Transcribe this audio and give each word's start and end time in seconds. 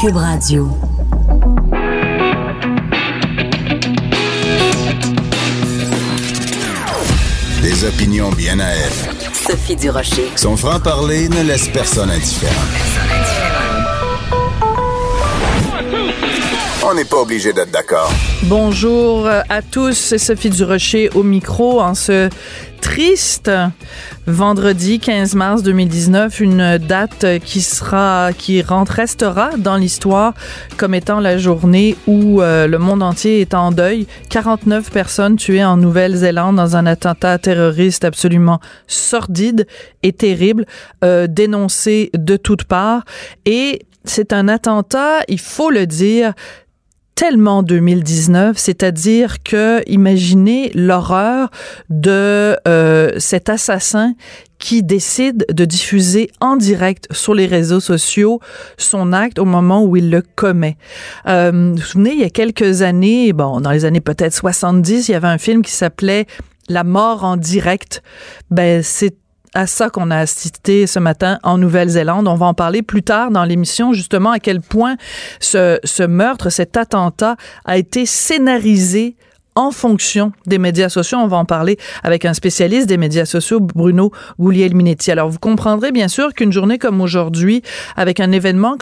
Cube 0.00 0.16
Radio. 0.16 0.66
Des 7.60 7.84
opinions 7.84 8.30
bien 8.30 8.60
à 8.60 8.68
elle. 8.68 9.34
Sophie 9.34 9.76
Durocher. 9.76 10.30
Son 10.36 10.56
franc-parler 10.56 11.28
ne 11.28 11.42
laisse 11.42 11.68
personne 11.68 12.10
indifférent. 12.10 12.89
On 16.82 16.94
n'est 16.94 17.04
pas 17.04 17.18
obligé 17.18 17.52
d'être 17.52 17.70
d'accord. 17.70 18.10
Bonjour 18.44 19.26
à 19.26 19.60
tous, 19.60 19.92
c'est 19.92 20.16
Sophie 20.16 20.48
Durocher 20.48 21.10
au 21.14 21.22
micro 21.22 21.78
en 21.78 21.94
ce 21.94 22.30
triste 22.80 23.50
vendredi 24.26 24.98
15 24.98 25.34
mars 25.34 25.62
2019, 25.62 26.40
une 26.40 26.78
date 26.78 27.38
qui 27.44 27.60
sera, 27.60 28.30
qui 28.32 28.62
rentre, 28.62 28.92
restera 28.92 29.50
dans 29.58 29.76
l'histoire 29.76 30.32
comme 30.78 30.94
étant 30.94 31.20
la 31.20 31.36
journée 31.36 31.96
où 32.06 32.40
euh, 32.40 32.66
le 32.66 32.78
monde 32.78 33.02
entier 33.02 33.42
est 33.42 33.52
en 33.52 33.72
deuil. 33.72 34.06
49 34.30 34.90
personnes 34.90 35.36
tuées 35.36 35.64
en 35.64 35.76
Nouvelle-Zélande 35.76 36.56
dans 36.56 36.76
un 36.76 36.86
attentat 36.86 37.38
terroriste 37.38 38.06
absolument 38.06 38.58
sordide 38.86 39.66
et 40.02 40.14
terrible, 40.14 40.64
euh, 41.04 41.26
dénoncé 41.28 42.10
de 42.14 42.38
toutes 42.38 42.64
parts. 42.64 43.04
Et 43.44 43.82
c'est 44.04 44.32
un 44.32 44.48
attentat, 44.48 45.20
il 45.28 45.40
faut 45.40 45.70
le 45.70 45.86
dire, 45.86 46.32
tellement 47.20 47.62
2019, 47.62 48.56
c'est-à-dire 48.56 49.42
que 49.42 49.82
imaginez 49.86 50.70
l'horreur 50.74 51.50
de 51.90 52.56
euh, 52.66 53.12
cet 53.18 53.50
assassin 53.50 54.14
qui 54.58 54.82
décide 54.82 55.44
de 55.52 55.66
diffuser 55.66 56.30
en 56.40 56.56
direct 56.56 57.08
sur 57.10 57.34
les 57.34 57.44
réseaux 57.44 57.78
sociaux 57.78 58.40
son 58.78 59.12
acte 59.12 59.38
au 59.38 59.44
moment 59.44 59.84
où 59.84 59.98
il 59.98 60.08
le 60.08 60.22
commet. 60.34 60.78
Euh, 61.28 61.50
vous 61.52 61.74
vous 61.74 61.82
souvenez, 61.82 62.12
il 62.12 62.20
y 62.20 62.24
a 62.24 62.30
quelques 62.30 62.80
années, 62.80 63.34
bon, 63.34 63.60
dans 63.60 63.70
les 63.70 63.84
années 63.84 64.00
peut-être 64.00 64.32
70, 64.32 65.10
il 65.10 65.12
y 65.12 65.14
avait 65.14 65.28
un 65.28 65.36
film 65.36 65.60
qui 65.60 65.72
s'appelait 65.72 66.24
La 66.70 66.84
mort 66.84 67.24
en 67.24 67.36
direct. 67.36 68.02
Ben, 68.50 68.82
c'est 68.82 69.14
à 69.54 69.66
ça 69.66 69.90
qu'on 69.90 70.10
a 70.10 70.18
assisté 70.18 70.86
ce 70.86 70.98
matin 70.98 71.38
en 71.42 71.58
Nouvelle-Zélande. 71.58 72.28
On 72.28 72.36
va 72.36 72.46
en 72.46 72.54
parler 72.54 72.82
plus 72.82 73.02
tard 73.02 73.30
dans 73.30 73.44
l'émission, 73.44 73.92
justement, 73.92 74.30
à 74.30 74.38
quel 74.38 74.60
point 74.60 74.96
ce, 75.40 75.78
ce 75.84 76.02
meurtre, 76.02 76.50
cet 76.50 76.76
attentat 76.76 77.36
a 77.64 77.76
été 77.76 78.06
scénarisé 78.06 79.16
en 79.56 79.70
fonction 79.70 80.32
des 80.46 80.58
médias 80.58 80.88
sociaux. 80.88 81.18
On 81.18 81.26
va 81.26 81.36
en 81.36 81.44
parler 81.44 81.78
avec 82.02 82.24
un 82.24 82.34
spécialiste 82.34 82.86
des 82.86 82.96
médias 82.96 83.24
sociaux, 83.24 83.60
Bruno 83.60 84.12
Gouliel-Minetti. 84.38 85.10
Alors, 85.10 85.28
vous 85.28 85.38
comprendrez 85.38 85.92
bien 85.92 86.08
sûr 86.08 86.32
qu'une 86.34 86.52
journée 86.52 86.78
comme 86.78 87.00
aujourd'hui, 87.00 87.62
avec 87.96 88.20
un 88.20 88.32
événement 88.32 88.76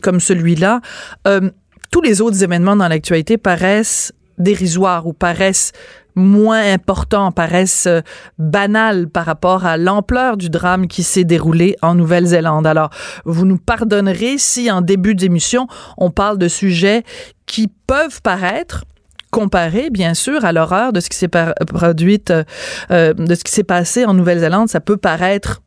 comme 0.00 0.20
celui-là, 0.20 0.80
euh, 1.28 1.50
tous 1.90 2.00
les 2.00 2.20
autres 2.20 2.42
événements 2.42 2.76
dans 2.76 2.88
l'actualité 2.88 3.36
paraissent 3.36 4.12
dérisoires 4.38 5.06
ou 5.06 5.12
paraissent 5.12 5.72
moins 6.14 6.72
importants, 6.72 7.32
paraissent 7.32 7.86
euh, 7.86 8.00
banals 8.38 9.08
par 9.08 9.26
rapport 9.26 9.66
à 9.66 9.76
l'ampleur 9.76 10.36
du 10.36 10.50
drame 10.50 10.86
qui 10.86 11.02
s'est 11.02 11.24
déroulé 11.24 11.76
en 11.82 11.94
Nouvelle-Zélande. 11.94 12.66
Alors, 12.66 12.90
vous 13.24 13.44
nous 13.44 13.58
pardonnerez 13.58 14.38
si 14.38 14.70
en 14.70 14.80
début 14.80 15.14
d'émission, 15.14 15.66
on 15.98 16.10
parle 16.10 16.38
de 16.38 16.48
sujets 16.48 17.02
qui 17.46 17.68
peuvent 17.86 18.22
paraître 18.22 18.84
comparés, 19.30 19.90
bien 19.90 20.14
sûr, 20.14 20.44
à 20.44 20.52
l'horreur 20.52 20.92
de 20.92 21.00
ce 21.00 21.10
qui 21.10 21.16
s'est 21.16 21.28
produit, 21.28 22.22
euh, 22.30 22.44
euh, 22.92 23.12
de 23.14 23.34
ce 23.34 23.42
qui 23.42 23.50
s'est 23.50 23.64
passé 23.64 24.04
en 24.04 24.14
Nouvelle-Zélande, 24.14 24.68
ça 24.68 24.80
peut 24.80 24.96
paraître 24.96 25.60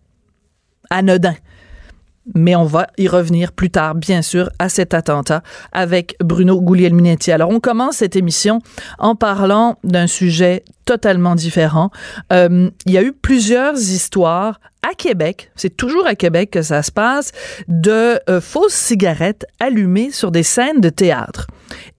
anodin 0.89 1.35
mais 2.35 2.55
on 2.55 2.65
va 2.65 2.87
y 2.97 3.07
revenir 3.07 3.51
plus 3.51 3.69
tard, 3.69 3.95
bien 3.95 4.21
sûr, 4.21 4.49
à 4.59 4.69
cet 4.69 4.93
attentat 4.93 5.41
avec 5.71 6.15
Bruno 6.23 6.61
Guglielminetti. 6.61 7.31
Alors, 7.31 7.49
on 7.49 7.59
commence 7.59 7.97
cette 7.97 8.15
émission 8.15 8.61
en 8.99 9.15
parlant 9.15 9.77
d'un 9.83 10.07
sujet 10.07 10.63
totalement 10.85 11.35
différent. 11.35 11.89
Euh, 12.31 12.69
il 12.85 12.93
y 12.93 12.97
a 12.97 13.03
eu 13.03 13.13
plusieurs 13.13 13.77
histoires 13.77 14.59
à 14.89 14.93
Québec, 14.93 15.51
c'est 15.55 15.75
toujours 15.75 16.07
à 16.07 16.15
Québec 16.15 16.51
que 16.51 16.61
ça 16.61 16.81
se 16.81 16.91
passe, 16.91 17.31
de 17.67 18.19
euh, 18.29 18.39
fausses 18.39 18.73
cigarettes 18.73 19.45
allumées 19.59 20.11
sur 20.11 20.31
des 20.31 20.43
scènes 20.43 20.79
de 20.79 20.89
théâtre. 20.89 21.47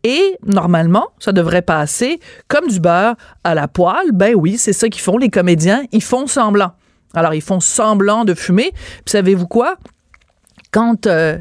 Et 0.05 0.39
normalement, 0.47 1.09
ça 1.19 1.33
devrait 1.33 1.63
passer 1.63 2.19
comme 2.47 2.69
du 2.69 2.81
beurre 2.81 3.17
à 3.45 3.55
la 3.55 3.69
poêle. 3.69 4.13
Ben 4.13 4.35
oui, 4.35 4.57
c'est 4.57 4.73
ça 4.73 4.89
qu'ils 4.89 5.03
font 5.03 5.19
les 5.19 5.29
comédiens, 5.29 5.83
ils 5.93 6.03
font 6.03 6.27
semblant. 6.27 6.73
Alors, 7.15 7.35
ils 7.35 7.43
font 7.43 7.61
semblant 7.61 8.25
de 8.25 8.35
fumer. 8.35 8.71
Puis 8.73 9.13
savez-vous 9.13 9.47
quoi? 9.47 9.77
Quand 10.71 11.07
euh, 11.07 11.39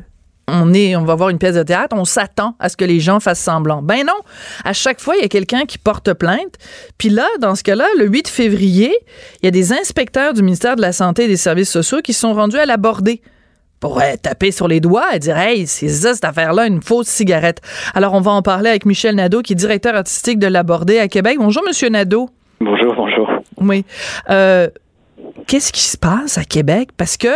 on 0.48 0.74
est, 0.74 0.96
on 0.96 1.04
va 1.04 1.16
voir 1.16 1.30
une 1.30 1.40
pièce 1.40 1.56
de 1.56 1.64
théâtre, 1.64 1.96
on 1.98 2.06
s'attend 2.06 2.56
à 2.60 2.70
ce 2.70 2.78
que 2.78 2.86
les 2.86 3.00
gens 3.00 3.20
fassent 3.20 3.42
semblant. 3.42 3.82
Ben 3.82 4.06
non, 4.06 4.18
à 4.64 4.74
chaque 4.74 5.00
fois 5.00 5.16
il 5.16 5.22
y 5.22 5.26
a 5.26 5.28
quelqu'un 5.28 5.66
qui 5.66 5.78
porte 5.78 6.14
plainte. 6.14 6.56
Puis 6.98 7.10
là, 7.10 7.28
dans 7.40 7.56
ce 7.56 7.64
cas-là, 7.64 7.86
le 7.98 8.08
8 8.08 8.28
février, 8.28 8.96
il 9.42 9.46
y 9.46 9.48
a 9.48 9.52
des 9.52 9.74
inspecteurs 9.74 10.34
du 10.34 10.44
ministère 10.44 10.76
de 10.76 10.82
la 10.82 10.94
santé 10.94 11.26
et 11.26 11.28
des 11.28 11.38
services 11.38 11.72
sociaux 11.72 12.00
qui 12.02 12.14
sont 12.14 12.34
rendus 12.34 12.58
à 12.58 12.66
l'aborder 12.66 13.22
pour 13.80 14.02
taper 14.22 14.52
sur 14.52 14.68
les 14.68 14.80
doigts 14.80 15.14
et 15.14 15.20
dire 15.20 15.38
Hey, 15.38 15.68
c'est 15.68 15.90
ça 15.90 16.14
cette 16.14 16.26
affaire-là, 16.26 16.68
une 16.68 16.82
fausse 16.82 17.08
cigarette. 17.08 17.62
Alors, 17.94 18.14
on 18.14 18.22
va 18.22 18.32
en 18.32 18.42
parler 18.42 18.70
avec 18.70 18.86
Michel 18.86 19.16
Nadeau, 19.16 19.42
qui 19.42 19.54
est 19.54 19.56
directeur 19.56 19.96
artistique 19.96 20.40
de 20.40 20.48
l'Abordé 20.48 21.00
à 21.00 21.08
Québec. 21.08 21.38
Bonjour, 21.40 21.64
Monsieur 21.68 21.90
Nadeau. 21.90 22.30
Bonjour, 22.60 22.96
bonjour. 22.96 23.30
Oui. 23.58 23.86
Euh, 24.30 24.70
qu'est-ce 25.48 25.72
qui 25.72 25.82
se 25.82 25.98
passe 25.98 26.38
à 26.38 26.44
Québec? 26.44 26.90
Parce 26.96 27.18
que 27.18 27.28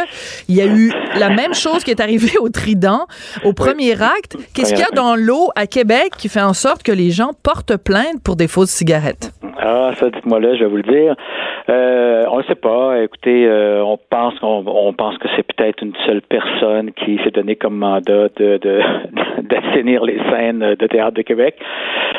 il 0.47 0.55
y 0.55 0.61
a 0.61 0.65
eu 0.65 0.93
la 1.17 1.29
même 1.29 1.53
chose 1.53 1.83
qui 1.83 1.91
est 1.91 2.01
arrivée 2.01 2.37
au 2.39 2.49
Trident, 2.49 3.07
au 3.43 3.53
premier 3.53 3.99
acte. 4.01 4.37
Qu'est-ce 4.53 4.71
qu'il 4.71 4.79
y 4.79 4.83
a 4.83 4.91
dans 4.93 5.15
l'eau 5.15 5.49
à 5.55 5.65
Québec 5.65 6.11
qui 6.17 6.29
fait 6.29 6.41
en 6.41 6.53
sorte 6.53 6.83
que 6.83 6.91
les 6.91 7.11
gens 7.11 7.31
portent 7.41 7.77
plainte 7.77 8.21
pour 8.23 8.35
des 8.35 8.47
fausses 8.47 8.69
cigarettes? 8.71 9.31
Ah, 9.63 9.91
ça, 9.95 10.09
dites-moi 10.09 10.39
là, 10.39 10.55
je 10.55 10.63
vais 10.63 10.69
vous 10.69 10.77
le 10.77 10.83
dire. 10.83 11.15
Euh, 11.69 12.23
on 12.31 12.39
ne 12.39 12.43
sait 12.43 12.55
pas. 12.55 13.01
Écoutez, 13.03 13.45
euh, 13.45 13.83
on 13.83 13.97
pense 13.97 14.37
qu'on 14.39 14.63
on 14.65 14.93
pense 14.93 15.17
que 15.19 15.27
c'est 15.35 15.43
peut-être 15.43 15.83
une 15.83 15.93
seule 16.07 16.21
personne 16.21 16.91
qui 16.93 17.19
s'est 17.23 17.29
donné 17.29 17.55
comme 17.55 17.77
mandat 17.77 18.29
de, 18.35 18.57
de, 18.57 18.81
d'assainir 19.41 20.03
les 20.03 20.19
scènes 20.31 20.75
de 20.75 20.87
théâtre 20.87 21.15
de 21.15 21.21
Québec, 21.21 21.55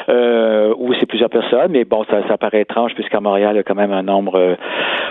euh, 0.09 0.73
ou 0.79 0.95
c'est 0.95 1.07
plusieurs 1.07 1.31
personnes. 1.31 1.73
Mais 1.73 1.85
bon, 1.85 2.05
ça, 2.05 2.27
ça 2.29 2.39
paraît 2.39 2.61
étrange 2.61 2.95
puisqu'à 2.95 3.21
Montréal, 3.21 3.55
il 3.55 3.57
y 3.57 3.61
a 3.61 3.65
quand 3.65 3.75
même 3.75 3.93
un 3.93 4.03
nombre 4.03 4.39
euh, 4.39 4.55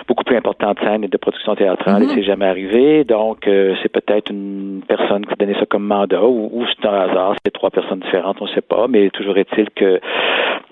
beaucoup 0.07 0.23
plus 0.23 0.37
important 0.37 0.73
de 0.73 0.79
scènes 0.79 1.03
et 1.03 1.07
de 1.07 1.17
productions 1.17 1.55
théâtrales, 1.55 2.03
et 2.03 2.05
mhm. 2.05 2.11
c'est 2.15 2.23
jamais 2.23 2.45
arrivé. 2.45 3.03
Donc, 3.03 3.47
euh, 3.47 3.75
c'est 3.81 3.91
peut-être 3.91 4.31
une 4.31 4.81
personne 4.87 5.25
qui 5.25 5.33
a 5.33 5.35
donné 5.35 5.53
ça 5.55 5.65
comme 5.65 5.85
mandat, 5.85 6.23
ou, 6.23 6.49
ou 6.53 6.65
c'est 6.67 6.87
un 6.87 6.93
hasard, 6.93 7.35
c'est 7.43 7.51
trois 7.51 7.69
personnes 7.71 7.99
différentes, 7.99 8.37
on 8.41 8.45
ne 8.45 8.51
sait 8.51 8.61
pas. 8.61 8.87
Mais 8.87 9.09
toujours 9.09 9.37
est-il 9.37 9.69
que 9.71 9.99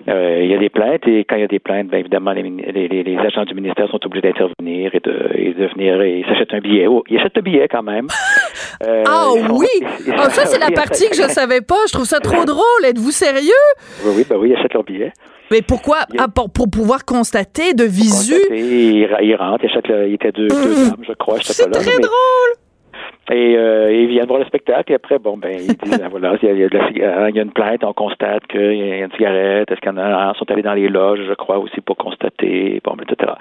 il 0.06 0.46
y 0.46 0.54
a 0.54 0.58
des 0.58 0.70
plaintes 0.70 1.06
et 1.06 1.24
quand 1.24 1.36
il 1.36 1.42
y 1.42 1.44
a 1.44 1.48
des 1.48 1.58
plaintes, 1.58 1.88
bien 1.88 1.98
évidemment, 1.98 2.32
les, 2.32 2.42
les, 2.42 2.88
les 3.02 3.18
agents 3.18 3.44
du 3.44 3.54
ministère 3.54 3.88
sont 3.90 4.04
obligés 4.04 4.28
d'intervenir 4.28 4.94
et 4.94 5.00
de, 5.00 5.30
et 5.34 5.52
de 5.52 5.66
venir 5.66 6.00
et 6.00 6.20
ils 6.20 6.24
s'achètent 6.24 6.54
un 6.54 6.60
billet. 6.60 6.86
Oh, 6.86 7.04
ils 7.08 7.18
achètent 7.18 7.38
un 7.38 7.42
billet 7.42 7.68
quand 7.68 7.82
même. 7.82 8.06
Euh, 8.86 9.04
ah 9.06 9.28
oui! 9.50 9.66
Ah, 10.16 10.30
ça, 10.30 10.46
c'est 10.46 10.58
la 10.58 10.70
partie 10.70 11.08
que 11.10 11.14
je 11.14 11.22
ne 11.22 11.28
savais 11.40 11.60
pas. 11.60 11.76
Je 11.86 11.92
trouve 11.92 12.06
ça 12.06 12.18
trop 12.18 12.46
drôle. 12.46 12.84
Êtes-vous 12.84 13.10
sérieux? 13.10 13.52
Oui, 14.04 14.12
oui, 14.16 14.26
ben 14.28 14.36
oui, 14.36 14.50
ils 14.50 14.56
achètent 14.56 14.72
leur 14.72 14.84
billet. 14.84 15.12
Mais 15.50 15.60
pourquoi? 15.60 15.98
Ah, 16.18 16.28
pour, 16.28 16.50
pour, 16.50 16.70
pouvoir 16.70 17.04
constater 17.04 17.74
de 17.74 17.84
visu? 17.84 18.32
Constater, 18.32 18.60
ils, 19.22 19.36
rentrent, 19.36 19.64
ils 19.64 19.70
achètent 19.70 19.88
le, 19.88 20.08
il 20.08 20.14
était 20.14 20.32
deux, 20.32 20.48
deux 20.48 20.54
mmh. 20.54 20.88
dames, 20.88 21.04
je 21.06 21.12
crois. 21.12 21.36
C'est 21.42 21.70
très 21.70 21.98
drôle! 21.98 22.52
Et 23.30 23.56
euh, 23.56 23.92
ils 23.92 24.08
viennent 24.08 24.26
voir 24.26 24.40
le 24.40 24.46
spectacle 24.46 24.90
et 24.92 24.96
après, 24.96 25.18
bon, 25.18 25.36
ben, 25.36 25.52
ils 25.52 25.76
disent, 25.76 25.98
ben, 25.98 26.08
voilà, 26.10 26.36
il 26.42 26.48
y, 26.48 26.50
a, 26.50 27.28
il 27.28 27.36
y 27.36 27.38
a 27.38 27.42
une 27.42 27.52
plainte, 27.52 27.84
on 27.84 27.92
constate 27.92 28.44
qu'il 28.48 28.60
y 28.60 28.92
a 28.92 29.04
une 29.04 29.12
cigarette, 29.12 29.70
est-ce 29.70 29.80
qu'il 29.80 29.92
y 29.92 29.94
en 29.94 29.98
a, 29.98 30.34
sont 30.34 30.50
allés 30.50 30.62
dans 30.62 30.74
les 30.74 30.88
loges, 30.88 31.20
je 31.28 31.34
crois, 31.34 31.58
aussi 31.58 31.80
pour 31.80 31.96
constater, 31.96 32.80
bon, 32.84 32.96
etc. 33.00 33.32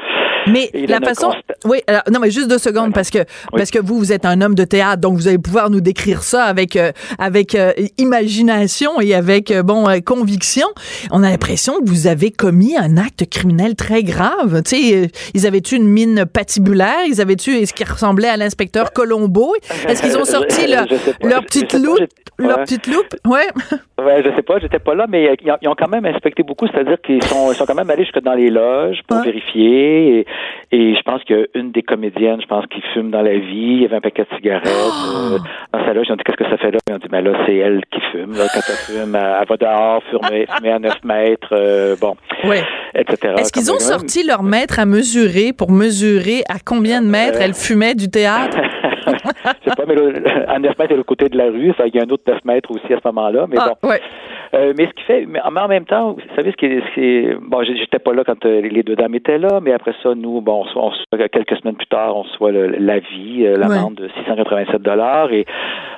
Mais 0.47 0.69
la 0.87 0.99
façon, 0.99 1.31
oui, 1.65 1.79
alors, 1.87 2.03
non, 2.11 2.19
mais 2.19 2.29
juste 2.29 2.49
deux 2.49 2.59
secondes, 2.59 2.93
parce 2.93 3.09
que, 3.09 3.19
parce 3.51 3.71
que 3.71 3.79
vous, 3.79 3.97
vous 3.97 4.13
êtes 4.13 4.25
un 4.25 4.41
homme 4.41 4.53
de 4.53 4.63
théâtre, 4.63 5.01
donc 5.01 5.15
vous 5.15 5.27
allez 5.27 5.39
pouvoir 5.39 5.69
nous 5.71 5.81
décrire 5.81 6.21
ça 6.21 6.43
avec, 6.43 6.75
euh, 6.75 6.91
avec 7.17 7.55
euh, 7.55 7.71
imagination 7.97 9.01
et 9.01 9.15
avec, 9.15 9.49
euh, 9.49 9.63
bon, 9.63 9.85
conviction. 10.05 10.67
On 11.11 11.23
a 11.23 11.29
l'impression 11.29 11.73
que 11.79 11.89
vous 11.89 12.05
avez 12.05 12.31
commis 12.31 12.77
un 12.77 12.97
acte 12.97 13.27
criminel 13.29 13.75
très 13.75 14.03
grave. 14.03 14.61
Tu 14.63 14.75
sais, 14.75 15.11
ils 15.33 15.47
avaient-tu 15.47 15.75
une 15.77 15.87
mine 15.87 16.25
patibulaire? 16.31 17.05
Ils 17.07 17.21
avaient-tu 17.21 17.65
ce 17.65 17.73
qui 17.73 17.83
ressemblait 17.83 18.29
à 18.29 18.37
l'inspecteur 18.37 18.93
Colombo? 18.93 19.55
Est-ce 19.87 20.01
qu'ils 20.01 20.17
ont 20.17 20.25
sorti 20.25 20.67
leur, 20.67 20.85
petite 21.45 21.71
pas, 21.71 21.77
loupe? 21.77 21.99
Leur 22.37 22.57
ouais. 22.57 22.63
petite 22.63 22.87
loupe? 22.87 23.15
Ouais. 23.27 23.47
Ouais, 23.99 24.23
je 24.23 24.33
sais 24.33 24.43
pas, 24.43 24.59
j'étais 24.59 24.79
pas 24.79 24.95
là, 24.95 25.07
mais 25.09 25.35
ils 25.43 25.51
ont, 25.51 25.57
ils 25.61 25.67
ont 25.67 25.75
quand 25.77 25.89
même 25.89 26.05
inspecté 26.05 26.41
beaucoup, 26.41 26.65
c'est-à-dire 26.67 27.01
qu'ils 27.01 27.21
sont, 27.21 27.51
ils 27.51 27.55
sont 27.55 27.65
quand 27.65 27.75
même 27.75 27.89
allés 27.89 28.05
jusque 28.05 28.21
dans 28.21 28.33
les 28.33 28.49
loges 28.49 29.01
pour 29.05 29.21
vérifier. 29.21 30.19
Et, 30.19 30.25
et 30.71 30.95
je 30.95 31.01
pense 31.01 31.21
qu'une 31.25 31.73
des 31.73 31.81
comédiennes, 31.81 32.39
je 32.41 32.47
pense, 32.47 32.65
qui 32.67 32.79
fume 32.93 33.11
dans 33.11 33.21
la 33.21 33.33
vie, 33.37 33.41
il 33.75 33.81
y 33.81 33.85
avait 33.85 33.97
un 33.97 33.99
paquet 34.01 34.23
de 34.23 34.35
cigarettes 34.37 34.69
Ah! 34.73 35.33
euh, 35.33 35.37
dans 35.73 35.85
sa 35.85 35.93
loge. 35.93 36.05
Ils 36.07 36.13
ont 36.13 36.15
dit 36.15 36.23
qu'est-ce 36.23 36.37
que 36.37 36.49
ça 36.49 36.55
fait 36.55 36.71
là? 36.71 36.77
Ils 36.89 36.93
ont 36.95 36.97
dit 36.97 37.09
ben 37.09 37.19
là, 37.21 37.43
c'est 37.45 37.57
elle 37.57 37.81
qui 37.91 37.99
fume. 38.13 38.37
Là, 38.37 38.45
quand 38.53 38.61
elle 38.69 38.75
fume, 38.95 39.15
elle, 39.17 39.47
va 39.49 39.57
dehors 39.57 40.01
fumer, 40.09 40.45
fumer 40.55 40.71
à 40.71 40.79
9 40.79 41.03
mètres, 41.03 41.49
euh, 41.51 41.97
bon, 41.99 42.15
Ouais. 42.45 42.63
etc. 42.95 43.33
Est-ce 43.37 43.51
qu'ils 43.51 43.69
ont 43.69 43.79
sorti 43.79 44.25
leur 44.25 44.43
mètre 44.43 44.79
à 44.79 44.85
mesurer 44.85 45.51
pour 45.51 45.71
mesurer 45.71 46.43
à 46.47 46.55
combien 46.65 47.01
de 47.01 47.07
mètres 47.07 47.37
Euh, 47.37 47.43
elle 47.43 47.53
fumait 47.53 47.95
du 47.95 48.09
théâtre? 48.09 48.57
je 49.63 49.69
sais 49.69 49.75
pas, 49.75 49.83
mais 49.87 49.95
là, 49.95 50.03
à 50.47 50.59
9 50.59 50.77
mètres, 50.77 50.89
c'est 50.91 50.95
le 50.97 51.03
côté 51.03 51.29
de 51.29 51.37
la 51.37 51.45
rue. 51.45 51.73
Ça, 51.77 51.87
il 51.87 51.95
y 51.95 51.99
a 51.99 52.03
un 52.03 52.09
autre 52.09 52.23
9 52.27 52.43
mètres 52.45 52.71
aussi 52.71 52.93
à 52.93 52.97
ce 52.99 53.07
moment-là. 53.07 53.45
Mais 53.49 53.57
Ah, 53.59 53.73
bon. 53.81 53.89
ouais. 53.89 54.01
Euh, 54.55 54.73
mais 54.77 54.87
ce 54.87 54.93
qui 54.93 55.03
fait, 55.03 55.25
mais 55.27 55.39
en 55.41 55.67
même 55.67 55.85
temps, 55.85 56.13
vous 56.13 56.21
savez 56.35 56.51
ce 56.51 56.57
qui 56.57 56.65
est, 56.65 56.79
ce 56.81 56.93
qui 56.95 57.01
est- 57.01 57.35
bon, 57.39 57.61
j'étais 57.63 57.99
pas 57.99 58.13
là 58.13 58.23
quand 58.23 58.43
euh, 58.45 58.61
les 58.61 58.81
deux 58.81 58.95
dames 58.95 59.13
étaient 59.13 59.37
là, 59.37 59.59
mais 59.61 59.73
après 59.73 59.93
ça, 60.01 60.15
nous, 60.15 60.41
bon, 60.41 60.63
on 60.75 60.89
reçoit- 60.89 61.27
quelques 61.29 61.55
semaines 61.57 61.75
plus 61.75 61.85
tard, 61.85 62.17
on 62.17 62.23
reçoit 62.23 62.51
le- 62.51 62.67
l'avis, 62.67 63.45
euh, 63.45 63.57
l'amende 63.57 63.93
de 63.95 64.07
687 64.17 64.81
dollars 64.81 65.31
et 65.31 65.45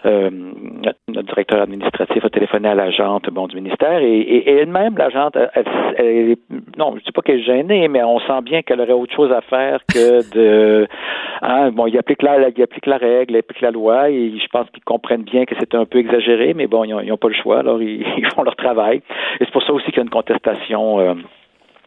euh, 0.06 0.30
notre, 0.32 0.98
notre 1.08 1.28
directeur 1.28 1.62
administratif 1.62 2.26
a 2.26 2.30
téléphoné 2.30 2.68
à 2.68 2.76
l'agente, 2.76 3.30
bon, 3.30 3.48
du 3.48 3.56
ministère 3.56 4.00
et, 4.02 4.20
et, 4.20 4.50
et 4.50 4.58
elle-même, 4.58 4.98
l'agente, 4.98 5.38
elle, 5.38 5.64
elle- 5.98 6.36
non, 6.78 6.96
je 6.98 7.04
dis 7.06 7.12
pas 7.14 7.22
qu'elle 7.22 7.40
est 7.40 7.44
gênée, 7.44 7.88
mais 7.88 8.04
on 8.04 8.20
sent 8.20 8.42
bien 8.44 8.64
qu'elle 8.64 8.82
aurait 8.82 8.92
autre 8.92 9.16
chose 9.16 9.32
à 9.32 9.40
faire 9.42 9.80
que 9.88 10.30
de, 10.34 10.88
hein, 11.42 11.72
bon, 11.72 11.86
il 11.88 11.98
applique 11.98 12.22
la, 12.22 12.50
il 12.50 12.62
applique 12.64 12.86
la 12.86 12.98
règle, 13.02 13.36
applique 13.36 13.62
la 13.62 13.72
loi 13.72 14.10
et 14.10 14.32
je 14.38 14.48
pense 14.48 14.70
qu'ils 14.70 14.84
comprennent 14.84 15.24
bien 15.24 15.46
que 15.46 15.56
c'est 15.60 15.76
un 15.76 15.86
peu 15.86 16.00
exagéré, 16.00 16.54
mais 16.54 16.68
bon, 16.68 16.84
ils 16.84 16.94
ont, 16.94 17.02
ils 17.02 17.12
ont 17.12 17.18
pas 17.18 17.28
le 17.28 17.34
choix, 17.34 17.60
alors 17.60 17.82
ils, 17.82 18.06
ils 18.18 18.28
font 18.34 18.44
leur 18.44 18.56
travail. 18.56 19.02
Et 19.40 19.46
c'est 19.46 19.52
pour 19.52 19.64
ça 19.64 19.74
aussi 19.74 19.86
qu'il 19.88 19.98
y 19.98 20.00
a 20.00 20.04
une 20.04 20.10
contestation. 20.10 21.00
euh, 21.00 21.14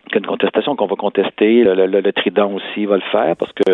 qu'il 0.07 0.15
y 0.17 0.19
a 0.19 0.21
une 0.21 0.27
contestation 0.27 0.77
qu'on 0.77 0.87
va 0.87 0.97
contester, 0.97 1.65
le, 1.65 1.75
le- 1.87 2.01
le 2.01 2.13
Trident 2.13 2.51
aussi 2.53 2.87
va 2.87 2.97
le 2.97 3.03
faire 3.13 3.37
parce 3.37 3.53
que 3.53 3.73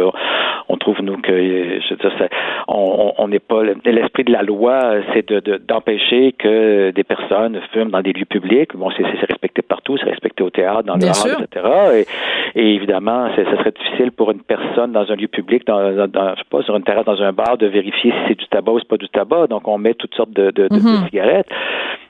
on 0.68 0.76
trouve 0.76 1.02
nous 1.02 1.16
que 1.18 1.32
je 1.32 1.90
veux 1.90 1.96
dire, 1.96 2.12
ça- 2.18 2.28
on 2.68 3.28
n'est 3.28 3.38
pas 3.40 3.62
l'esprit 3.84 4.24
de 4.24 4.32
la 4.32 4.42
loi, 4.42 4.80
c'est 5.12 5.28
de 5.28 5.40
de- 5.40 5.56
d'empêcher 5.58 6.32
que 6.32 6.90
des 6.90 7.04
personnes 7.04 7.60
fument 7.72 7.90
dans 7.90 8.00
des 8.02 8.12
lieux 8.12 8.24
publics. 8.24 8.76
Bon, 8.76 8.90
c'est 8.96 9.04
respecté 9.04 9.62
partout, 9.62 9.96
c'est 9.98 10.08
respecté 10.10 10.42
au 10.42 10.50
théâtre, 10.50 10.84
dans 10.84 10.94
le 10.96 11.00
hall, 11.06 11.44
etc. 11.44 12.06
Et, 12.54 12.60
et 12.60 12.74
évidemment, 12.74 13.28
ça 13.36 13.44
serait 13.44 13.72
difficile 13.72 14.12
pour 14.12 14.30
une 14.30 14.40
personne 14.42 14.92
dans 14.92 15.10
un 15.10 15.16
lieu 15.16 15.28
public, 15.28 15.66
dans, 15.66 15.92
dans, 15.92 16.06
dans- 16.08 16.30
je 16.34 16.40
sais 16.40 16.48
pas, 16.50 16.62
sur 16.62 16.76
une 16.76 16.82
terrasse, 16.84 17.04
dans 17.04 17.20
un 17.22 17.32
bar, 17.32 17.56
de 17.58 17.66
vérifier 17.66 18.10
si 18.12 18.18
c'est 18.28 18.38
du 18.38 18.46
tabac 18.48 18.72
ou 18.72 18.78
c'est 18.78 18.88
pas 18.88 18.96
du 18.96 19.08
tabac. 19.08 19.46
Donc, 19.48 19.66
on 19.68 19.78
met 19.78 19.94
toutes 19.94 20.14
sortes 20.14 20.32
de, 20.32 20.50
de, 20.50 20.68
Mhm. 20.70 21.06
cigarettes. 21.08 21.48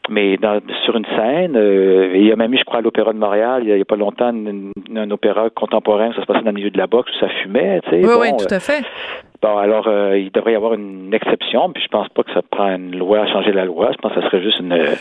Mais 0.08 0.36
dans, 0.38 0.60
sur 0.84 0.96
une 0.96 1.04
scène, 1.04 1.56
euh, 1.56 2.12
il 2.14 2.26
y 2.26 2.32
a 2.32 2.36
même 2.36 2.52
eu, 2.54 2.58
je 2.58 2.64
crois, 2.64 2.78
à 2.78 2.82
l'Opéra 2.82 3.12
de 3.12 3.18
Montréal, 3.18 3.62
il 3.64 3.76
y 3.76 3.80
a, 3.80 3.84
pas 3.84 3.96
longtemps, 3.96 4.32
un 4.32 5.10
opéra 5.10 5.50
contemporain, 5.50 6.12
ça 6.14 6.22
se 6.22 6.26
passait 6.26 6.40
dans 6.40 6.50
le 6.50 6.56
milieu 6.56 6.70
de 6.70 6.78
la 6.78 6.86
boxe 6.86 7.10
où 7.14 7.18
ça 7.20 7.28
fumait, 7.28 7.80
tu 7.82 7.90
sais. 7.90 7.96
Oui, 7.96 8.06
Bon, 8.06 8.20
oui, 8.20 8.28
euh, 8.32 8.36
tout 8.36 8.54
à 8.54 8.60
fait. 8.60 8.82
Bon, 9.42 9.56
alors, 9.56 9.88
euh, 9.88 10.18
il 10.18 10.30
devrait 10.32 10.52
y 10.52 10.56
avoir 10.56 10.74
une 10.74 11.14
exception, 11.14 11.70
puis 11.70 11.82
je 11.82 11.88
pense 11.88 12.08
pas 12.10 12.22
que 12.22 12.32
ça 12.32 12.42
prend 12.42 12.74
une 12.74 12.96
loi 12.96 13.20
à 13.20 13.26
changer 13.26 13.52
la 13.52 13.64
loi. 13.64 13.90
Je 13.92 13.96
pense 13.98 14.12
que 14.12 14.20
ça 14.20 14.26
serait 14.26 14.42
juste 14.42 14.60
une, 14.60 14.72
euh, 14.72 14.94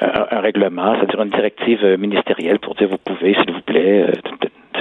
un, 0.00 0.26
un 0.30 0.40
règlement, 0.40 0.94
c'est-à-dire 0.96 1.22
une 1.22 1.30
directive 1.30 1.84
euh, 1.84 1.96
ministérielle 1.96 2.58
pour 2.58 2.74
dire 2.74 2.88
vous 2.88 2.98
pouvez, 2.98 3.34
s'il 3.34 3.52
vous 3.52 3.60
plaît, 3.60 4.06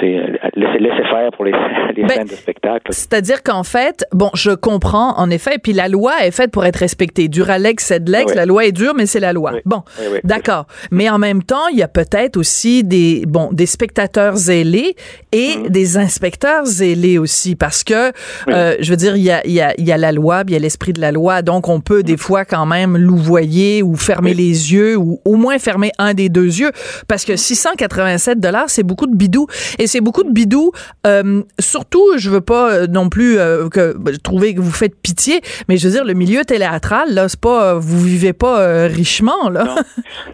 laissez 0.02 1.04
faire 1.10 1.30
pour 1.36 1.46
les, 1.46 1.52
les 1.96 2.04
Ben, 2.04 2.10
scènes 2.10 2.28
de 2.28 2.34
spectacle. 2.36 2.88
C'est-à-dire 2.92 3.44
qu'en 3.44 3.64
fait, 3.64 4.06
bon, 4.12 4.30
je 4.34 4.52
comprends, 4.52 5.18
en 5.18 5.30
effet, 5.30 5.58
puis 5.62 5.74
la 5.74 5.88
loi 5.88 6.14
est 6.24 6.32
faite 6.32 6.52
pour 6.52 6.66
être 6.66 6.78
respectée. 6.78 7.28
Duralex, 7.28 7.86
Sedlex, 7.86 8.32
Oui. 8.32 8.36
la 8.36 8.46
loi 8.46 8.66
est 8.66 8.72
dure, 8.72 8.94
mais 8.96 9.06
c'est 9.06 9.20
la 9.20 9.34
loi. 9.34 9.52
Oui. 9.54 9.60
Bon, 9.66 9.84
Oui, 10.00 10.20
d'accord. 10.24 10.66
Mais 10.92 11.10
en 11.10 11.18
même 11.18 11.44
temps, 11.44 11.68
il 11.72 11.78
y 11.78 11.84
a 11.84 11.88
peut-être 11.88 12.38
aussi 12.38 12.84
des, 12.84 13.24
bon, 13.28 13.50
des 13.52 13.66
spectateurs 13.66 14.36
zélés 14.36 14.96
et 15.32 15.58
Mhm. 15.58 15.70
des 15.70 15.98
inspecteurs 15.98 16.66
zélés 16.66 17.18
aussi, 17.18 17.56
parce 17.56 17.84
que, 17.84 18.12
euh, 18.50 18.76
je 18.80 18.90
veux 18.90 18.98
dire, 18.98 19.16
il 19.16 19.24
y 19.24 19.32
a, 19.32 19.46
il 19.46 19.54
y, 19.54 19.62
a, 19.62 19.74
il 19.78 19.86
y 19.86 19.92
a 19.92 19.98
la 19.98 20.12
loi, 20.12 20.44
puis 20.44 20.52
il 20.52 20.54
y 20.54 20.58
a 20.58 20.62
l'esprit 20.62 20.94
de 20.94 21.02
la 21.02 21.12
loi, 21.12 21.42
donc 21.42 21.68
on 21.70 21.80
peut 21.82 22.04
des 22.04 22.18
fois 22.18 22.46
quand 22.46 22.66
même 22.66 22.98
louvoyer 22.98 23.84
ou 23.84 23.96
fermer 23.96 24.32
Mhm. 24.32 24.38
Les 24.38 24.74
yeux 24.74 24.98
ou 24.98 25.20
au 25.24 25.36
moins 25.36 25.60
fermer 25.60 25.92
un 25.98 26.14
des 26.14 26.30
deux 26.30 26.60
yeux, 26.60 26.72
parce 27.08 27.26
que 27.26 27.36
687 27.36 28.40
dollars, 28.40 28.70
c'est 28.70 28.84
beaucoup 28.84 29.08
de 29.08 29.16
bidou. 29.16 29.48
Et 29.80 29.85
c'est 29.88 30.02
beaucoup 30.02 30.24
de 30.24 30.32
bidou. 30.32 30.72
Euh, 31.08 31.42
surtout, 31.60 32.18
je 32.18 32.30
veux 32.30 32.42
pas 32.42 32.72
euh, 32.72 32.88
non 32.88 33.10
plus 33.10 33.38
euh, 33.38 33.70
que 33.70 33.98
ben, 33.98 34.16
trouver 34.18 34.54
que 34.56 34.62
vous 34.62 34.72
faites 34.72 34.96
pitié, 35.02 35.42
mais 35.68 35.78
je 35.78 35.88
veux 35.88 35.94
dire, 35.94 36.06
le 36.06 36.14
milieu 36.14 36.44
théâtral, 36.44 37.14
là, 37.14 37.28
c'est 37.28 37.40
pas, 37.40 37.76
vous 37.76 38.00
vivez 38.00 38.34
pas 38.34 38.60
euh, 38.60 38.88
richement, 38.88 39.50
là. 39.50 39.64
Non. 39.66 39.76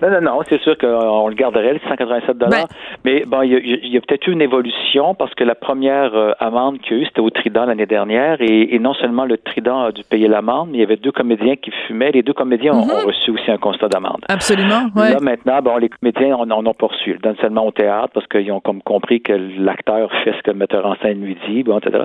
Non, 0.02 0.10
non, 0.10 0.22
non, 0.22 0.40
c'est 0.50 0.62
sûr 0.62 0.78
qu'on 0.78 1.28
le 1.28 1.36
garderait, 1.36 1.74
le 1.74 1.80
187 1.88 2.38
dollars. 2.38 2.68
Mais 3.06 3.24
bon, 3.26 3.42
il 3.44 3.52
y 3.92 3.98
a, 3.98 4.02
peut-être 4.02 4.28
eu 4.28 4.32
une 4.32 4.42
évolution 4.42 5.14
parce 5.16 5.34
que 5.36 5.44
la 5.44 5.56
première 5.56 6.12
amende 6.40 6.80
qu'il 6.80 6.98
y 6.98 7.00
a 7.00 7.04
eu, 7.04 7.06
c'était 7.06 7.22
au 7.22 7.30
Trident 7.30 7.66
l'année 7.66 7.86
dernière. 7.86 8.38
Et, 8.42 8.76
et 8.76 8.80
non 8.80 8.94
seulement 8.94 9.26
le 9.26 9.38
Trident 9.38 9.84
a 9.84 9.92
dû 9.92 10.04
payer 10.04 10.28
l'amende, 10.28 10.70
mais 10.72 10.78
il 10.78 10.82
y 10.82 10.84
avait 10.84 10.98
deux 10.98 11.12
comédiens 11.12 11.56
qui 11.56 11.72
fumaient. 11.88 12.12
Les 12.12 12.24
deux 12.24 12.34
comédiens 12.34 12.74
ont- 12.74 12.84
ont, 12.90 13.06
reçu 13.06 13.32
aussi 13.32 13.50
un 13.52 13.58
constat 13.58 13.88
d'amende. 13.90 14.22
Absolument, 14.30 14.90
ouais. 14.96 15.12
Là, 15.14 15.18
maintenant, 15.22 15.62
bon, 15.62 15.78
les 15.78 15.90
comédiens 15.90 16.36
en 16.36 16.50
ont. 16.52 16.62
Ils 17.06 17.14
le 17.14 17.20
donnent 17.20 17.36
seulement 17.42 17.66
au 17.66 17.72
théâtre 17.72 18.10
parce 18.14 18.28
qu'ils 18.28 18.52
ont 18.52 18.60
comme 18.60 18.82
compris 18.82 19.22
que 19.22 19.34
l'acteur 19.58 20.12
fait 20.24 20.34
ce 20.34 20.42
que 20.42 20.52
le 20.52 20.58
metteur 20.58 20.86
en 20.86 20.96
scène 20.96 21.24
lui 21.24 21.38
dit, 21.48 21.64
bon, 21.64 21.80
etc. 21.80 22.04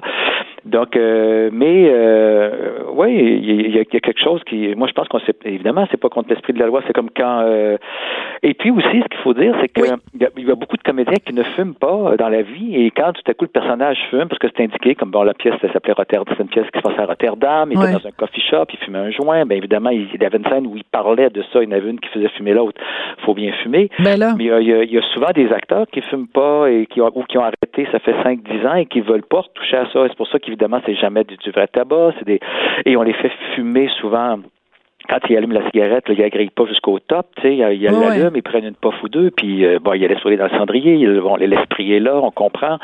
Donc, 0.64 0.97
euh, 0.97 1.50
mais, 1.53 1.88
euh, 1.88 2.79
oui, 2.93 3.12
il 3.43 3.67
y, 3.69 3.76
y 3.76 3.79
a 3.79 3.85
quelque 3.85 4.20
chose 4.20 4.43
qui, 4.44 4.75
moi, 4.75 4.88
je 4.88 4.93
pense 4.93 5.06
qu'on 5.08 5.20
sait, 5.20 5.35
évidemment, 5.44 5.87
c'est 5.91 6.00
pas 6.00 6.08
contre 6.08 6.31
l'esprit 6.31 6.53
de 6.53 6.58
la 6.58 6.67
loi, 6.67 6.82
c'est 6.87 6.93
comme 6.93 7.11
quand, 7.17 7.41
euh, 7.44 7.76
et 8.43 8.55
puis 8.55 8.70
aussi, 8.70 8.87
ce 9.03 9.08
qu'il 9.08 9.20
faut 9.23 9.35
dire, 9.35 9.55
c'est 9.61 9.69
que 9.69 9.81
Oui. 9.82 9.88
il 10.14 10.23
y, 10.23 10.25
a- 10.25 10.31
il 10.37 10.47
y 10.49 10.50
a 10.50 10.55
beaucoup 10.55 10.76
de 10.76 10.82
comédiens 10.82 11.19
qui 11.25 11.32
ne 11.35 11.43
fument 11.43 11.75
pas 11.75 12.12
euh, 12.12 12.17
dans 12.17 12.29
la 12.29 12.43
vie, 12.43 12.75
et 12.76 12.91
quand 12.91 13.12
tout 13.12 13.23
à 13.31 13.35
coup 13.35 13.44
le 13.44 13.50
personnage 13.50 13.99
fume, 14.11 14.26
parce 14.29 14.38
que 14.38 14.49
c'est 14.56 14.62
indiqué, 14.64 14.94
comme 14.94 15.11
bon, 15.11 15.23
la 15.23 15.35
pièce, 15.35 15.55
ça 15.61 15.73
s'appelait 15.73 15.93
Rotterdam, 15.94 16.35
c'est 16.37 16.43
une 16.43 16.49
pièce 16.49 16.67
qui 16.73 16.79
se 16.79 16.82
passait 16.82 17.00
à 17.00 17.06
Rotterdam, 17.06 17.69
il 17.70 17.79
était 17.79 17.93
dans 17.93 18.06
un 18.09 18.12
coffee 18.12 18.41
shop, 18.50 18.64
il 18.73 18.79
fumait 18.79 18.99
un 18.99 19.11
joint, 19.11 19.44
bien 19.47 19.56
évidemment, 19.59 19.91
il, 19.91 20.09
il 20.14 20.25
avait 20.25 20.38
une 20.38 20.47
scène 20.47 20.67
où 20.67 20.76
il 20.76 20.85
parlait 20.85 21.31
de 21.31 21.43
ça, 21.52 21.62
il 21.62 21.69
y 21.69 21.73
en 21.73 21.76
avait 21.76 21.91
une 21.91 22.00
qui 22.00 22.09
faisait 22.11 22.29
fumer 22.31 22.55
l'autre, 22.55 22.81
faut 23.25 23.35
bien 23.35 23.52
fumer. 23.62 23.88
Ben 24.00 24.19
là. 24.19 24.35
Mais 24.37 24.44
il 24.44 24.49
y, 24.49 24.52
a, 24.52 24.61
il 24.61 24.69
y 24.69 24.73
a- 24.73 24.85
y 24.85 24.99
a 24.99 25.02
souvent 25.14 25.31
des 25.35 25.52
acteurs 25.52 25.87
qui 25.93 26.00
fument 26.02 26.26
pas 26.29 26.69
et 26.70 26.87
qui 26.87 27.00
ont, 27.00 27.11
ou 27.14 27.23
qui 27.25 27.38
ont 27.38 27.43
arrêté, 27.43 27.87
ça 27.93 27.99
fait 28.00 28.14
5-10 28.23 28.67
ans 28.67 28.75
et 28.75 28.87
qui 28.87 29.00
veulent 29.00 29.23
pas 29.23 29.43
toucher 29.55 29.76
à 29.76 29.87
ça. 29.93 30.05
C'est 30.09 30.17
pour 30.17 30.29
ça 30.29 30.38
qu'évidemment, 30.56 30.81
c'est 30.87 30.94
jamais 30.94 31.25
du, 31.25 31.37
du 31.37 31.50
vrai 31.50 31.67
tabac. 31.69 32.12
C'est 32.19 32.26
des, 32.26 32.41
et 32.85 32.97
on 32.97 33.03
les 33.03 33.12
fait 33.14 33.32
fumer 33.55 33.88
souvent. 34.00 34.38
Quand 35.08 35.19
ils 35.29 35.37
allument 35.37 35.54
la 35.54 35.64
cigarette, 35.71 36.09
là, 36.09 36.14
ils 36.19 36.25
agrillent 36.25 36.50
pas 36.50 36.66
jusqu'au 36.66 36.99
top, 36.99 37.26
tu 37.37 37.42
sais, 37.42 37.54
ils 37.54 37.61
l'allument, 37.61 38.31
ils 38.35 38.42
prennent 38.42 38.64
une 38.64 38.75
puff 38.75 39.00
ou 39.04 39.09
deux, 39.09 39.31
puis 39.31 39.64
euh, 39.64 39.78
bon, 39.81 39.92
ils 39.92 40.04
laissent 40.04 40.23
rouler 40.23 40.37
dans 40.37 40.49
le 40.49 40.59
cendrier, 40.59 40.95
ils 40.95 41.21
vont 41.21 41.37
les 41.37 41.47
laissent 41.47 41.66
prier 41.66 42.00
là, 42.00 42.16
on 42.16 42.33
comprend. 42.33 42.78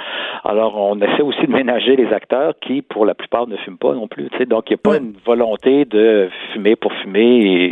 Alors, 0.45 0.77
on 0.77 1.01
essaie 1.01 1.23
aussi 1.23 1.45
de 1.45 1.51
ménager 1.53 1.97
les 1.97 2.13
acteurs 2.13 2.55
qui, 2.61 2.81
pour 2.81 3.07
la 3.07 3.15
plupart, 3.15 3.49
ne 3.49 3.57
fument 3.57 3.79
pas 3.79 3.95
non 3.95 4.07
plus, 4.07 4.31
tu 4.31 4.39
sais. 4.39 4.47
Donc, 4.47 4.71
il 4.71 4.75
n'y 4.75 4.77
a 4.77 4.89
pas 4.89 4.99
une 4.99 5.15
volonté 5.27 5.85
de 5.85 6.29
fumer 6.53 6.77
pour 6.77 6.93
fumer 6.93 7.65
et 7.65 7.71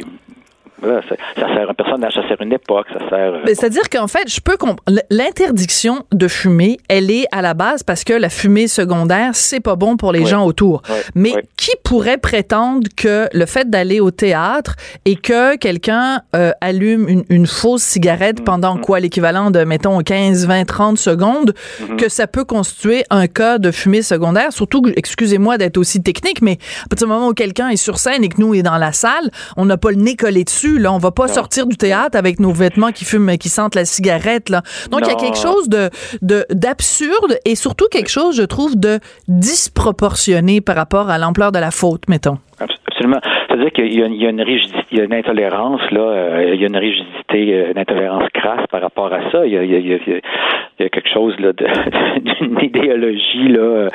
ça, 0.80 1.46
sert 1.54 1.70
un 1.70 1.74
personnage, 1.74 2.14
ça 2.14 2.26
sert 2.28 2.40
une 2.40 2.52
époque, 2.52 2.86
ça 2.92 2.98
sert. 3.08 3.34
euh, 3.34 3.42
Ben, 3.44 3.54
C'est-à-dire 3.54 3.88
qu'en 3.90 4.06
fait, 4.08 4.28
je 4.28 4.40
peux 4.40 4.56
comprendre. 4.56 4.82
L'interdiction 5.10 6.04
de 6.12 6.28
fumer, 6.28 6.78
elle 6.88 7.10
est 7.10 7.26
à 7.32 7.42
la 7.42 7.54
base 7.54 7.82
parce 7.82 8.04
que 8.04 8.12
la 8.12 8.28
fumée 8.28 8.68
secondaire, 8.68 9.30
c'est 9.34 9.60
pas 9.60 9.76
bon 9.76 9.96
pour 9.96 10.12
les 10.12 10.24
gens 10.26 10.44
autour. 10.44 10.82
Mais 11.14 11.32
qui 11.56 11.70
pourrait 11.84 12.18
prétendre 12.18 12.88
que 12.96 13.28
le 13.32 13.46
fait 13.46 13.68
d'aller 13.68 14.00
au 14.00 14.10
théâtre 14.10 14.74
et 15.04 15.16
que 15.16 15.56
quelqu'un 15.56 16.22
euh, 16.34 16.52
allume 16.60 17.08
une, 17.08 17.24
une 17.28 17.46
fausse 17.46 17.82
cigarette 17.82 18.44
pendant 18.44 18.76
quoi 18.78 18.98
l'équivalent 19.00 19.50
de, 19.50 19.64
mettons, 19.64 19.98
15, 20.00 20.46
20, 20.46 20.64
30 20.64 20.98
secondes, 20.98 21.54
Mm-hmm. 21.80 21.96
que 21.96 22.08
ça 22.08 22.26
peut 22.26 22.44
constituer 22.44 23.04
un 23.10 23.26
cas 23.26 23.58
de 23.58 23.70
fumée 23.70 24.02
secondaire? 24.02 24.52
Surtout, 24.52 24.82
excusez-moi 24.96 25.58
d'être 25.58 25.76
aussi 25.78 26.02
technique, 26.02 26.42
mais 26.42 26.58
à 26.84 26.88
partir 26.88 27.06
du 27.06 27.12
moment 27.12 27.28
où 27.28 27.34
quelqu'un 27.34 27.68
est 27.68 27.76
sur 27.76 27.98
scène 27.98 28.24
et 28.24 28.28
que 28.28 28.40
nous, 28.40 28.54
est 28.54 28.62
dans 28.62 28.76
la 28.78 28.92
salle, 28.92 29.30
on 29.56 29.64
n'a 29.64 29.76
pas 29.76 29.90
le 29.90 29.96
nez 29.96 30.16
collé 30.16 30.44
dessus. 30.44 30.69
Là, 30.78 30.92
on 30.92 30.98
va 30.98 31.10
pas 31.10 31.28
sortir 31.28 31.66
du 31.66 31.76
théâtre 31.76 32.16
avec 32.16 32.40
nos 32.40 32.52
vêtements 32.52 32.92
qui 32.92 33.04
fument, 33.04 33.36
qui 33.38 33.48
sentent 33.48 33.74
la 33.74 33.84
cigarette. 33.84 34.48
Là. 34.48 34.62
Donc, 34.90 35.00
il 35.04 35.08
y 35.08 35.10
a 35.10 35.14
quelque 35.16 35.38
chose 35.38 35.68
de 35.68 35.90
de- 36.22 36.46
d'absurde 36.50 37.38
et 37.44 37.54
surtout 37.54 37.86
quelque 37.90 38.10
chose, 38.10 38.36
je 38.36 38.42
trouve, 38.42 38.78
de 38.78 38.98
disproportionné 39.28 40.60
par 40.60 40.76
rapport 40.76 41.10
à 41.10 41.18
l'ampleur 41.18 41.52
de 41.52 41.58
la 41.58 41.70
faute, 41.70 42.02
mettons. 42.08 42.38
Abs- 42.58 42.68
Absolument. 42.86 43.20
Qu'il 43.68 43.92
y 43.92 44.02
a, 44.02 44.06
une- 44.06 44.14
il 44.14 44.22
y 44.22 44.26
a 44.26 44.30
une 44.30 44.40
rigidité, 44.40 44.80
il 44.92 44.98
y 44.98 45.00
a 45.00 45.04
une 45.04 45.12
intolérance, 45.12 45.82
là, 45.90 46.00
euh, 46.00 46.50
il 46.54 46.60
y 46.60 46.64
a 46.64 46.68
une 46.68 46.76
rigidité, 46.76 47.54
euh, 47.54 47.72
une 47.72 47.78
intolérance 47.78 48.28
crasse 48.32 48.66
par 48.70 48.80
rapport 48.80 49.12
à 49.12 49.30
ça. 49.30 49.46
Il 49.46 49.52
y 49.52 49.94
a, 49.94 50.88
quelque 50.88 51.10
chose 51.10 51.38
là, 51.40 51.52
d'une 52.40 52.58
idéologie 52.62 53.48
là, 53.48 53.60
euh, 53.60 53.88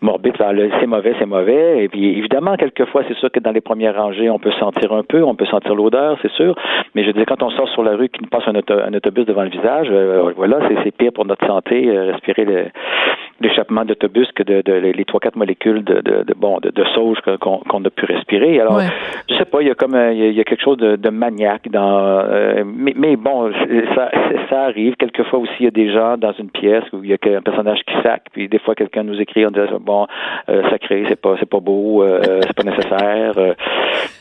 morbide 0.00 0.36
le 0.52 0.70
c'est 0.80 0.86
mauvais, 0.86 1.14
c'est 1.18 1.26
mauvais. 1.26 1.84
Et 1.84 1.88
puis 1.88 2.18
évidemment, 2.18 2.56
quelquefois, 2.56 3.02
c'est 3.06 3.16
sûr 3.18 3.30
que 3.30 3.40
dans 3.40 3.52
les 3.52 3.60
premières 3.60 3.94
rangées, 3.96 4.30
on 4.30 4.38
peut 4.38 4.52
sentir 4.52 4.92
un 4.92 5.02
peu, 5.02 5.22
on 5.22 5.34
peut 5.34 5.46
sentir 5.46 5.74
l'odeur, 5.74 6.16
c'est 6.22 6.32
sûr. 6.32 6.54
Mais 6.94 7.04
je 7.04 7.10
dire, 7.10 7.26
quand 7.26 7.42
on 7.42 7.50
sort 7.50 7.68
sur 7.68 7.82
la 7.82 7.96
rue, 7.96 8.08
qu'il 8.08 8.22
nous 8.22 8.28
passe 8.30 8.48
un, 8.48 8.94
autobus 8.94 9.26
devant 9.26 9.42
le 9.42 9.50
visage, 9.50 9.88
euh, 9.90 10.32
voilà, 10.36 10.60
c'est 10.82 10.96
pire 10.96 11.12
pour 11.12 11.26
notre 11.26 11.46
santé, 11.46 11.90
respirer 11.90 12.70
l'échappement 13.40 13.84
d'autobus 13.84 14.30
que 14.32 14.42
de, 14.42 14.72
les 14.72 15.04
trois 15.04 15.20
quatre 15.20 15.36
molécules 15.36 15.84
de, 15.84 16.00
de, 16.00 16.34
bon 16.34 16.58
de, 16.60 16.84
sauge 16.94 17.18
qu'on 17.40 17.84
a 17.84 17.90
pu 17.90 18.04
respirer. 18.04 18.60
Alors, 18.60 18.80
je 19.28 19.34
sais 19.34 19.44
pas, 19.44 19.60
il 19.62 19.68
y 19.68 19.70
a 19.70 19.74
comme 19.74 19.96
il 20.12 20.32
y 20.32 20.40
a, 20.40 20.44
quelque 20.44 20.62
chose 20.62 20.78
de, 20.78 21.10
maniaque 21.10 21.68
dans. 21.70 22.24
mais, 22.64 22.94
mais, 22.96 23.16
bon, 23.16 23.52
ça, 23.94 24.10
ça 24.50 24.62
arrive. 24.64 24.94
Quelquefois 24.96 25.38
aussi, 25.40 25.52
il 25.60 25.64
y 25.64 25.68
a 25.68 25.70
des 25.70 25.92
gens 25.92 26.16
dans 26.16 26.32
une 26.32 26.50
pièce 26.50 26.84
où 26.92 27.02
il 27.02 27.10
y 27.10 27.12
a 27.12 27.36
un 27.36 27.42
personnage 27.42 27.80
qui 27.86 27.94
sac, 28.02 28.24
puis 28.32 28.48
des 28.48 28.58
fois 28.58 28.74
quelqu'un 28.74 29.02
nous 29.02 29.20
écrit 29.20 29.46
en 29.46 29.50
disant 29.50 29.80
bon, 29.80 30.06
euh, 30.48 30.68
sacré, 30.70 31.04
c'est 31.08 31.20
pas 31.20 31.36
c'est 31.38 31.48
pas 31.48 31.60
beau, 31.60 32.02
euh, 32.02 32.40
c'est 32.42 32.54
pas 32.54 32.62
nécessaire. 32.62 33.32
Euh, 33.36 33.54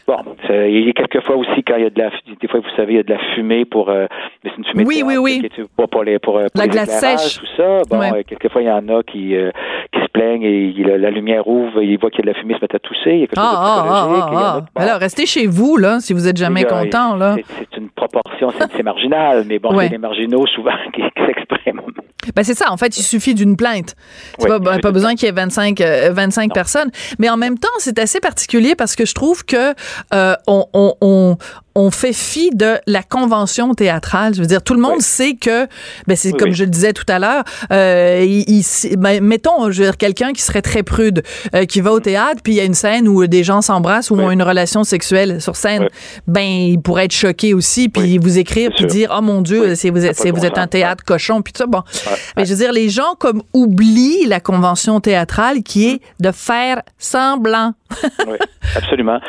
bon, 0.07 0.17
il 0.49 0.85
y 0.85 0.89
a 0.89 0.93
quelquefois 0.93 1.35
aussi 1.35 1.63
quand 1.63 1.75
il 1.77 1.83
y 1.83 1.85
a 1.85 1.89
de 1.89 1.99
la 1.99 2.09
des 2.39 2.47
fois 2.47 2.59
vous 2.59 2.75
savez 2.75 2.93
il 2.93 2.97
y 2.97 2.99
a 2.99 3.03
de 3.03 3.13
la 3.13 3.19
fumée 3.33 3.65
pour 3.65 3.87
mais 3.89 4.07
c'est 4.43 4.57
une 4.57 4.65
fumée 4.65 4.83
oui 4.85 5.03
oui 5.05 5.17
oui 5.17 5.49
pour, 5.75 5.89
pour 5.89 6.03
les 6.03 6.19
pour, 6.19 6.39
la 6.39 6.67
glace 6.67 6.99
sèche 6.99 7.39
tout 7.39 7.47
ça. 7.57 7.81
Bon, 7.89 7.99
quelquefois 8.27 8.61
il 8.61 8.67
y 8.67 8.71
en 8.71 8.87
a 8.89 9.02
qui 9.05 9.35
qui 9.93 9.99
se 9.99 10.07
plaignent 10.11 10.43
et 10.43 10.73
la, 10.97 11.11
lumière 11.11 11.47
ouvre, 11.47 11.81
il 11.81 11.97
voit 11.99 12.09
qu'il 12.09 12.25
y 12.25 12.29
a 12.29 12.31
de 12.31 12.35
la 12.35 12.41
fumée, 12.41 12.55
se 12.55 12.61
met 12.61 12.75
à 12.75 12.79
tousser. 12.79 13.11
Il 13.11 13.19
y 13.19 13.23
a 13.23 13.27
quelque 13.27 13.35
chose 13.35 13.51
de 13.51 13.55
ah, 13.55 13.85
ah, 13.87 14.07
ah, 14.09 14.61
ah. 14.75 14.81
Alors 14.81 14.99
restez 14.99 15.25
chez 15.25 15.47
vous 15.47 15.77
là 15.77 15.99
si 15.99 16.13
vous 16.13 16.27
êtes 16.27 16.37
jamais 16.37 16.63
content 16.63 17.15
là. 17.15 17.35
C'est 17.59 17.77
une 17.77 17.89
proportion, 17.89 18.49
c'est 18.75 18.83
marginal, 18.83 19.45
mais 19.47 19.59
bon, 19.59 19.77
c'est 19.77 19.89
les 19.89 19.97
marginaux 19.97 20.45
souvent 20.47 20.71
qui, 20.93 21.01
qui 21.01 21.25
s'expriment. 21.25 21.81
Ben 22.35 22.43
c'est 22.43 22.53
ça. 22.53 22.71
En 22.71 22.77
fait, 22.77 22.97
il 22.97 23.03
suffit 23.03 23.35
d'une 23.35 23.57
plainte. 23.57 23.95
C'est 24.39 24.47
pas, 24.47 24.59
pas 24.59 24.91
besoin 24.91 25.15
qu'il 25.15 25.25
y 25.25 25.29
ait 25.29 25.33
25, 25.33 25.81
25 26.11 26.51
euh, 26.51 26.53
personnes. 26.53 26.89
Mais 27.19 27.29
en 27.29 27.37
même 27.37 27.57
temps, 27.57 27.67
c'est 27.79 27.99
assez 27.99 28.19
particulier 28.19 28.75
parce 28.75 28.95
que 28.95 29.05
je 29.05 29.13
trouve 29.13 29.45
que 29.45 29.73
euh, 30.13 30.33
on, 30.47 30.65
on, 30.73 30.93
on 31.01 31.37
fait 31.91 32.13
fi 32.13 32.49
de 32.51 32.77
la 32.87 33.03
convention 33.03 33.73
théâtrale. 33.73 34.35
Je 34.35 34.41
veux 34.41 34.47
dire, 34.47 34.63
tout 34.63 34.73
le 34.73 34.79
monde 34.79 35.01
sait 35.01 35.35
que, 35.35 35.67
ben 36.07 36.15
c'est 36.15 36.31
comme 36.31 36.51
je 36.51 36.63
le 36.63 36.69
disais 36.69 36.93
tout 36.93 37.05
à 37.07 37.19
l'heure, 37.19 37.43
euh, 37.71 38.23
il, 38.25 38.63
ben, 38.97 39.23
mettons, 39.23 39.71
je 39.71 39.79
veux 39.79 39.85
dire, 39.85 39.97
quelqu'un 39.97 40.33
qui 40.33 40.41
serait 40.41 40.61
très 40.61 40.83
prude, 40.83 41.23
euh, 41.55 41.65
qui 41.65 41.81
va 41.81 41.91
au 41.91 41.99
théâtre, 41.99 42.41
puis 42.43 42.53
il 42.53 42.55
y 42.57 42.61
a 42.61 42.63
une 42.63 42.73
scène 42.73 43.07
où 43.07 43.25
des 43.27 43.43
gens 43.43 43.61
s'embrassent 43.61 44.11
ou 44.11 44.15
ont 44.15 44.31
une 44.31 44.43
relation 44.43 44.83
sexuelle 44.83 45.41
sur 45.41 45.55
scène, 45.55 45.87
ben 46.27 46.41
il 46.41 46.81
pourrait 46.81 47.05
être 47.05 47.13
choqué 47.13 47.53
aussi, 47.53 47.89
puis 47.89 48.17
vous 48.17 48.37
écrire, 48.37 48.71
puis 48.75 48.85
dire, 48.85 49.13
oh 49.15 49.21
mon 49.21 49.41
Dieu, 49.41 49.75
c'est 49.75 49.89
vous 49.89 50.05
êtes, 50.05 50.19
vous 50.29 50.45
êtes 50.45 50.57
un 50.57 50.67
théâtre 50.67 51.03
cochon, 51.03 51.41
puis 51.41 51.53
ça, 51.55 51.65
bon. 51.65 51.81
Mais 52.37 52.45
je 52.45 52.51
veux 52.51 52.59
dire, 52.59 52.71
les 52.71 52.89
gens 52.89 53.15
comme 53.19 53.41
oublient 53.53 54.25
la 54.27 54.39
convention 54.39 54.99
théâtrale 54.99 55.63
qui 55.63 55.89
est 55.89 56.01
de 56.19 56.31
faire 56.31 56.81
semblant. 56.97 57.73
oui, 58.27 58.37
absolument. 58.75 59.19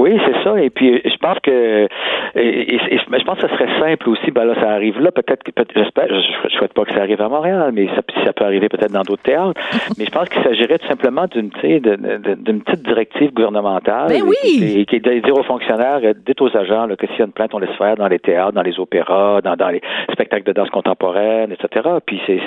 Oui, 0.00 0.18
c'est 0.24 0.42
ça. 0.42 0.58
Et 0.58 0.70
puis, 0.70 0.98
je 1.04 1.16
pense 1.18 1.38
que, 1.40 1.86
et, 2.34 2.78
je 2.88 3.24
pense 3.24 3.38
que 3.38 3.48
ce 3.48 3.54
serait 3.54 3.68
simple 3.78 4.08
aussi. 4.08 4.30
Ben 4.30 4.44
là, 4.44 4.54
ça 4.54 4.70
arrive 4.70 4.98
là. 4.98 5.10
Peut-être 5.12 5.42
que, 5.42 5.52
j'espère, 5.76 6.08
je, 6.08 6.48
je 6.48 6.56
souhaite 6.56 6.72
pas 6.72 6.86
que 6.86 6.94
ça 6.94 7.02
arrive 7.02 7.20
à 7.20 7.28
Montréal, 7.28 7.70
mais 7.74 7.86
ça, 7.88 8.00
ça 8.24 8.32
peut 8.32 8.44
arriver 8.44 8.70
peut-être 8.70 8.92
dans 8.92 9.02
d'autres 9.02 9.22
théâtres. 9.22 9.60
mais 9.98 10.06
je 10.06 10.10
pense 10.10 10.30
qu'il 10.30 10.42
s'agirait 10.42 10.78
tout 10.78 10.86
simplement 10.86 11.26
d'une, 11.26 11.50
d'une 11.50 12.62
petite 12.62 12.82
directive 12.82 13.34
gouvernementale. 13.34 14.08
Ben 14.08 14.22
oui. 14.22 14.86
Qui, 14.88 14.96
est 14.96 15.00
de 15.00 15.18
dire 15.20 15.36
aux 15.36 15.42
fonctionnaires, 15.42 16.00
euh, 16.02 16.14
dites 16.26 16.40
aux 16.40 16.56
agents 16.56 16.88
que 16.98 17.06
s'il 17.08 17.18
y 17.18 17.22
a 17.22 17.26
une 17.26 17.32
plainte, 17.32 17.52
on 17.52 17.58
laisse 17.58 17.76
faire 17.76 17.96
dans 17.96 18.08
les 18.08 18.18
théâtres, 18.18 18.52
dans 18.52 18.62
les 18.62 18.78
opéras, 18.80 19.42
dans, 19.42 19.56
dans 19.56 19.68
les 19.68 19.82
spectacles 20.10 20.44
de 20.44 20.52
danse 20.52 20.70
contemporaine, 20.70 21.52
etc. 21.52 21.88
Puis 22.06 22.22
c'est, 22.26 22.40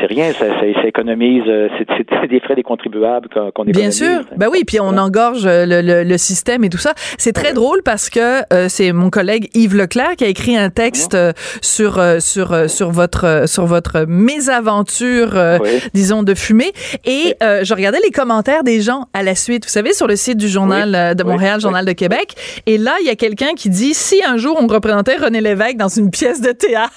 c'est 0.00 0.06
rien, 0.06 0.32
ça, 0.32 0.46
ça, 0.58 0.86
économise, 0.86 1.42
euh, 1.48 1.68
c'est, 1.78 2.28
des 2.28 2.40
frais 2.40 2.54
des 2.54 2.62
contribuables 2.62 3.28
qu'on, 3.28 3.48
économise. 3.48 3.76
Bien 3.76 3.90
sûr. 3.90 4.24
Ben 4.38 4.48
oui, 4.50 4.64
puis 4.66 4.80
on 4.80 4.96
engorge 4.96 5.44
le, 5.44 5.82
le, 5.82 6.08
le 6.08 6.18
système 6.18 6.64
et 6.64 6.70
tout 6.70 6.78
ça. 6.78 6.93
C'est 7.18 7.32
très 7.32 7.52
drôle 7.52 7.82
parce 7.82 8.10
que 8.10 8.42
euh, 8.52 8.68
c'est 8.68 8.92
mon 8.92 9.10
collègue 9.10 9.50
Yves 9.54 9.76
Leclerc 9.76 10.16
qui 10.16 10.24
a 10.24 10.28
écrit 10.28 10.56
un 10.56 10.70
texte 10.70 11.14
euh, 11.14 11.32
sur 11.60 11.98
euh, 11.98 12.20
sur 12.20 12.68
sur 12.68 12.90
votre 12.90 13.44
sur 13.46 13.66
votre 13.66 14.04
mésaventure, 14.06 15.38
disons 15.92 16.22
de 16.22 16.34
fumée. 16.34 16.72
Et 17.04 17.36
je 17.40 17.74
regardais 17.74 18.00
les 18.04 18.10
commentaires 18.10 18.64
des 18.64 18.80
gens 18.80 19.08
à 19.12 19.22
la 19.22 19.34
suite. 19.34 19.64
Vous 19.64 19.70
savez 19.70 19.92
sur 19.92 20.06
le 20.06 20.16
site 20.16 20.38
du 20.38 20.48
journal 20.48 21.14
de 21.14 21.24
Montréal, 21.24 21.60
journal 21.60 21.84
de 21.84 21.92
Québec. 21.92 22.34
Et 22.66 22.78
là, 22.78 22.94
il 23.00 23.06
y 23.06 23.10
a 23.10 23.16
quelqu'un 23.16 23.54
qui 23.56 23.70
dit 23.70 23.94
si 23.94 24.22
un 24.24 24.36
jour 24.36 24.56
on 24.60 24.66
représentait 24.66 25.16
René 25.16 25.40
Lévesque 25.40 25.76
dans 25.76 25.88
une 25.88 26.10
pièce 26.10 26.40
de 26.40 26.52
théâtre. 26.52 26.92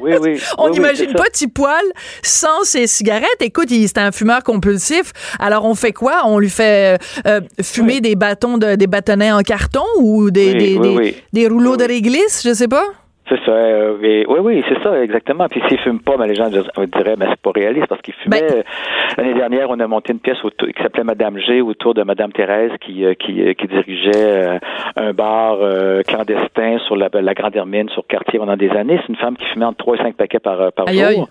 on 0.58 0.70
n'imagine 0.70 1.12
pas 1.14 1.28
Tipoil 1.32 1.84
sans 2.22 2.64
ses 2.64 2.86
cigarettes. 2.86 3.40
Écoute, 3.40 3.68
c'est 3.70 3.98
un 3.98 4.12
fumeur 4.12 4.42
compulsif. 4.42 5.12
Alors 5.38 5.64
on 5.64 5.74
fait 5.74 5.92
quoi? 5.92 6.22
On 6.24 6.38
lui 6.38 6.50
fait 6.50 6.98
fumer 7.62 8.00
des 8.00 8.16
bâtons 8.16 8.58
de 8.58 8.74
des 8.74 8.86
bâtonnets 8.86 9.17
en 9.22 9.40
carton 9.40 9.84
ou 10.00 10.30
des, 10.30 10.54
des, 10.54 11.14
des, 11.32 11.48
rouleaux 11.48 11.76
de 11.76 11.84
réglisse, 11.84 12.42
je 12.44 12.52
sais 12.54 12.68
pas? 12.68 12.84
C'est 13.28 13.38
ça. 13.44 13.52
Euh, 13.52 14.24
oui, 14.28 14.38
oui, 14.40 14.64
c'est 14.68 14.82
ça, 14.82 15.02
exactement. 15.02 15.46
Puis 15.48 15.60
s'il 15.68 15.78
fume 15.80 16.00
pas, 16.00 16.16
mais 16.18 16.26
les 16.26 16.34
gens 16.34 16.48
diraient, 16.48 17.16
mais 17.18 17.26
c'est 17.28 17.40
pas 17.40 17.50
réaliste 17.54 17.86
parce 17.86 18.00
qu'il 18.00 18.14
fumait. 18.14 18.40
Ben- 18.40 18.64
l'année 19.18 19.34
dernière, 19.34 19.68
on 19.68 19.78
a 19.80 19.86
monté 19.86 20.12
une 20.12 20.18
pièce 20.18 20.38
qui 20.58 20.82
s'appelait 20.82 21.04
Madame 21.04 21.38
G 21.38 21.60
autour 21.60 21.94
de 21.94 22.02
Madame 22.02 22.32
Thérèse 22.32 22.72
qui, 22.80 23.04
euh, 23.04 23.14
qui, 23.14 23.42
euh, 23.42 23.52
qui 23.52 23.66
dirigeait 23.66 24.58
un 24.96 25.12
bar 25.12 25.58
clandestin 26.06 26.78
sur 26.86 26.96
la, 26.96 27.08
la 27.12 27.34
Grande 27.34 27.54
Hermine, 27.54 27.88
sur 27.90 28.06
quartier 28.06 28.38
pendant 28.38 28.56
des 28.56 28.70
années. 28.70 28.98
C'est 29.02 29.12
une 29.12 29.16
femme 29.16 29.36
qui 29.36 29.44
fumait 29.46 29.66
entre 29.66 29.78
3 29.78 29.96
et 29.96 29.98
5 29.98 30.16
paquets 30.16 30.38
par, 30.38 30.72
par 30.72 30.86
jour. 30.88 31.28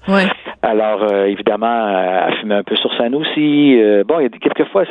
Alors, 0.62 1.12
évidemment, 1.26 1.88
elle 2.28 2.36
fumait 2.36 2.56
un 2.56 2.64
peu 2.64 2.76
sur 2.76 2.96
scène 2.98 3.16
aussi. 3.16 3.80
bon, 4.06 4.20
il 4.20 4.24
y 4.24 4.26
a 4.26 4.30
quelquefois, 4.30 4.84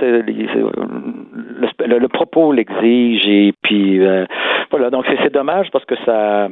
le, 1.56 1.98
le, 1.98 2.08
propos 2.08 2.52
l'exige 2.52 3.26
et 3.26 3.52
puis 3.62 4.00
voilà. 4.70 4.90
Donc, 4.90 5.06
c'est 5.22 5.32
dommage 5.32 5.70
parce 5.70 5.84
que 5.84 5.96
ça 6.04 6.48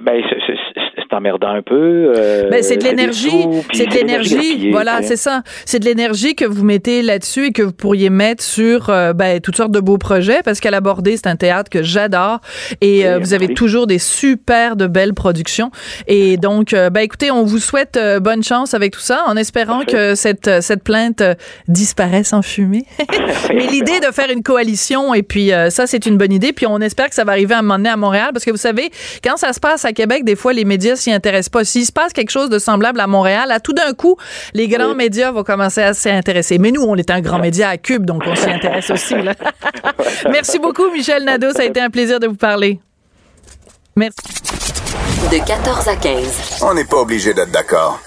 ben, 0.00 0.22
c'est 1.12 1.16
emmerdant 1.16 1.48
un 1.48 1.62
peu. 1.62 2.12
Euh, 2.16 2.48
ben, 2.50 2.62
c'est 2.62 2.76
de 2.76 2.84
l'énergie, 2.84 3.44
c'est 3.72 3.86
de 3.86 3.94
l'énergie, 3.94 4.70
voilà, 4.70 5.02
c'est 5.02 5.16
ça. 5.16 5.42
C'est 5.64 5.78
de 5.78 5.84
l'énergie 5.84 6.34
que 6.34 6.44
vous 6.44 6.64
mettez 6.64 7.02
là-dessus 7.02 7.46
et 7.46 7.52
que 7.52 7.62
vous 7.62 7.72
pourriez 7.72 8.10
mettre 8.10 8.42
sur 8.42 8.88
euh, 8.88 9.12
ben, 9.12 9.40
toutes 9.40 9.56
sortes 9.56 9.72
de 9.72 9.80
beaux 9.80 9.98
projets 9.98 10.40
parce 10.42 10.60
qu'à 10.60 10.70
l'aborder, 10.70 11.16
c'est 11.16 11.26
un 11.26 11.36
théâtre 11.36 11.70
que 11.70 11.82
j'adore 11.82 12.40
et 12.80 13.06
euh, 13.06 13.18
vous 13.18 13.34
avez 13.34 13.52
toujours 13.54 13.86
des 13.86 13.98
super 13.98 14.76
de 14.76 14.86
belles 14.86 15.14
productions. 15.14 15.70
Et 16.06 16.36
donc, 16.36 16.72
ben, 16.72 17.00
écoutez, 17.00 17.30
on 17.30 17.44
vous 17.44 17.58
souhaite 17.58 17.98
bonne 18.20 18.42
chance 18.42 18.74
avec 18.74 18.92
tout 18.92 19.00
ça 19.00 19.24
en 19.26 19.36
espérant 19.36 19.84
que 19.84 20.14
cette, 20.14 20.62
cette 20.62 20.82
plainte 20.82 21.22
disparaisse 21.68 22.32
en 22.32 22.42
fumée. 22.42 22.84
Mais 23.54 23.66
l'idée 23.66 24.00
de 24.00 24.12
faire 24.12 24.30
une 24.30 24.42
coalition 24.42 25.14
et 25.14 25.22
puis 25.22 25.50
ça, 25.68 25.86
c'est 25.86 26.06
une 26.06 26.16
bonne 26.16 26.32
idée. 26.32 26.52
Puis 26.52 26.66
on 26.66 26.78
espère 26.80 27.08
que 27.08 27.14
ça 27.14 27.24
va 27.24 27.32
arriver 27.32 27.54
à 27.54 27.58
un 27.58 27.62
moment 27.62 27.76
donné 27.76 27.90
à 27.90 27.96
Montréal 27.96 28.30
parce 28.32 28.44
que 28.44 28.50
vous 28.50 28.56
savez, 28.56 28.90
quand 29.22 29.36
ça 29.36 29.52
se 29.52 29.60
passe 29.60 29.84
à 29.84 29.92
Québec, 29.92 30.24
des 30.24 30.36
fois, 30.36 30.52
les 30.52 30.64
médias 30.64 30.96
s'y 31.02 31.12
intéressent 31.12 31.50
pas. 31.50 31.64
S'il 31.64 31.84
se 31.84 31.92
passe 31.92 32.12
quelque 32.12 32.30
chose 32.30 32.48
de 32.48 32.58
semblable 32.58 33.00
à 33.00 33.06
Montréal, 33.06 33.50
à 33.50 33.60
tout 33.60 33.72
d'un 33.72 33.92
coup, 33.92 34.16
les 34.54 34.68
grands 34.68 34.94
médias 34.94 35.30
vont 35.30 35.44
commencer 35.44 35.82
à 35.82 35.94
s'y 35.94 36.10
intéresser. 36.10 36.58
Mais 36.58 36.70
nous, 36.70 36.82
on 36.82 36.96
est 36.96 37.10
un 37.10 37.20
grand 37.20 37.38
média 37.38 37.68
à 37.68 37.76
Cube, 37.76 38.04
donc 38.04 38.22
on 38.26 38.34
s'y 38.34 38.50
intéresse 38.50 38.90
aussi. 38.90 39.14
Merci 40.30 40.58
beaucoup, 40.58 40.90
Michel 40.90 41.24
Nadeau. 41.24 41.52
Ça 41.52 41.62
a 41.62 41.64
été 41.64 41.80
un 41.80 41.90
plaisir 41.90 42.20
de 42.20 42.26
vous 42.26 42.36
parler. 42.36 42.80
Merci. 43.96 44.16
De 45.30 45.46
14 45.46 45.88
à 45.88 45.96
15. 45.96 46.62
On 46.62 46.74
n'est 46.74 46.84
pas 46.84 46.98
obligé 46.98 47.34
d'être 47.34 47.50
d'accord. 47.50 48.00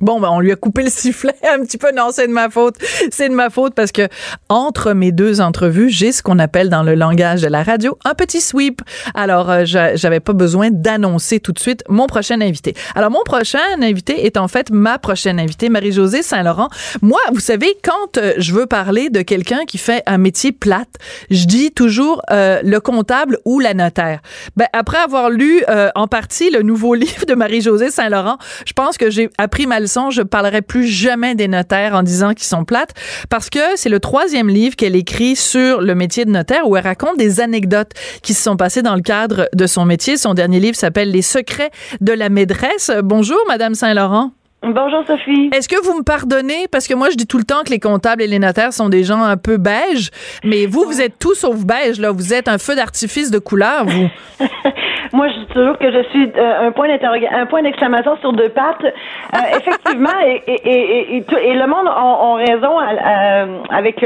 Bon, 0.00 0.18
ben, 0.18 0.28
on 0.28 0.40
lui 0.40 0.50
a 0.50 0.56
coupé 0.56 0.82
le 0.82 0.90
sifflet 0.90 1.36
un 1.54 1.60
petit 1.64 1.78
peu. 1.78 1.92
Non, 1.92 2.08
c'est 2.10 2.26
de 2.26 2.32
ma 2.32 2.50
faute. 2.50 2.74
C'est 3.12 3.28
de 3.28 3.34
ma 3.34 3.48
faute 3.48 3.74
parce 3.74 3.92
que 3.92 4.08
entre 4.48 4.92
mes 4.92 5.12
deux 5.12 5.40
entrevues, 5.40 5.88
j'ai 5.88 6.10
ce 6.10 6.20
qu'on 6.20 6.40
appelle 6.40 6.68
dans 6.68 6.82
le 6.82 6.96
langage 6.96 7.42
de 7.42 7.46
la 7.46 7.62
radio 7.62 7.96
un 8.04 8.14
petit 8.14 8.40
sweep. 8.40 8.82
Alors, 9.14 9.50
euh, 9.50 9.62
j'avais 9.64 10.18
pas 10.18 10.32
besoin 10.32 10.70
d'annoncer 10.72 11.38
tout 11.38 11.52
de 11.52 11.60
suite 11.60 11.84
mon 11.88 12.08
prochain 12.08 12.40
invité. 12.40 12.74
Alors, 12.96 13.12
mon 13.12 13.22
prochain 13.24 13.60
invité 13.80 14.26
est 14.26 14.36
en 14.36 14.48
fait 14.48 14.70
ma 14.70 14.98
prochaine 14.98 15.38
invitée, 15.38 15.68
Marie-Josée 15.68 16.22
Saint-Laurent. 16.22 16.70
Moi, 17.00 17.20
vous 17.32 17.40
savez, 17.40 17.76
quand 17.84 18.18
euh, 18.18 18.34
je 18.38 18.52
veux 18.52 18.66
parler 18.66 19.10
de 19.10 19.22
quelqu'un 19.22 19.64
qui 19.64 19.78
fait 19.78 20.02
un 20.06 20.18
métier 20.18 20.50
plate, 20.50 20.98
je 21.30 21.44
dis 21.44 21.70
toujours 21.70 22.20
euh, 22.32 22.60
le 22.64 22.80
comptable 22.80 23.38
ou 23.44 23.60
la 23.60 23.74
notaire. 23.74 24.20
Ben, 24.56 24.66
après 24.72 24.98
avoir 24.98 25.30
lu 25.30 25.62
en 25.94 26.08
partie 26.08 26.50
le 26.50 26.62
nouveau 26.62 26.94
livre 27.04 27.26
de 27.26 27.34
Marie-Josée 27.34 27.90
Saint-Laurent, 27.90 28.38
je 28.66 28.72
pense 28.72 28.98
que 28.98 29.08
j'ai 29.08 29.30
appris 29.38 29.66
ma 29.66 29.83
leçon, 29.84 30.10
je 30.10 30.22
parlerai 30.22 30.62
plus 30.62 30.86
jamais 30.86 31.34
des 31.34 31.48
notaires 31.48 31.94
en 31.94 32.02
disant 32.02 32.34
qu'ils 32.34 32.46
sont 32.46 32.64
plates 32.64 32.94
parce 33.30 33.50
que 33.50 33.60
c'est 33.76 33.88
le 33.88 34.00
troisième 34.00 34.48
livre 34.48 34.76
qu'elle 34.76 34.96
écrit 34.96 35.36
sur 35.36 35.80
le 35.80 35.94
métier 35.94 36.24
de 36.24 36.30
notaire 36.30 36.68
où 36.68 36.76
elle 36.76 36.84
raconte 36.84 37.16
des 37.16 37.40
anecdotes 37.40 37.92
qui 38.22 38.34
se 38.34 38.42
sont 38.42 38.56
passées 38.56 38.82
dans 38.82 38.94
le 38.94 39.02
cadre 39.02 39.48
de 39.54 39.66
son 39.66 39.84
métier. 39.84 40.16
Son 40.16 40.34
dernier 40.34 40.60
livre 40.60 40.76
s'appelle 40.76 41.10
Les 41.10 41.22
secrets 41.22 41.70
de 42.00 42.12
la 42.12 42.28
maîtresse. 42.28 42.90
Bonjour, 43.02 43.38
Madame 43.48 43.74
Saint-Laurent. 43.74 44.32
Bonjour 44.66 45.04
Sophie. 45.06 45.50
Est-ce 45.52 45.68
que 45.68 45.82
vous 45.84 45.98
me 45.98 46.02
pardonnez? 46.02 46.68
Parce 46.72 46.86
que 46.86 46.94
moi 46.94 47.10
je 47.10 47.16
dis 47.16 47.26
tout 47.26 47.36
le 47.36 47.44
temps 47.44 47.64
que 47.64 47.70
les 47.70 47.80
comptables 47.80 48.22
et 48.22 48.26
les 48.26 48.38
notaires 48.38 48.72
sont 48.72 48.88
des 48.88 49.04
gens 49.04 49.22
un 49.22 49.36
peu 49.36 49.58
beiges, 49.58 50.10
mais 50.42 50.64
vous 50.64 50.84
vous 50.84 51.02
êtes 51.02 51.18
tout 51.18 51.34
sauf 51.34 51.64
beige 51.64 52.00
là, 52.00 52.12
vous 52.12 52.32
êtes 52.32 52.48
un 52.48 52.56
feu 52.56 52.74
d'artifice 52.74 53.30
de 53.30 53.38
couleur 53.38 53.84
vous. 53.84 54.08
Moi, 55.14 55.28
je 55.28 55.38
dis 55.38 55.46
toujours 55.46 55.78
que 55.78 55.92
je 55.92 56.02
suis 56.10 56.32
euh, 56.36 56.66
un 56.66 56.72
point 56.72 56.88
d'interrogation, 56.88 57.38
un 57.38 57.46
point 57.46 57.62
d'exclamation 57.62 58.16
sur 58.16 58.32
deux 58.32 58.48
pattes. 58.48 58.84
Euh, 58.84 59.38
effectivement, 59.60 60.10
et, 60.26 60.42
et, 60.48 61.16
et, 61.16 61.16
et, 61.18 61.54
le 61.54 61.66
monde 61.68 61.86
a, 61.86 62.34
raison 62.34 62.76
avec, 63.70 64.04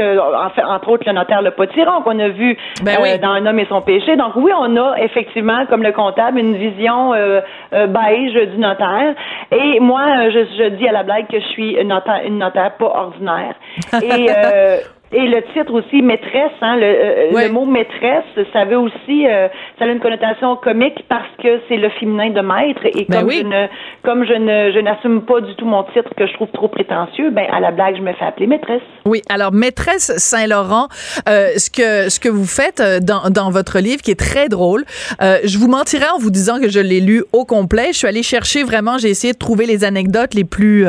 entre 0.63 0.89
autres, 0.89 1.03
le 1.07 1.13
notaire 1.13 1.41
Le 1.41 1.49
Potiron 1.49 2.03
qu'on 2.03 2.19
a 2.19 2.29
vu 2.29 2.55
ben 2.83 2.97
dans 3.19 3.31
Un 3.31 3.47
homme 3.47 3.57
et 3.57 3.65
son 3.65 3.81
péché. 3.81 4.17
Donc 4.17 4.35
oui, 4.35 4.51
on 4.55 4.77
a 4.77 4.99
effectivement, 4.99 5.65
comme 5.65 5.81
le 5.81 5.93
comptable, 5.93 6.37
une 6.37 6.55
vision 6.55 7.13
beige 7.71 8.33
du 8.51 8.57
notaire. 8.59 9.15
Et 9.51 9.79
moi, 9.79 10.29
je, 10.29 10.45
je 10.59 10.69
dis 10.75 10.87
à 10.87 10.91
la 10.91 11.01
blague 11.01 11.25
que 11.27 11.39
je 11.39 11.47
suis 11.47 11.71
une 11.71 11.87
notaire, 11.87 12.21
une 12.23 12.37
notaire 12.37 12.73
pas 12.77 12.85
ordinaire. 12.85 13.55
Et 14.03 14.27
et 15.11 15.27
le 15.27 15.41
titre 15.53 15.73
aussi, 15.73 16.03
maîtresse, 16.03 16.51
hein, 16.61 16.75
le, 16.75 16.83
euh, 16.85 17.31
le 17.31 17.49
mot 17.51 17.65
maîtresse, 17.65 18.25
ça 18.53 18.65
veut 18.65 18.77
aussi, 18.77 19.25
euh, 19.25 19.47
ça 19.79 19.85
a 19.85 19.87
une 19.87 19.99
connotation 19.99 20.55
comique 20.55 21.03
parce 21.09 21.29
que 21.41 21.61
c'est 21.67 21.77
le 21.77 21.89
féminin 21.99 22.29
de 22.29 22.41
maître. 22.41 22.85
Et 22.85 23.05
ben 23.09 23.21
comme 23.21 23.31
je 23.31 23.43
ne, 23.43 23.67
comme 24.03 24.23
je 24.23 24.33
ne, 24.33 24.71
je 24.71 24.79
n'assume 24.79 25.23
pas 25.23 25.41
du 25.41 25.55
tout 25.55 25.65
mon 25.65 25.83
titre 25.85 26.13
que 26.15 26.27
je 26.27 26.33
trouve 26.33 26.49
trop 26.53 26.67
prétentieux, 26.67 27.31
ben 27.31 27.47
à 27.51 27.59
la 27.59 27.71
blague, 27.71 27.97
je 27.97 28.01
me 28.01 28.13
fais 28.13 28.25
appeler 28.25 28.45
maîtresse. 28.45 28.83
Oui, 29.05 29.23
alors 29.29 29.51
maîtresse 29.51 30.11
Saint-Laurent, 30.17 30.89
euh, 31.27 31.47
ce 31.57 31.71
que 31.71 32.09
ce 32.09 32.19
que 32.19 32.29
vous 32.29 32.45
faites 32.45 32.81
dans, 33.03 33.31
dans 33.31 33.49
votre 33.49 33.79
livre, 33.79 34.03
qui 34.03 34.11
est 34.11 34.19
très 34.19 34.47
drôle, 34.47 34.85
je 35.19 35.57
vous 35.57 35.67
mentirais 35.67 36.09
en 36.13 36.19
vous 36.19 36.29
disant 36.29 36.59
que 36.59 36.69
je 36.69 36.79
l'ai 36.79 36.99
lu 36.99 37.23
au 37.33 37.45
complet. 37.45 37.87
Je 37.93 37.97
suis 37.97 38.07
allée 38.07 38.23
chercher 38.23 38.61
vraiment, 38.61 38.99
j'ai 38.99 39.09
essayé 39.09 39.33
de 39.33 39.39
trouver 39.39 39.65
les 39.65 39.83
anecdotes 39.83 40.35
les 40.35 40.43
plus 40.43 40.85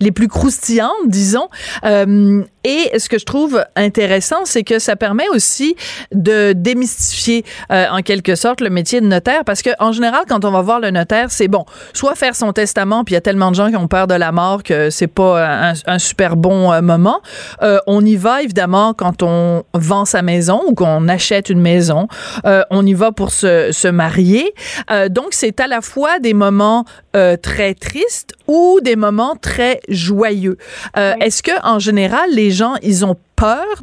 les 0.00 0.12
plus 0.12 0.28
croustillantes, 0.28 0.92
disons. 1.06 1.48
et 1.82 2.98
ce 2.98 3.08
que 3.08 3.18
je 3.18 3.24
trouve 3.24 3.63
intéressant, 3.76 4.44
c'est 4.44 4.62
que 4.62 4.78
ça 4.78 4.96
permet 4.96 5.28
aussi 5.28 5.76
de 6.12 6.52
démystifier 6.52 7.44
euh, 7.70 7.86
en 7.90 8.00
quelque 8.00 8.34
sorte 8.34 8.60
le 8.60 8.70
métier 8.70 9.00
de 9.00 9.06
notaire 9.06 9.44
parce 9.44 9.62
que 9.62 9.70
en 9.78 9.92
général 9.92 10.24
quand 10.28 10.44
on 10.44 10.50
va 10.50 10.62
voir 10.62 10.80
le 10.80 10.90
notaire, 10.90 11.30
c'est 11.30 11.48
bon, 11.48 11.64
soit 11.92 12.14
faire 12.14 12.34
son 12.34 12.52
testament 12.52 13.04
puis 13.04 13.12
il 13.12 13.16
y 13.16 13.18
a 13.18 13.20
tellement 13.20 13.50
de 13.50 13.56
gens 13.56 13.70
qui 13.70 13.76
ont 13.76 13.88
peur 13.88 14.06
de 14.06 14.14
la 14.14 14.32
mort 14.32 14.62
que 14.62 14.90
c'est 14.90 15.06
pas 15.06 15.72
un, 15.86 15.98
super 15.98 16.36
bon 16.36 16.72
euh, 16.72 16.80
moment. 16.80 17.20
Euh, 17.62 17.78
on 17.86 18.04
y 18.04 18.16
va 18.16 18.42
évidemment 18.42 18.94
quand 18.94 19.22
on 19.22 19.64
vend 19.74 20.04
sa 20.04 20.22
maison 20.22 20.62
ou 20.66 20.74
qu'on 20.74 21.08
achète 21.08 21.48
une 21.48 21.60
maison, 21.60 22.08
on 22.70 22.86
y 22.86 22.94
va 22.94 23.12
pour 23.12 23.30
se, 23.30 23.70
se 23.72 23.88
marier. 23.88 24.54
donc 25.10 25.28
c'est 25.30 25.60
à 25.60 25.66
la 25.66 25.80
fois 25.80 26.18
des 26.18 26.34
moments 26.34 26.84
très 27.12 27.74
tristes 27.74 28.34
ou 28.46 28.80
des 28.82 28.96
moments 28.96 29.36
très 29.40 29.80
joyeux. 29.88 30.56
Est-ce 30.96 31.42
que 31.42 31.52
en 31.64 31.78
général 31.78 32.30
les 32.32 32.50
gens 32.50 32.74
ils 32.82 33.04
ont 33.04 33.16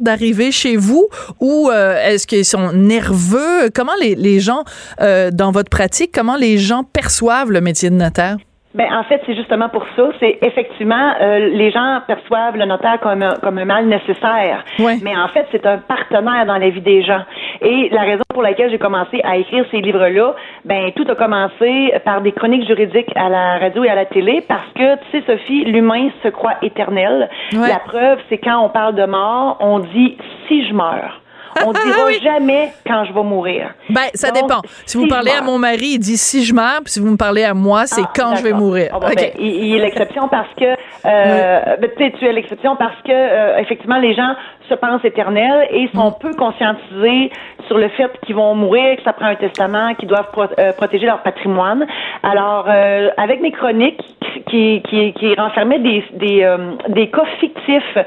d'arriver 0.00 0.52
chez 0.52 0.76
vous 0.76 1.08
ou 1.40 1.70
euh, 1.70 1.96
est-ce 2.04 2.26
qu'ils 2.26 2.44
sont 2.44 2.72
nerveux? 2.72 3.70
Comment 3.74 3.94
les, 4.00 4.14
les 4.14 4.40
gens, 4.40 4.64
euh, 5.00 5.30
dans 5.30 5.52
votre 5.52 5.70
pratique, 5.70 6.12
comment 6.12 6.36
les 6.36 6.58
gens 6.58 6.84
perçoivent 6.84 7.50
le 7.50 7.60
métier 7.60 7.90
de 7.90 7.96
notaire? 7.96 8.38
Ben 8.74 8.86
en 8.90 9.02
fait, 9.04 9.20
c'est 9.26 9.34
justement 9.34 9.68
pour 9.68 9.84
ça. 9.96 10.08
C'est 10.18 10.38
effectivement 10.42 11.12
euh, 11.20 11.50
les 11.50 11.70
gens 11.70 12.00
perçoivent 12.06 12.56
le 12.56 12.64
notaire 12.64 12.98
comme 13.00 13.22
un, 13.22 13.34
comme 13.42 13.58
un 13.58 13.64
mal 13.64 13.86
nécessaire. 13.86 14.64
Mais 15.02 15.16
en 15.16 15.28
fait, 15.28 15.46
c'est 15.52 15.66
un 15.66 15.78
partenaire 15.78 16.46
dans 16.46 16.56
la 16.56 16.70
vie 16.70 16.80
des 16.80 17.02
gens. 17.02 17.22
Et 17.60 17.90
la 17.90 18.02
raison 18.02 18.22
pour 18.28 18.42
laquelle 18.42 18.70
j'ai 18.70 18.78
commencé 18.78 19.20
à 19.24 19.36
écrire 19.36 19.64
ces 19.70 19.80
livres-là, 19.80 20.34
ben 20.64 20.90
tout 20.92 21.04
a 21.08 21.14
commencé 21.14 21.92
par 22.04 22.22
des 22.22 22.32
chroniques 22.32 22.66
juridiques 22.66 23.12
à 23.14 23.28
la 23.28 23.58
radio 23.58 23.84
et 23.84 23.90
à 23.90 23.94
la 23.94 24.06
télé 24.06 24.42
parce 24.48 24.72
que 24.74 24.96
tu 24.96 25.10
sais 25.12 25.22
Sophie, 25.26 25.64
l'humain 25.64 26.08
se 26.22 26.28
croit 26.28 26.54
éternel. 26.62 27.28
La 27.52 27.78
preuve, 27.78 28.18
c'est 28.28 28.38
quand 28.38 28.58
on 28.64 28.70
parle 28.70 28.94
de 28.94 29.04
mort, 29.04 29.58
on 29.60 29.80
dit 29.80 30.16
si 30.48 30.66
je 30.66 30.74
meurs. 30.74 31.20
On 31.64 31.72
dira 31.72 32.10
jamais 32.22 32.72
quand 32.86 33.04
je 33.04 33.12
vais 33.12 33.22
mourir. 33.22 33.70
Ben, 33.90 34.08
ça 34.14 34.30
dépend. 34.30 34.62
Si, 34.86 34.96
vous 34.96 35.06
parlez 35.06 35.30
à 35.30 35.42
mon 35.42 35.58
mari, 35.58 35.92
il 35.94 35.98
dit 35.98 36.16
si 36.16 36.44
je 36.44 36.54
meurs, 36.54 36.80
puis 36.84 36.92
si 36.92 37.00
vous 37.00 37.10
me 37.10 37.16
parlez 37.16 37.44
à 37.44 37.54
moi, 37.54 37.86
c'est 37.86 38.02
ah, 38.02 38.12
quand 38.14 38.36
je 38.36 38.42
vais 38.42 38.52
mourir. 38.52 38.90
Ah, 38.92 38.98
ben, 39.00 39.30
il, 39.38 39.76
est 39.76 39.80
l'exception 39.80 40.28
parce 40.28 40.48
que 40.58 40.64
euh, 40.64 41.76
ben, 41.80 41.90
tu 42.18 42.26
es 42.26 42.32
l'exception 42.32 42.76
parce 42.76 43.00
que 43.04 43.12
euh, 43.12 43.58
effectivement 43.58 43.98
les 43.98 44.14
gens 44.14 44.34
se 44.68 44.74
pensent 44.74 45.04
éternels 45.04 45.68
et 45.70 45.88
sont 45.94 46.10
mm. 46.10 46.14
peu 46.20 46.34
conscientisés 46.34 47.30
sur 47.66 47.78
le 47.78 47.88
fait 47.90 48.10
qu'ils 48.24 48.36
vont 48.36 48.54
mourir, 48.54 48.96
que 48.96 49.02
ça 49.02 49.12
prend 49.12 49.26
un 49.26 49.34
testament, 49.34 49.94
qu'ils 49.94 50.08
doivent 50.08 50.30
euh, 50.58 50.72
protéger 50.72 51.06
leur 51.06 51.22
patrimoine. 51.22 51.86
Alors, 52.22 52.66
euh, 52.68 53.10
avec 53.16 53.40
mes 53.40 53.52
chroniques 53.52 54.02
qui, 54.48 54.82
qui, 54.88 55.12
qui 55.12 55.34
renfermaient 55.34 55.78
des, 55.78 56.04
des, 56.12 56.56
des 56.88 57.10
cas 57.10 57.24
fictifs, 57.40 57.98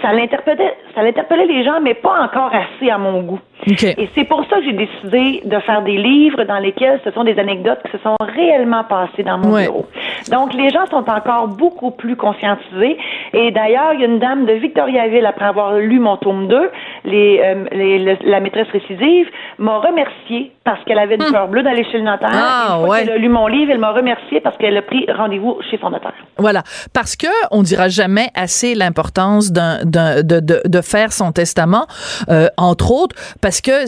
ça 0.00 0.12
l'interpellait, 0.12 0.74
ça 0.94 1.02
l'interpellait 1.02 1.46
les 1.46 1.64
gens, 1.64 1.80
mais 1.82 1.94
pas 1.94 2.22
encore 2.22 2.50
assez 2.52 2.90
à 2.90 2.98
mon 2.98 3.22
goût. 3.22 3.40
Et 3.66 4.08
c'est 4.14 4.24
pour 4.24 4.44
ça 4.50 4.56
que 4.56 4.64
j'ai 4.64 4.72
décidé 4.72 5.42
de 5.44 5.58
faire 5.60 5.82
des 5.82 5.96
livres 5.96 6.42
dans 6.44 6.58
lesquels 6.58 7.00
ce 7.04 7.12
sont 7.12 7.22
des 7.22 7.38
anecdotes 7.38 7.78
qui 7.84 7.92
se 7.92 7.98
sont 7.98 8.16
réellement 8.20 8.82
passées 8.84 9.22
dans 9.22 9.38
mon 9.38 9.56
bureau. 9.56 9.86
Donc, 10.30 10.52
les 10.54 10.70
gens 10.70 10.86
sont 10.86 11.08
encore 11.08 11.46
beaucoup 11.48 11.92
plus 11.92 12.16
conscientisés. 12.16 12.98
Et 13.32 13.52
d'ailleurs, 13.52 13.92
il 13.94 14.00
y 14.00 14.02
a 14.02 14.06
une 14.06 14.18
dame 14.18 14.46
de 14.46 14.52
Victoriaville, 14.54 15.24
après 15.26 15.44
avoir 15.44 15.74
lu 15.76 16.00
mon 16.00 16.16
tome 16.16 16.48
2, 16.48 16.70
les, 17.04 17.54
les, 17.72 18.18
la 18.24 18.40
maîtresse 18.40 18.68
récidive, 18.72 19.28
m'a 19.58 19.78
remercié 19.78 20.50
parce 20.64 20.82
qu'elle 20.84 20.98
avait 20.98 21.16
une 21.16 21.32
peur 21.32 21.48
bleue 21.48 21.62
d'aller 21.62 21.84
chez 21.84 21.98
le 21.98 22.04
notaire. 22.04 22.30
Ah, 22.32 22.78
une 22.78 22.86
fois 22.86 22.98
qu'elle 22.98 23.10
a 23.10 23.18
lu 23.18 23.28
mon 23.28 23.46
livre, 23.46 23.70
elle 23.72 23.78
m'a 23.80 23.92
remercié 23.92 24.40
parce 24.40 24.56
qu'elle 24.56 24.76
a 24.76 24.82
pris 24.82 25.06
rendez-vous 25.10 25.58
chez 25.70 25.78
son 25.78 25.90
notaire. 25.90 26.12
Voilà. 26.38 26.62
Parce 26.92 27.16
que 27.16 27.26
on 27.50 27.62
dira 27.62 27.88
jamais 27.88 28.28
assez 28.34 28.74
l'importance 28.74 29.52
d'un, 29.52 29.84
de, 29.84 30.40
de, 30.40 30.80
de, 30.82 30.92
faire 30.92 31.12
son 31.12 31.32
testament, 31.32 31.86
euh, 32.28 32.48
entre 32.56 32.90
autres, 32.90 33.16
parce 33.40 33.60
que 33.60 33.84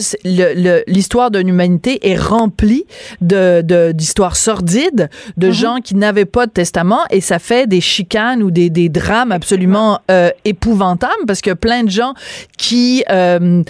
l'histoire 0.89 1.29
d'une 1.29 1.47
humanité 1.47 2.09
est 2.09 2.15
remplie 2.15 2.85
de, 3.21 3.91
d'histoires 3.91 4.35
sordides, 4.35 5.09
de 5.37 5.47
mm-hmm. 5.47 5.51
gens 5.51 5.77
qui 5.83 5.95
n'avaient 5.95 6.25
pas 6.25 6.45
de 6.47 6.51
testament 6.51 7.01
et 7.11 7.21
ça 7.21 7.39
fait 7.39 7.67
des 7.67 7.81
chicanes 7.81 8.41
ou 8.41 8.51
des, 8.51 8.69
des 8.69 8.89
drames 8.89 9.31
absolument 9.31 9.99
euh, 10.09 10.29
épouvantables 10.45 11.25
parce 11.27 11.41
que 11.41 11.51
plein 11.51 11.83
de 11.83 11.89
gens 11.89 12.13
qui 12.57 13.03
euh, 13.09 13.63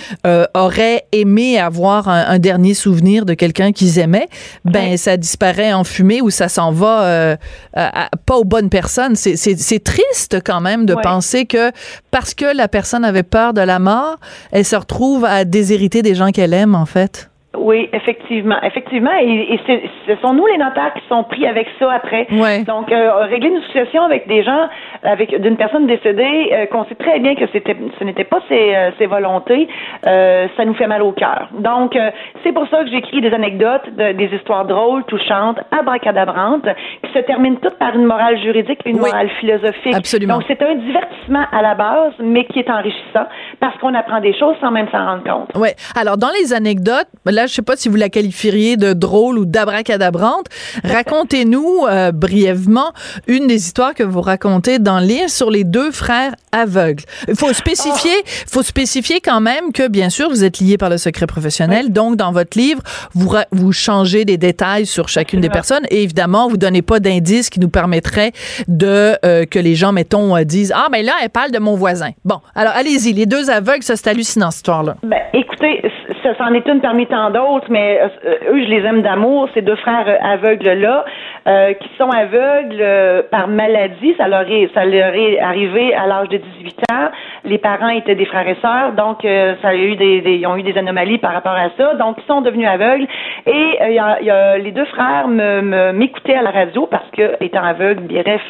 auraient 0.53 1.05
aimé 1.11 1.59
avoir 1.59 2.07
un, 2.07 2.39
dernier 2.39 2.73
souvenir 2.73 3.25
de 3.25 3.33
quelqu'un 3.33 3.71
qu'ils 3.71 3.97
aimaient, 3.99 4.27
ben 4.65 4.97
ça 4.97 5.17
disparaît 5.17 5.73
en 5.73 5.83
fumée 5.83 6.21
ou 6.21 6.29
ça 6.29 6.49
s'en 6.49 6.71
va 6.71 7.37
pas 7.73 8.35
aux 8.35 8.43
bonnes 8.43 8.69
personnes. 8.69 9.15
C'est 9.15 9.83
triste 9.83 10.37
quand 10.45 10.61
même 10.61 10.85
de 10.85 10.95
penser 10.95 11.45
que 11.45 11.71
parce 12.11 12.33
que 12.33 12.45
la 12.55 12.67
personne 12.67 13.03
avait 13.03 13.14
peur 13.23 13.53
de 13.53 13.61
la 13.61 13.79
mort, 13.79 14.17
elle 14.51 14.65
se 14.65 14.75
retrouve 14.75 15.25
à 15.25 15.45
déshériter 15.45 16.01
des 16.01 16.15
gens 16.15 16.31
qu'elle 16.31 16.53
aime 16.53 16.75
en 16.75 16.85
fait. 16.85 17.29
Oui, 17.57 17.89
effectivement, 17.93 18.57
effectivement, 18.63 19.11
et, 19.21 19.59
ce 20.07 20.15
sont 20.21 20.33
nous 20.33 20.45
les 20.45 20.57
notaires 20.57 20.93
qui 20.93 21.07
sont 21.09 21.23
pris 21.23 21.47
avec 21.47 21.67
ça 21.79 21.91
après. 21.91 22.27
Donc, 22.65 22.91
euh, 22.91 23.25
régler 23.25 23.49
une 23.49 23.61
situation 23.63 24.03
avec 24.03 24.27
des 24.27 24.43
gens, 24.43 24.67
avec 25.03 25.39
d'une 25.41 25.57
personne 25.57 25.87
décédée, 25.87 26.49
euh, 26.51 26.65
qu'on 26.67 26.85
sait 26.85 26.95
très 26.95 27.19
bien 27.19 27.35
que 27.35 27.45
c'était, 27.51 27.75
ce 27.99 28.03
n'était 28.03 28.23
pas 28.23 28.39
ses, 28.49 28.75
euh, 28.75 28.91
ses 28.97 29.05
volontés, 29.05 29.67
ça 30.03 30.65
nous 30.65 30.73
fait 30.75 30.87
mal 30.87 31.01
au 31.01 31.11
cœur. 31.11 31.49
Donc, 31.59 31.97
c'est 32.43 32.51
pour 32.51 32.67
ça 32.69 32.83
que 32.83 32.89
j'écris 32.89 33.21
des 33.21 33.33
anecdotes, 33.33 33.89
des 33.95 34.29
histoires 34.33 34.65
drôles, 34.65 35.03
touchantes, 35.05 35.59
abracadabrantes, 35.71 36.67
qui 37.03 37.11
se 37.11 37.19
terminent 37.19 37.57
toutes 37.61 37.77
par 37.77 37.95
une 37.95 38.05
morale 38.05 38.39
juridique, 38.39 38.79
une 38.85 38.99
morale 38.99 39.29
philosophique. 39.39 39.95
Absolument. 39.95 40.35
Donc, 40.35 40.43
c'est 40.47 40.61
un 40.61 40.75
divertissement 40.75 41.45
à 41.51 41.61
la 41.61 41.75
base, 41.75 42.13
mais 42.19 42.45
qui 42.45 42.59
est 42.59 42.69
enrichissant 42.69 43.25
parce 43.59 43.77
qu'on 43.79 43.93
apprend 43.93 44.19
des 44.21 44.37
choses 44.37 44.55
sans 44.61 44.71
même 44.71 44.87
s'en 44.91 45.05
rendre 45.05 45.23
compte. 45.23 45.51
Oui. 45.55 45.69
Alors, 45.99 46.17
dans 46.17 46.31
les 46.39 46.53
anecdotes, 46.53 47.07
là, 47.25 47.44
je 47.47 47.53
sais 47.53 47.61
pas 47.61 47.75
si 47.75 47.89
vous 47.89 47.95
la 47.95 48.09
qualifieriez 48.09 48.77
de 48.77 48.93
drôle 48.93 49.37
ou 49.37 49.45
d'abracadabrante. 49.45 50.47
Racontez-nous 50.83 51.85
euh, 51.87 52.11
brièvement 52.11 52.91
une 53.27 53.47
des 53.47 53.55
histoires 53.55 53.93
que 53.93 54.03
vous 54.03 54.21
racontez 54.21 54.79
dans 54.79 54.99
le 54.99 55.05
livre 55.05 55.29
sur 55.29 55.51
les 55.51 55.63
deux 55.63 55.91
frères 55.91 56.35
aveugles. 56.51 57.03
Il 57.27 57.35
faut 57.35 57.53
spécifier, 57.53 58.15
oh. 58.19 58.29
faut 58.47 58.63
spécifier 58.63 59.19
quand 59.21 59.41
même 59.41 59.71
que 59.73 59.87
bien 59.87 60.09
sûr 60.09 60.29
vous 60.29 60.43
êtes 60.43 60.59
liés 60.59 60.77
par 60.77 60.89
le 60.89 60.97
secret 60.97 61.27
professionnel. 61.27 61.91
Donc 61.91 62.15
dans 62.15 62.31
votre 62.31 62.57
livre, 62.57 62.81
vous 63.13 63.35
vous 63.51 63.71
changez 63.71 64.25
des 64.25 64.37
détails 64.37 64.85
sur 64.85 65.09
chacune 65.09 65.41
des 65.41 65.49
personnes 65.49 65.85
et 65.89 66.03
évidemment 66.03 66.47
vous 66.47 66.57
donnez 66.57 66.81
pas 66.81 66.99
d'indices 66.99 67.49
qui 67.49 67.59
nous 67.59 67.69
permettraient 67.69 68.31
de 68.67 69.15
euh, 69.25 69.45
que 69.45 69.59
les 69.59 69.75
gens 69.75 69.91
mettons 69.91 70.35
euh, 70.35 70.43
disent 70.43 70.73
ah 70.75 70.87
mais 70.91 71.03
là 71.03 71.13
elle 71.21 71.29
parle 71.29 71.51
de 71.51 71.59
mon 71.59 71.75
voisin. 71.75 72.11
Bon, 72.23 72.39
alors 72.55 72.73
allez-y, 72.75 73.13
les 73.13 73.25
deux 73.25 73.49
aveugles, 73.49 73.83
ça 73.83 73.95
c'est 73.95 74.09
hallucinant 74.09 74.51
cette 74.51 74.59
histoire 74.59 74.83
là. 74.83 74.95
Ben 75.03 75.19
écoutez, 75.33 75.81
ça 76.23 76.29
c'en 76.37 76.53
est 76.53 76.65
une 76.67 76.81
parmi 76.81 77.05
tant 77.07 77.29
d'autres, 77.35 77.67
mais 77.69 77.99
euh, 78.01 78.51
eux, 78.53 78.63
je 78.63 78.69
les 78.69 78.83
aime 78.85 79.01
d'amour, 79.01 79.49
ces 79.53 79.61
deux 79.61 79.75
frères 79.75 80.07
euh, 80.07 80.33
aveugles-là, 80.33 81.05
euh, 81.47 81.73
qui 81.73 81.89
sont 81.97 82.09
aveugles 82.09 82.83
par 83.29 83.47
maladie. 83.47 84.15
Ça 84.17 84.27
leur, 84.27 84.49
est, 84.49 84.69
ça 84.73 84.85
leur 84.85 85.13
est 85.13 85.39
arrivé 85.39 85.93
à 85.93 86.07
l'âge 86.07 86.29
de 86.29 86.37
18 86.37 86.79
ans. 86.91 87.09
Les 87.43 87.57
parents 87.57 87.89
étaient 87.89 88.15
des 88.15 88.25
frères 88.25 88.47
et 88.47 88.57
sœurs, 88.61 88.93
donc 88.93 89.19
ça 89.61 89.69
a 89.69 89.75
eu 89.75 89.95
des, 89.95 90.23
ils 90.25 90.47
ont 90.47 90.55
eu 90.55 90.63
des 90.63 90.77
anomalies 90.77 91.19
par 91.19 91.33
rapport 91.33 91.55
à 91.55 91.69
ça. 91.77 91.93
Donc, 91.95 92.17
ils 92.17 92.27
sont 92.27 92.41
devenus 92.41 92.67
aveugles. 92.67 93.07
Et 93.45 93.93
y 93.93 93.99
a, 93.99 94.21
y 94.21 94.29
a, 94.29 94.57
les 94.57 94.71
deux 94.71 94.85
frères 94.85 95.27
me, 95.27 95.91
m'écoutaient 95.91 96.35
à 96.35 96.41
la 96.41 96.51
radio 96.51 96.87
parce 96.89 97.09
que, 97.11 97.43
étant 97.43 97.63
aveugle, 97.63 98.03
bref, 98.07 98.41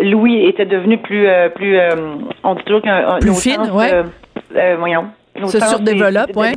Louis 0.00 0.46
était 0.46 0.64
devenu 0.64 0.98
plus, 0.98 1.28
plus 1.54 1.78
on 2.44 2.54
dit 2.54 2.64
toujours 2.64 2.82
qu'un... 2.82 3.18
Plus 3.20 3.42
fine, 3.42 3.70
ouais. 3.72 4.76
voyons 4.78 5.08
se 5.46 5.60
surdéveloppe, 5.60 6.36
ouais. 6.36 6.52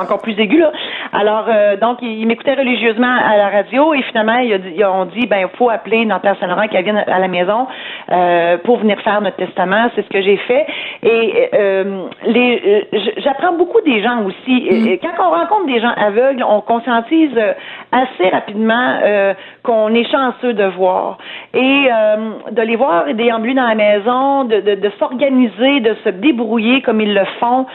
Encore 0.00 0.20
plus 0.20 0.38
aigu, 0.38 0.58
là. 0.58 0.72
Alors, 1.12 1.46
euh, 1.48 1.76
donc, 1.76 1.98
il, 2.02 2.26
m'écoutait 2.26 2.54
religieusement 2.54 3.14
à 3.24 3.36
la 3.36 3.48
radio 3.48 3.94
et 3.94 4.02
finalement, 4.02 4.38
il 4.38 4.52
a 4.52 4.58
dit- 4.58 4.74
ils 4.76 4.84
ont 4.84 5.06
dit, 5.06 5.26
ben, 5.26 5.38
il 5.50 5.56
faut 5.56 5.70
appeler 5.70 6.04
Notaire 6.04 6.36
Saint-Laurent 6.40 6.68
qu'elle 6.68 6.84
vienne 6.84 7.02
à 7.06 7.18
la 7.18 7.28
maison 7.28 7.66
euh, 8.10 8.58
pour 8.58 8.78
venir 8.78 9.00
faire 9.00 9.20
notre 9.20 9.36
testament. 9.36 9.88
C'est 9.94 10.02
ce 10.02 10.08
que 10.08 10.20
j'ai 10.20 10.36
fait. 10.36 10.66
Et 11.02 11.48
euh, 11.54 12.06
les, 12.26 12.86
j'apprends 13.18 13.52
beaucoup 13.52 13.80
des 13.82 14.02
gens 14.02 14.24
aussi. 14.24 14.68
Mm. 14.70 14.88
Et 14.88 14.98
Quand 14.98 15.26
on 15.26 15.30
rencontre 15.30 15.66
des 15.66 15.80
gens 15.80 15.92
aveugles, 15.96 16.44
on 16.46 16.60
conscientise 16.60 17.38
assez 17.92 18.28
rapidement 18.28 18.98
qu'on 19.62 19.94
est 19.94 20.10
chanceux 20.10 20.52
de 20.52 20.64
voir. 20.64 21.18
Et 21.54 21.88
de 22.50 22.62
les 22.62 22.76
voir 22.76 23.04
déambuler 23.14 23.54
dans 23.54 23.66
la 23.66 23.74
maison, 23.74 24.44
de, 24.44 24.60
de, 24.60 24.74
de 24.74 24.90
s'organiser, 24.98 25.80
de 25.80 25.94
se 26.04 26.10
débrouiller 26.10 26.82
comme 26.82 27.00
ils 27.00 27.14
le 27.14 27.24
font. 27.40 27.66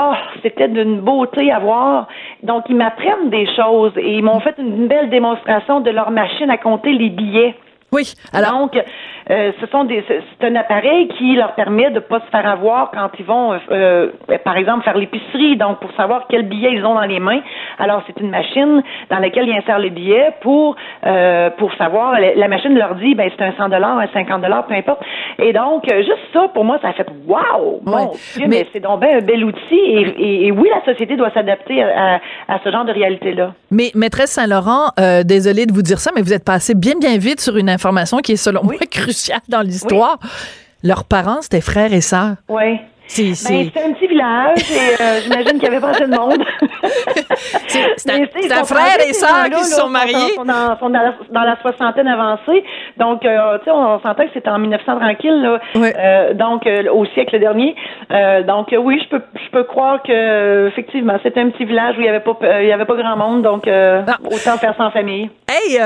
Oh, 0.00 0.14
c'était 0.42 0.68
d'une 0.68 1.00
beauté 1.00 1.52
à 1.52 1.58
voir. 1.58 2.08
Donc, 2.42 2.64
ils 2.68 2.76
m'apprennent 2.76 3.30
des 3.30 3.46
choses 3.54 3.92
et 3.96 4.16
ils 4.16 4.22
m'ont 4.22 4.40
fait 4.40 4.54
une 4.58 4.88
belle 4.88 5.10
démonstration 5.10 5.80
de 5.80 5.90
leur 5.90 6.10
machine 6.10 6.48
à 6.50 6.56
compter 6.56 6.92
les 6.92 7.10
billets. 7.10 7.54
Oui. 7.92 8.14
Alors, 8.32 8.52
Donc, 8.52 8.82
euh, 9.30 9.52
ce 9.60 9.66
sont 9.68 9.84
des, 9.84 10.04
c'est 10.08 10.46
un 10.46 10.56
appareil 10.56 11.08
qui 11.18 11.34
leur 11.36 11.54
permet 11.54 11.90
de 11.90 12.00
pas 12.00 12.20
se 12.20 12.26
faire 12.30 12.46
avoir 12.46 12.90
quand 12.92 13.10
ils 13.18 13.24
vont, 13.24 13.52
euh, 13.52 13.58
euh, 13.70 14.38
par 14.44 14.56
exemple, 14.56 14.84
faire 14.84 14.96
l'épicerie. 14.96 15.56
Donc, 15.56 15.78
pour 15.80 15.92
savoir 15.92 16.26
quel 16.28 16.42
billet 16.48 16.70
ils 16.72 16.84
ont 16.84 16.94
dans 16.94 17.00
les 17.02 17.20
mains. 17.20 17.40
Alors, 17.78 18.02
c'est 18.06 18.18
une 18.20 18.30
machine 18.30 18.82
dans 19.10 19.18
laquelle 19.18 19.48
ils 19.48 19.56
insèrent 19.56 19.78
les 19.78 19.90
billets 19.90 20.30
pour 20.40 20.76
euh, 21.06 21.50
pour 21.58 21.72
savoir. 21.74 22.18
La, 22.20 22.48
machine 22.48 22.74
leur 22.76 22.94
dit, 22.96 23.14
ben 23.14 23.30
c'est 23.36 23.44
un 23.44 23.52
100 23.56 23.68
dollars, 23.68 23.98
un 23.98 24.08
50 24.12 24.42
dollars, 24.42 24.66
peu 24.66 24.74
importe. 24.74 25.00
Et 25.38 25.52
donc, 25.52 25.84
juste 25.88 26.18
ça, 26.32 26.48
pour 26.52 26.64
moi, 26.64 26.78
ça 26.82 26.88
a 26.88 26.92
fait 26.92 27.06
wow, 27.26 27.80
mon 27.84 27.92
Ouais. 27.92 28.06
Dieu, 28.36 28.46
Mais- 28.48 28.48
mais, 28.48 28.66
c'est 28.72 28.80
donc 28.80 29.00
ben 29.00 29.18
un 29.18 29.20
bel 29.20 29.44
outil. 29.44 29.74
Et, 29.74 30.00
et- 30.18 30.46
et 30.46 30.52
oui, 30.52 30.68
la 30.74 30.84
société 30.92 31.16
doit 31.16 31.30
s'adapter 31.30 31.82
à, 31.82 32.20
à- 32.48 32.58
ce 32.64 32.70
genre 32.70 32.84
de 32.84 32.92
réalité-là. 32.92 33.52
mais 33.70 33.90
maîtresse 33.94 34.30
Saint-Laurent, 34.32 34.90
euh, 35.00 35.22
désolée 35.24 35.66
de 35.66 35.72
vous 35.72 35.82
dire 35.82 35.98
ça, 35.98 36.10
mais 36.14 36.22
vous 36.22 36.32
êtes 36.32 36.44
passé 36.44 36.74
bien, 36.74 36.92
bien 37.00 37.16
vite 37.18 37.40
sur 37.40 37.56
une 37.56 37.68
information 37.70 38.18
qui 38.18 38.32
est 38.32 38.36
selon 38.36 38.60
Oui. 38.62 38.76
moi 38.78 38.86
cruciale 38.90 39.11
dans 39.48 39.62
l'histoire. 39.62 40.18
Leurs 40.82 41.04
parents, 41.04 41.42
c'était 41.42 41.60
frères 41.60 41.92
et 41.92 42.00
sœurs. 42.00 42.36
Oui. 42.48 42.80
C'est, 43.14 43.50
Ben, 43.50 43.70
un 43.90 43.92
petit 43.92 44.06
village 44.06 44.58
et 44.70 45.02
euh, 45.02 45.20
j'imagine 45.22 45.52
qu'il 45.58 45.64
y 45.64 45.66
avait 45.66 45.80
pas 45.80 45.90
assez 45.90 46.06
de 46.06 46.16
monde. 46.16 46.42
c'est, 47.66 48.10
un, 48.10 48.64
frère 48.64 48.96
et 49.06 49.12
gens-là, 49.12 49.50
qui 49.50 49.64
se 49.64 49.76
sont 49.76 49.88
mariés. 49.88 50.34
Sont, 50.34 50.44
dans, 50.44 50.78
sont 50.78 50.88
dans 50.88 51.02
la, 51.02 51.14
dans 51.30 51.42
la 51.42 51.56
soixantaine 51.60 52.08
avancée. 52.08 52.64
Donc, 52.96 53.24
euh, 53.24 53.58
tu 53.58 53.64
sais, 53.64 53.70
on, 53.70 54.00
s'entend 54.00 54.24
que 54.24 54.30
c'était 54.32 54.48
en 54.48 54.58
1900 54.58 54.98
tranquille, 54.98 55.42
là. 55.42 55.60
Ouais. 55.74 55.94
Euh, 55.96 56.34
donc, 56.34 56.66
euh, 56.66 56.90
au 56.90 57.04
siècle 57.06 57.38
dernier. 57.38 57.74
Donc, 58.46 58.74
oui, 58.78 59.00
je 59.02 59.08
peux, 59.16 59.22
je 59.34 59.50
peux 59.50 59.64
croire 59.64 60.02
que, 60.02 60.68
effectivement, 60.68 61.18
c'était 61.22 61.40
un 61.40 61.50
petit 61.50 61.64
village 61.64 61.96
où 61.98 62.00
il 62.00 62.06
y 62.06 62.08
avait 62.08 62.20
pas, 62.20 62.36
il 62.60 62.66
y 62.66 62.72
avait 62.72 62.84
pas 62.86 62.96
grand 62.96 63.16
monde. 63.16 63.42
Donc, 63.42 63.66
autant 63.66 64.56
faire 64.58 64.74
ça 64.76 64.84
en 64.84 64.90
famille. 64.90 65.30
Hey, 65.48 65.78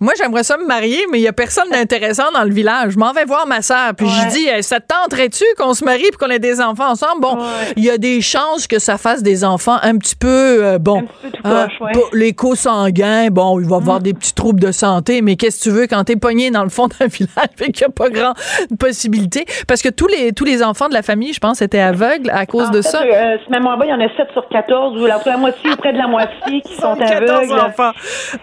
moi, 0.00 0.12
j'aimerais 0.18 0.42
ça 0.42 0.56
me 0.56 0.66
marier, 0.66 1.04
mais 1.12 1.18
il 1.18 1.22
y 1.22 1.28
a 1.28 1.32
personne 1.32 1.70
d'intéressant 1.70 2.30
dans 2.34 2.44
le 2.44 2.50
village. 2.52 2.92
Je 2.92 2.98
m'en 2.98 3.12
vais 3.12 3.24
voir 3.24 3.46
ma 3.46 3.62
sœur, 3.62 3.92
puis 3.96 4.06
je 4.06 4.16
Ouais. 4.16 4.30
dis, 4.30 4.48
Eh, 4.56 4.62
ça 4.62 4.80
te 4.80 4.86
tenterait-tu 4.86 5.44
qu'on 5.58 5.74
se 5.74 5.84
marie 5.84 6.02
puis 6.10 6.18
qu'on 6.18 6.30
ait 6.30 6.38
des 6.38 6.55
enfants 6.60 6.90
ensemble? 6.90 7.20
Bon, 7.20 7.36
Ouais. 7.36 7.72
il 7.76 7.84
y 7.84 7.90
a 7.90 7.98
des 7.98 8.20
chances 8.20 8.66
que 8.66 8.78
ça 8.78 8.98
fasse 8.98 9.22
des 9.22 9.44
enfants 9.44 9.76
un 9.82 9.96
petit 9.98 10.16
peu, 10.16 10.28
euh, 10.64 10.78
bon, 10.78 11.02
peu 11.02 11.28
hein, 11.44 11.66
croche, 11.68 11.80
ouais. 11.80 11.92
pas- 11.92 12.00
les 12.12 12.32
co-sanguins, 12.32 13.28
bon, 13.30 13.60
il 13.60 13.66
va 13.66 13.76
y 13.76 13.78
avoir 13.80 14.00
des 14.00 14.14
petits 14.14 14.34
troubles 14.34 14.60
de 14.60 14.72
santé, 14.72 15.22
mais 15.22 15.36
qu'est-ce 15.36 15.58
que 15.64 15.70
tu 15.70 15.70
veux 15.74 15.86
quand 15.86 16.04
t'es 16.04 16.16
pogné 16.16 16.50
dans 16.50 16.62
le 16.64 16.68
fond 16.70 16.88
d'un 16.88 17.06
village 17.08 17.30
et 17.60 17.72
qu'il 17.72 17.86
n'y 17.86 17.90
a 17.90 17.94
pas 17.94 18.08
grand 18.10 18.34
possibilité? 18.78 19.44
Parce 19.68 19.82
que 19.82 19.88
tous 19.88 20.06
les, 20.08 20.32
tous 20.32 20.44
les 20.44 20.62
enfants 20.62 20.88
de 20.88 20.94
la 20.94 21.02
famille, 21.02 21.32
je 21.32 21.40
pense, 21.40 21.62
étaient 21.62 21.78
aveugles 21.80 22.30
à 22.30 22.46
cause 22.46 22.68
En 22.68 22.70
de 22.70 22.82
fait, 22.82 22.88
ça. 22.88 23.02
Euh, 23.02 23.36
ce 23.44 23.50
mémoire 23.50 23.78
il 23.84 23.88
y 23.90 23.92
en 23.92 24.00
a 24.00 24.08
7 24.16 24.28
sur 24.32 24.48
14, 24.48 25.00
ou 25.00 25.06
la, 25.06 25.20
la 25.24 25.36
moitié, 25.36 25.70
ou 25.70 25.76
près 25.76 25.92
de 25.92 25.98
la 25.98 26.06
moitié, 26.08 26.60
qui 26.62 26.74
sont 26.80 26.94
14 26.96 27.30
aveugles. 27.30 27.60
enfants. 27.60 27.92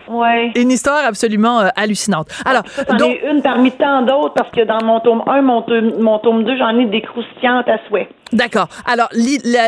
Ouais. 0.07 0.51
Une 0.55 0.71
histoire 0.71 1.03
absolument 1.05 1.61
euh, 1.61 1.67
hallucinante. 1.75 2.27
Alors, 2.45 2.63
Ça, 2.75 2.83
donc, 2.95 3.17
une 3.29 3.41
parmi 3.41 3.71
tant 3.71 4.01
d'autres 4.03 4.33
parce 4.33 4.49
que 4.51 4.65
dans 4.65 4.83
mon 4.85 4.99
tome 4.99 5.23
1, 5.27 5.41
mon 5.41 5.61
tome, 5.63 5.91
mon 5.99 6.19
tome 6.19 6.43
2, 6.43 6.57
j'en 6.57 6.77
ai 6.79 6.85
des 6.85 7.01
croustillantes 7.01 7.67
à 7.67 7.77
souhait. 7.87 7.92
D'accord. 8.31 8.67
Alors, 8.85 9.09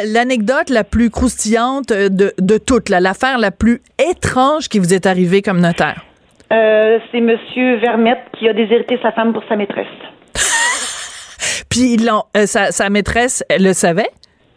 l'anecdote 0.05 0.69
la, 0.69 0.83
plus 0.83 1.09
croustillante 1.09 1.91
euh, 1.91 2.09
de, 2.09 2.33
de 2.39 2.57
toutes, 2.57 2.89
l'affaire 2.89 3.37
la 3.37 3.51
plus 3.51 3.81
étrange 3.99 4.69
qui 4.69 4.79
vous 4.79 4.93
est 4.93 5.05
arrivée 5.05 5.41
comme 5.41 5.59
notaire? 5.59 6.03
Euh, 6.51 6.99
c'est 7.11 7.21
Monsieur 7.21 7.77
Vermette 7.77 8.23
qui 8.37 8.47
a 8.47 8.53
déshérité 8.53 8.97
sa 9.01 9.11
femme 9.11 9.33
pour 9.33 9.43
sa 9.49 9.55
maîtresse. 9.55 9.87
Puis, 11.69 11.97
euh, 12.37 12.45
sa, 12.45 12.71
sa 12.71 12.89
maîtresse, 12.89 13.43
elle 13.49 13.63
le 13.63 13.73
savait? 13.73 14.09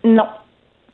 Non. 0.04 0.26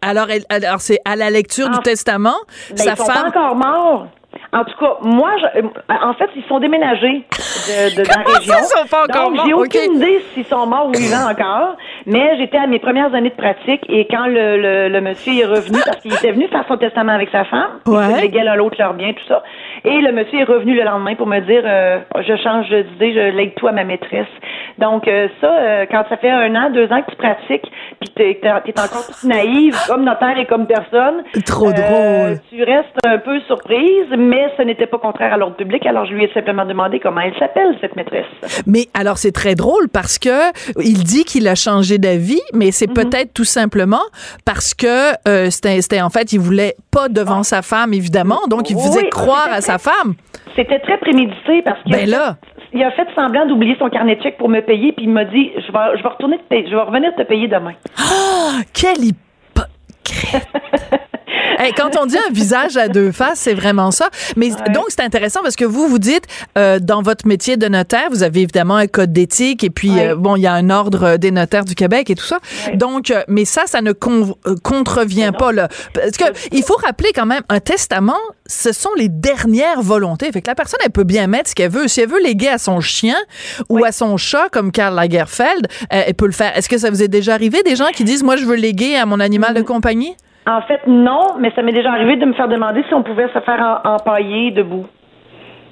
Alors, 0.02 0.30
elle- 0.30 0.44
alors 0.50 0.80
c'est 0.80 0.98
à 1.04 1.16
la 1.16 1.30
lecture 1.30 1.68
du 1.70 1.78
Ah. 1.78 1.82
testament, 1.82 2.34
Ben, 2.70 2.76
sa 2.76 2.90
ils 2.92 2.96
sont 2.96 3.04
femme. 3.06 3.22
pas 3.32 3.40
encore 3.40 3.54
morts. 3.56 4.08
En 4.54 4.64
tout 4.64 4.76
cas, 4.78 4.94
moi, 5.02 5.30
je- 5.40 5.60
en 5.92 6.14
fait, 6.14 6.30
ils 6.36 6.44
sont 6.44 6.60
déménagés 6.60 7.24
de, 7.32 7.96
de, 7.96 8.02
dans 8.06 8.12
Comment 8.14 8.24
la 8.32 8.38
région. 8.38 8.54
ça, 8.54 8.60
ils 8.60 8.78
sont 8.78 8.86
pas 8.88 9.02
encore 9.04 9.24
Donc, 9.30 9.36
morts? 9.36 9.46
j'ai 9.46 9.52
aucune 9.54 9.96
idée 9.96 10.24
s'ils 10.32 10.44
sont 10.44 10.66
morts 10.66 10.86
ou 10.88 10.92
vivants 10.96 11.28
encore. 11.30 11.76
Mais 12.06 12.36
j'étais 12.38 12.58
à 12.58 12.66
mes 12.66 12.78
premières 12.78 13.12
années 13.14 13.30
de 13.30 13.34
pratique 13.34 13.82
et 13.88 14.06
quand 14.10 14.26
le, 14.26 14.56
le, 14.60 14.88
le 14.88 15.00
monsieur 15.00 15.32
est 15.42 15.46
revenu, 15.46 15.78
parce 15.84 15.98
qu'il 16.02 16.12
était 16.14 16.30
venu 16.32 16.46
faire 16.48 16.64
son 16.68 16.76
testament 16.76 17.12
avec 17.12 17.30
sa 17.30 17.44
femme, 17.44 17.80
Ouais. 17.86 18.26
ils 18.32 18.34
l'un 18.44 18.54
l'autre 18.56 18.76
leur 18.78 18.94
bien, 18.94 19.12
tout 19.12 19.26
ça. 19.26 19.42
Et 19.84 19.98
le 20.00 20.12
monsieur 20.12 20.40
est 20.40 20.44
revenu 20.44 20.74
le 20.74 20.82
lendemain 20.84 21.14
pour 21.14 21.26
me 21.26 21.40
dire, 21.40 21.62
euh, 21.64 21.98
je 22.26 22.36
change 22.36 22.68
d'idée, 22.68 23.12
je 23.12 23.36
lègue 23.36 23.54
tout 23.56 23.66
à 23.66 23.72
ma 23.72 23.84
maîtresse. 23.84 24.26
Donc 24.78 25.06
euh, 25.08 25.28
ça, 25.40 25.46
euh, 25.52 25.86
quand 25.90 26.04
ça 26.08 26.16
fait 26.16 26.30
un 26.30 26.54
an, 26.56 26.70
deux 26.70 26.90
ans 26.92 27.00
que 27.02 27.10
tu 27.10 27.16
pratiques, 27.16 27.70
puis 28.00 28.10
t'es, 28.14 28.40
t'es 28.42 28.50
encore 28.80 29.06
toute 29.06 29.24
naïve, 29.24 29.76
comme 29.88 30.04
notaire 30.04 30.38
et 30.38 30.46
comme 30.46 30.66
personne. 30.66 31.22
Trop 31.46 31.72
drôle. 31.72 32.38
Tu 32.50 32.62
restes 32.62 32.98
un 33.06 33.18
peu 33.18 33.40
surprise, 33.42 34.06
mais 34.16 34.43
ce 34.56 34.62
n'était 34.62 34.86
pas 34.86 34.98
contraire 34.98 35.32
à 35.32 35.36
l'ordre 35.36 35.56
public. 35.56 35.84
Alors 35.86 36.04
je 36.06 36.12
lui 36.14 36.24
ai 36.24 36.32
simplement 36.32 36.64
demandé 36.64 37.00
comment 37.00 37.20
elle 37.20 37.36
s'appelle 37.38 37.76
cette 37.80 37.96
maîtresse. 37.96 38.24
Mais 38.66 38.86
alors, 38.94 39.18
c'est 39.18 39.32
très 39.32 39.54
drôle 39.54 39.88
parce 39.88 40.18
que 40.18 40.50
il 40.82 41.04
dit 41.04 41.24
qu'il 41.24 41.46
a 41.48 41.54
changé 41.54 41.98
d'avis, 41.98 42.40
mais 42.52 42.70
c'est 42.70 42.86
Mhm. 42.88 42.94
peut-être 42.94 43.34
tout 43.34 43.44
simplement 43.44 44.02
parce 44.44 44.74
que 44.74 45.12
euh, 45.28 45.50
c'était 45.50 46.00
en 46.02 46.10
fait, 46.10 46.32
il 46.32 46.40
voulait 46.40 46.74
pas 46.90 47.08
devant 47.08 47.42
sa 47.42 47.62
femme, 47.62 47.92
évidemment, 47.92 48.40
donc 48.48 48.70
il 48.70 48.76
faisait 48.76 49.04
oui, 49.04 49.10
croire 49.10 49.48
à 49.52 49.60
sa 49.60 49.78
femme. 49.78 50.14
C'était 50.56 50.78
très 50.80 50.98
prémédité 50.98 51.62
parce 51.64 51.82
qu'il 51.82 51.92
Ben 51.92 52.02
a, 52.04 52.16
là. 52.18 52.36
fait- 52.40 52.48
il 52.74 52.82
a 52.82 52.90
fait 52.92 53.06
semblant 53.16 53.46
d'oublier 53.46 53.76
son 53.78 53.88
carnet 53.88 54.16
de 54.16 54.22
chèques 54.22 54.38
pour 54.38 54.48
me 54.48 54.60
payer, 54.60 54.92
puis 54.92 55.04
il 55.06 55.10
m'a 55.10 55.24
dit 55.24 55.50
je 55.56 55.72
vais, 55.72 55.96
je 55.98 56.02
vais 56.02 56.08
retourner, 56.08 56.38
te 56.38 56.42
payer- 56.48 56.66
je 56.68 56.74
vais 56.74 56.82
revenir 56.82 57.14
te 57.16 57.22
payer 57.22 57.48
demain. 57.48 57.72
Ah, 57.98 58.60
quel 58.72 59.04
Hey, 61.56 61.72
quand 61.72 61.90
on 62.00 62.04
dit 62.06 62.16
un 62.18 62.32
visage 62.32 62.76
à 62.76 62.88
deux 62.88 63.12
faces, 63.12 63.38
c'est 63.38 63.54
vraiment 63.54 63.90
ça. 63.92 64.10
Mais 64.36 64.50
donc, 64.74 64.86
c'est 64.88 65.00
intéressant 65.02 65.40
parce 65.42 65.54
que 65.56 65.64
vous, 65.64 65.86
vous 65.88 66.00
dites, 66.00 66.24
euh, 66.58 66.78
dans 66.80 67.00
votre 67.00 67.26
métier 67.28 67.56
de 67.56 67.66
notaire, 67.68 68.08
vous 68.10 68.22
avez 68.24 68.40
évidemment 68.40 68.74
un 68.76 68.86
code 68.88 69.12
d'éthique 69.12 69.62
et 69.62 69.70
puis, 69.70 69.90
Ouais. 69.92 70.08
euh, 70.08 70.16
bon, 70.16 70.34
il 70.36 70.42
y 70.42 70.46
a 70.46 70.52
un 70.52 70.68
ordre 70.68 71.16
des 71.16 71.30
notaires 71.30 71.64
du 71.64 71.74
Québec 71.76 72.10
et 72.10 72.16
tout 72.16 72.24
ça. 72.24 72.38
Ouais. 72.66 72.76
Donc, 72.76 73.10
euh, 73.10 73.22
mais 73.28 73.44
ça, 73.44 73.62
ça 73.66 73.82
ne 73.82 73.92
con- 73.92 74.36
euh, 74.46 74.56
contrevient 74.62 75.30
pas, 75.38 75.52
là. 75.52 75.68
Parce 75.94 76.16
que 76.18 76.24
il 76.50 76.62
faut 76.64 76.76
rappeler 76.84 77.12
quand 77.14 77.26
même, 77.26 77.42
un 77.48 77.60
testament, 77.60 78.18
ce 78.46 78.72
sont 78.72 78.90
les 78.96 79.08
dernières 79.08 79.80
volontés. 79.82 80.30
Fait 80.32 80.42
que 80.42 80.48
la 80.50 80.54
personne, 80.54 80.80
elle 80.84 80.90
peut 80.90 81.04
bien 81.04 81.26
mettre 81.26 81.50
ce 81.50 81.54
qu'elle 81.54 81.70
veut. 81.70 81.88
Si 81.88 82.00
elle 82.00 82.08
veut 82.08 82.22
léguer 82.22 82.48
à 82.48 82.58
son 82.58 82.80
chien 82.80 83.16
ou 83.68 83.84
à 83.84 83.92
son 83.92 84.16
chat, 84.16 84.48
comme 84.50 84.70
Karl 84.72 84.94
Lagerfeld, 84.94 85.66
euh, 85.92 86.02
elle 86.06 86.14
peut 86.14 86.26
le 86.26 86.32
faire. 86.32 86.56
Est-ce 86.56 86.68
que 86.68 86.76
ça 86.78 86.90
vous 86.90 87.02
est 87.02 87.08
déjà 87.08 87.34
arrivé, 87.34 87.62
des 87.62 87.76
gens 87.76 87.88
qui 87.94 88.04
disent, 88.04 88.22
moi, 88.22 88.36
je 88.36 88.44
veux 88.44 88.56
léguer 88.56 88.96
à 88.96 89.06
mon 89.06 89.18
animal 89.20 89.54
de 89.54 89.60
Mm. 89.60 89.64
compagnie? 89.64 90.16
En 90.46 90.60
fait, 90.62 90.80
non, 90.86 91.36
mais 91.40 91.50
ça 91.56 91.62
m'est 91.62 91.72
déjà 91.72 91.90
arrivé 91.90 92.16
de 92.16 92.26
me 92.26 92.34
faire 92.34 92.48
demander 92.48 92.82
si 92.86 92.92
on 92.94 93.02
pouvait 93.02 93.28
se 93.32 93.40
faire 93.40 93.80
en- 93.84 93.94
empailler 93.94 94.50
debout. 94.50 94.84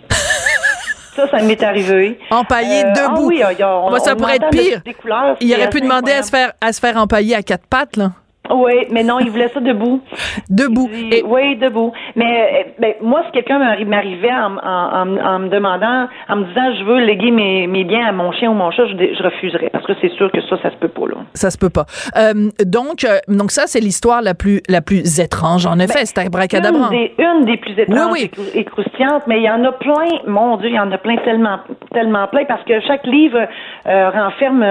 ça, 1.17 1.29
ça 1.29 1.43
m'est 1.43 1.63
arrivé. 1.63 2.19
Empailler 2.31 2.85
Euh, 2.87 2.93
debout. 2.93 3.31
Ah 3.43 3.49
oui, 3.51 3.63
on, 3.63 3.91
Moi, 3.91 4.01
ça 4.01 4.15
on 4.15 4.17
pourrait 4.17 4.37
être 4.37 4.49
pire. 4.51 4.81
Des 4.85 4.95
couleurs, 4.95 5.37
Il 5.41 5.53
aurait 5.55 5.69
pu 5.69 5.81
demander 5.83 6.13
à 6.13 6.23
se 6.23 6.31
faire 6.31 6.53
à 6.61 6.73
se 6.73 6.81
faire 6.81 6.97
empailler 6.97 7.35
à 7.35 7.43
quatre 7.43 7.67
pattes 7.67 7.97
là, 7.97 8.13
Oui, 8.51 8.73
mais 8.91 9.05
non, 9.05 9.21
il 9.21 9.31
voulait 9.31 9.49
ça 9.49 9.61
debout. 9.61 10.01
debout. 10.51 10.91
Il 10.93 11.11
dit- 11.11 11.17
Et 11.19 11.23
Oui, 11.25 11.57
debout. 11.57 11.93
Mais 12.17 12.65
euh, 12.67 12.71
ben, 12.81 12.95
moi, 13.01 13.23
si 13.27 13.33
quelqu'un 13.33 13.59
m'arri- 13.59 13.85
m'arrivait 13.85 14.33
en, 14.33 14.57
en, 14.57 15.07
en- 15.17 15.25
en 15.25 15.39
me 15.39 15.49
demandant, 15.49 16.09
en 16.29 16.37
me 16.37 16.45
disant 16.47 16.75
je 16.79 16.85
veux 16.85 16.99
léguer 16.99 17.31
mes, 17.31 17.67
mes 17.69 17.85
biens 17.85 18.05
à 18.07 18.13
mon 18.13 18.33
chien 18.33 18.51
ou 18.51 18.55
mon 18.55 18.71
chat, 18.73 18.85
je, 18.87 18.95
je 18.97 19.23
refuserais. 19.23 19.71
Parce 19.73 19.87
que 19.87 19.93
c'est 20.01 20.11
sûr 20.11 20.31
que 20.33 20.41
ça, 20.43 20.57
ça 20.61 20.71
se 20.71 20.77
peut 20.77 20.89
pas, 20.89 21.07
là. 21.07 21.15
ça 21.35 21.51
se 21.51 21.57
peut 21.59 21.71
pas. 21.71 21.87
Euh, 22.17 22.51
donc 22.67 23.05
euh, 23.05 23.19
donc 23.29 23.53
ça 23.53 23.63
c'est 23.67 23.81
l'histoire 23.81 24.23
la 24.23 24.35
plus 24.35 24.61
la 24.69 24.81
plus 24.83 25.21
étrange 25.21 25.65
en 25.65 25.79
effet, 25.79 26.05
c'est 26.05 26.19
abracadabra. 26.19 26.89
Une 26.93 26.99
des, 26.99 27.15
une 27.19 27.45
des 27.45 27.57
plus 27.59 27.79
étranges 27.79 28.11
Oui, 28.13 28.19
oui. 28.19 28.25
et 28.25 28.29
crou- 28.29 28.59
et 28.59 28.65
croustillantes, 28.65 29.27
mais 29.29 29.39
il 29.39 29.45
y 29.45 29.51
en 29.51 29.65
a 29.65 29.73
plein, 29.73 29.93
mon 30.27 30.57
Dieu, 30.57 30.69
il 30.69 30.75
y 30.75 30.81
en 30.81 30.91
a 30.91 30.99
plein 30.99 31.17
tellement, 31.19 31.59
tellement 31.93 32.27
plein, 32.27 32.45
parce 32.47 32.65
que 32.65 32.81
chaque 32.81 33.07
livre 33.07 33.39
euh, 33.87 34.11
renferme, 34.11 34.65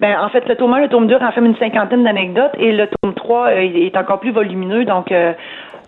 ben, 0.00 0.16
en 0.20 0.28
fait, 0.28 0.46
le 0.48 0.56
tome 0.56 0.74
1, 0.74 0.80
le 0.80 0.88
tome 0.88 1.06
2 1.06 1.16
renferme 1.16 1.46
une 1.46 1.56
cinquantaine 1.56 2.04
d'anecdotes, 2.04 2.52
et 2.58 2.72
le 2.72 2.86
tome 3.00 3.13
3 3.14 3.46
euh, 3.48 3.60
est 3.60 3.96
encore 3.96 4.20
plus 4.20 4.32
volumineux, 4.32 4.84
donc 4.84 5.10
euh, 5.12 5.32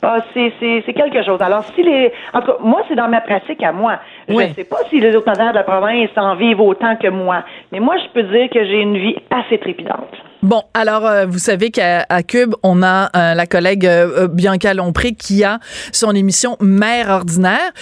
ah, 0.02 0.18
c'est, 0.34 0.52
quelque 0.92 1.22
chose. 1.24 1.40
Alors, 1.40 1.64
si 1.74 1.82
les. 1.82 2.12
En 2.32 2.40
tout 2.40 2.52
cas, 2.52 2.58
moi, 2.60 2.82
c'est 2.86 2.94
dans 2.94 3.08
ma 3.08 3.20
pratique 3.20 3.62
à 3.62 3.72
moi. 3.72 3.98
Je 4.28 4.34
ne 4.34 4.52
sais 4.54 4.64
pas 4.64 4.76
si 4.88 5.00
les 5.00 5.16
autres 5.16 5.28
notaires 5.28 5.50
de 5.50 5.56
la 5.56 5.64
province 5.64 6.10
en 6.16 6.34
vivent 6.34 6.60
autant 6.60 6.96
que 6.96 7.08
moi, 7.08 7.42
mais 7.72 7.80
moi, 7.80 7.96
je 7.98 8.08
peux 8.12 8.22
dire 8.22 8.48
que 8.50 8.64
j'ai 8.64 8.80
une 8.80 8.98
vie 8.98 9.16
assez 9.30 9.58
trépidante. 9.58 10.12
Bon, 10.42 10.62
alors 10.74 11.06
euh, 11.06 11.26
vous 11.26 11.38
savez 11.38 11.70
qu'à 11.70 12.04
Cube, 12.28 12.54
on 12.62 12.82
a 12.82 13.08
euh, 13.16 13.34
la 13.34 13.46
collègue 13.46 13.86
euh, 13.86 14.28
Bianca 14.28 14.74
Lompré 14.74 15.12
qui 15.12 15.42
a 15.44 15.58
son 15.92 16.14
émission 16.14 16.56
Mère 16.60 17.08
ordinaire. 17.08 17.72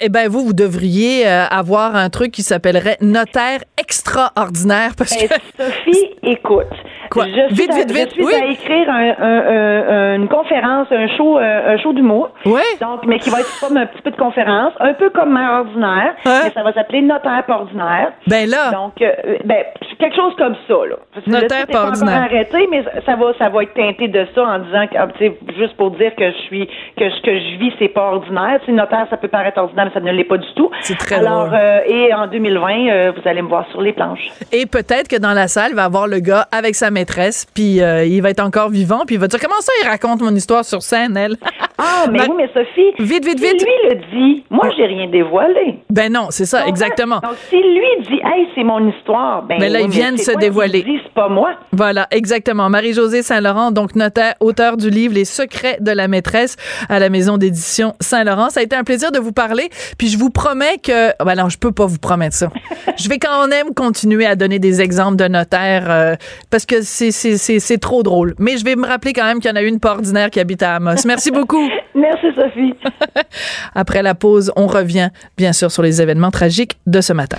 eh 0.00 0.08
ben 0.08 0.28
vous, 0.28 0.44
vous 0.44 0.52
devriez 0.52 1.26
avoir 1.26 1.96
un 1.96 2.10
truc 2.10 2.32
qui 2.32 2.42
s'appellerait 2.42 2.96
Notaire 3.00 3.60
extraordinaire 3.80 4.92
parce 4.96 5.16
que 5.16 5.26
Sophie, 5.58 6.10
écoute. 6.22 6.66
Quoi? 7.10 7.26
Je 7.26 7.54
suis, 7.54 7.64
vite, 7.64 7.74
vite, 7.74 7.92
vite. 7.92 8.08
Je 8.16 8.22
suis 8.22 8.34
à 8.34 8.46
écrire 8.46 8.88
un, 8.88 10.14
une 10.16 10.28
conférence, 10.28 10.88
un 10.90 11.08
show, 11.16 11.38
un 11.38 11.76
show 11.78 11.92
d'humour. 11.92 12.30
Oui. 12.46 12.62
Donc, 12.80 13.00
mais 13.06 13.18
qui 13.18 13.28
va 13.30 13.40
être 13.40 13.60
comme 13.60 13.76
un 13.76 13.86
petit 13.86 14.02
peu 14.02 14.10
de 14.10 14.16
conférence, 14.16 14.72
un 14.80 14.94
peu 14.94 15.10
comme 15.10 15.32
Mère 15.32 15.64
ordinaire, 15.66 16.14
mais 16.24 16.50
ça 16.54 16.62
va 16.62 16.72
s'appeler 16.72 17.02
Notaire 17.02 17.44
ordinaire. 17.48 18.12
Ben 18.26 18.48
là. 18.48 18.70
Donc, 18.70 18.94
ben 19.44 19.64
quelque 19.98 20.16
chose 20.16 20.34
comme 20.36 20.56
ça 20.66 20.74
là. 20.88 20.96
Notaire 21.26 21.66
ordinaire 21.74 22.01
arrêter, 22.08 22.66
mais 22.70 22.84
ça 23.06 23.16
va, 23.16 23.32
ça 23.38 23.48
va 23.48 23.62
être 23.62 23.74
teinté 23.74 24.08
de 24.08 24.26
ça 24.34 24.42
en 24.42 24.58
disant 24.60 24.86
que, 24.86 24.96
ah, 24.96 25.08
juste 25.56 25.76
pour 25.76 25.90
dire 25.92 26.14
que 26.16 26.30
je 26.30 26.38
suis, 26.46 26.66
que 26.96 27.10
ce 27.10 27.20
que 27.22 27.38
je 27.38 27.58
vis, 27.58 27.72
c'est 27.78 27.88
pas 27.88 28.12
ordinaire. 28.12 28.60
C'est 28.66 28.72
notaire, 28.72 29.06
ça 29.10 29.16
peut 29.16 29.28
paraître 29.28 29.58
ordinaire, 29.58 29.86
mais 29.86 29.92
ça 29.92 30.00
ne 30.00 30.12
l'est 30.12 30.24
pas 30.24 30.38
du 30.38 30.52
tout. 30.54 30.70
C'est 30.80 30.98
très 30.98 31.16
Alors, 31.16 31.50
euh, 31.52 31.80
et 31.86 32.12
en 32.14 32.26
2020, 32.26 32.88
euh, 32.88 33.12
vous 33.16 33.28
allez 33.28 33.42
me 33.42 33.48
voir 33.48 33.66
sur 33.70 33.80
les 33.80 33.92
planches. 33.92 34.28
Et 34.52 34.66
peut-être 34.66 35.08
que 35.08 35.16
dans 35.16 35.32
la 35.32 35.48
salle, 35.48 35.70
il 35.70 35.76
va 35.76 35.84
avoir 35.84 36.06
le 36.06 36.20
gars 36.20 36.46
avec 36.52 36.74
sa 36.74 36.90
maîtresse, 36.90 37.46
puis 37.54 37.80
euh, 37.80 38.04
il 38.04 38.20
va 38.22 38.30
être 38.30 38.44
encore 38.44 38.70
vivant, 38.70 39.02
puis 39.06 39.16
il 39.16 39.20
va 39.20 39.28
dire 39.28 39.40
comment 39.40 39.60
ça, 39.60 39.72
il 39.82 39.88
raconte 39.88 40.20
mon 40.20 40.34
histoire 40.34 40.64
sur 40.64 40.82
scène, 40.82 41.16
elle? 41.16 41.36
Ah, 41.78 42.06
mais 42.08 42.20
oui, 42.20 42.34
mais 42.36 42.50
Sophie, 42.54 42.92
vite, 42.98 43.24
vite, 43.24 43.38
si 43.38 43.46
vite. 43.46 43.66
lui 43.66 43.88
le 43.88 43.94
dit, 44.12 44.44
moi, 44.50 44.68
j'ai 44.76 44.86
rien 44.86 45.08
dévoilé. 45.08 45.78
Ben 45.90 46.12
non, 46.12 46.26
c'est 46.30 46.44
ça, 46.44 46.66
exactement. 46.66 47.18
Donc, 47.20 47.34
si 47.48 47.56
lui 47.56 48.06
dit, 48.06 48.20
hey, 48.24 48.46
c'est 48.54 48.62
mon 48.62 48.88
histoire, 48.88 49.42
ben, 49.42 49.56
mais 49.58 49.68
là, 49.68 49.80
il 49.80 49.88
vient 49.88 50.12
de 50.12 50.18
se 50.18 50.36
dévoiler. 50.38 50.84
c'est 51.02 51.12
pas 51.12 51.28
moi. 51.28 51.54
Voilà, 51.82 52.06
exactement. 52.12 52.70
Marie-Josée 52.70 53.24
Saint-Laurent, 53.24 53.72
donc 53.72 53.96
notaire, 53.96 54.36
auteur 54.38 54.76
du 54.76 54.88
livre 54.88 55.14
Les 55.14 55.24
secrets 55.24 55.78
de 55.80 55.90
la 55.90 56.06
maîtresse 56.06 56.54
à 56.88 57.00
la 57.00 57.08
maison 57.08 57.38
d'édition 57.38 57.94
Saint-Laurent. 57.98 58.50
Ça 58.50 58.60
a 58.60 58.62
été 58.62 58.76
un 58.76 58.84
plaisir 58.84 59.10
de 59.10 59.18
vous 59.18 59.32
parler. 59.32 59.68
Puis 59.98 60.06
je 60.06 60.16
vous 60.16 60.30
promets 60.30 60.78
que, 60.80 61.10
ben 61.24 61.34
non, 61.34 61.48
je 61.48 61.58
peux 61.58 61.72
pas 61.72 61.86
vous 61.86 61.98
promettre 61.98 62.36
ça. 62.36 62.50
je 62.96 63.08
vais 63.08 63.18
quand 63.18 63.48
même 63.48 63.74
continuer 63.74 64.26
à 64.26 64.36
donner 64.36 64.60
des 64.60 64.80
exemples 64.80 65.16
de 65.16 65.26
notaires 65.26 65.90
euh, 65.90 66.14
parce 66.50 66.66
que 66.66 66.82
c'est 66.82 67.78
trop 67.80 68.04
drôle. 68.04 68.36
Mais 68.38 68.58
je 68.58 68.64
vais 68.64 68.76
me 68.76 68.86
rappeler 68.86 69.12
quand 69.12 69.24
même 69.24 69.40
qu'il 69.40 69.50
y 69.50 69.52
en 69.52 69.56
a 69.56 69.62
une 69.62 69.80
pas 69.80 69.90
ordinaire 69.90 70.30
qui 70.30 70.38
habite 70.38 70.62
à 70.62 70.76
Amos. 70.76 71.04
Merci 71.04 71.32
beaucoup. 71.32 71.68
Merci 71.96 72.26
Sophie. 72.36 72.74
Après 73.74 74.04
la 74.04 74.14
pause, 74.14 74.52
on 74.54 74.68
revient 74.68 75.10
bien 75.36 75.52
sûr 75.52 75.72
sur 75.72 75.82
les 75.82 76.00
événements 76.00 76.30
tragiques 76.30 76.78
de 76.86 77.00
ce 77.00 77.12
matin. 77.12 77.38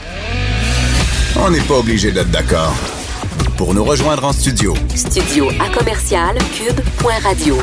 On 1.40 1.50
n'est 1.50 1.62
pas 1.62 1.78
obligé 1.80 2.12
d'être 2.12 2.30
d'accord. 2.30 2.76
Pour 3.58 3.74
nous 3.74 3.84
rejoindre 3.84 4.26
en 4.26 4.34
studio. 4.34 4.74
Studio 4.96 5.50
à 5.60 5.78
commercial 5.78 6.38
cube.radio. 6.54 7.58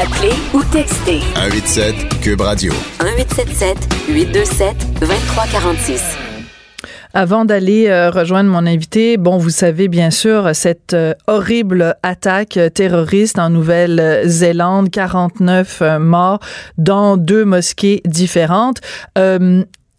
Appelez 0.00 0.34
ou 0.52 0.62
textez. 0.72 1.20
187 1.34 2.20
cube 2.20 2.40
radio. 2.40 2.72
1877 3.00 3.76
827 4.08 5.00
2346. 5.00 6.02
Avant 7.16 7.44
d'aller 7.44 7.86
euh, 7.86 8.10
rejoindre 8.10 8.50
mon 8.50 8.66
invité, 8.66 9.18
bon, 9.18 9.38
vous 9.38 9.50
savez 9.50 9.86
bien 9.86 10.10
sûr 10.10 10.50
cette 10.52 10.94
euh, 10.94 11.14
horrible 11.28 11.94
attaque 12.02 12.58
terroriste 12.74 13.38
en 13.38 13.50
Nouvelle-Zélande, 13.50 14.90
49 14.90 15.78
euh, 15.80 15.98
morts 16.00 16.40
dans 16.76 17.16
deux 17.16 17.44
mosquées 17.44 18.02
différentes 18.04 18.80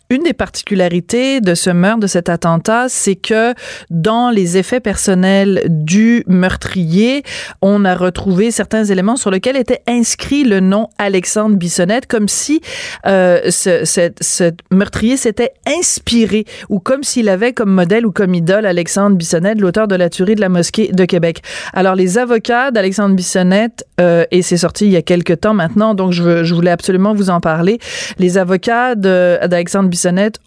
une 0.09 0.23
des 0.23 0.33
particularités 0.33 1.41
de 1.41 1.55
ce 1.55 1.69
meurtre, 1.69 2.01
de 2.01 2.07
cet 2.07 2.29
attentat, 2.29 2.87
c'est 2.89 3.15
que 3.15 3.53
dans 3.89 4.29
les 4.29 4.57
effets 4.57 4.79
personnels 4.79 5.63
du 5.67 6.23
meurtrier, 6.27 7.23
on 7.61 7.85
a 7.85 7.95
retrouvé 7.95 8.51
certains 8.51 8.83
éléments 8.83 9.15
sur 9.15 9.31
lesquels 9.31 9.57
était 9.57 9.81
inscrit 9.87 10.43
le 10.43 10.59
nom 10.59 10.89
Alexandre 10.97 11.55
Bissonnette, 11.55 12.05
comme 12.05 12.27
si 12.27 12.61
euh, 13.07 13.49
ce, 13.49 13.83
ce, 13.85 14.51
meurtrier 14.71 15.17
s'était 15.17 15.51
inspiré 15.67 16.45
ou 16.69 16.79
comme 16.79 17.03
s'il 17.03 17.29
avait 17.29 17.53
comme 17.53 17.71
modèle 17.71 18.05
ou 18.05 18.11
comme 18.11 18.33
idole 18.35 18.65
Alexandre 18.65 19.15
Bissonnette, 19.15 19.59
l'auteur 19.59 19.87
de 19.87 19.95
la 19.95 20.09
tuerie 20.09 20.35
de 20.35 20.41
la 20.41 20.49
mosquée 20.49 20.91
de 20.91 21.05
Québec. 21.05 21.41
Alors 21.73 21.95
les 21.95 22.17
avocats 22.17 22.69
d'Alexandre 22.69 23.15
Bissonnette, 23.15 23.85
euh, 23.99 24.25
et 24.29 24.41
c'est 24.43 24.57
sorti 24.57 24.85
il 24.85 24.91
y 24.91 24.97
a 24.97 25.01
quelques 25.01 25.41
temps 25.41 25.53
maintenant, 25.53 25.95
donc 25.95 26.11
je, 26.11 26.43
je 26.43 26.53
voulais 26.53 26.71
absolument 26.71 27.13
vous 27.13 27.29
en 27.29 27.39
parler, 27.39 27.79
les 28.19 28.37
avocats 28.37 28.95
d'Alexandre 28.95 29.89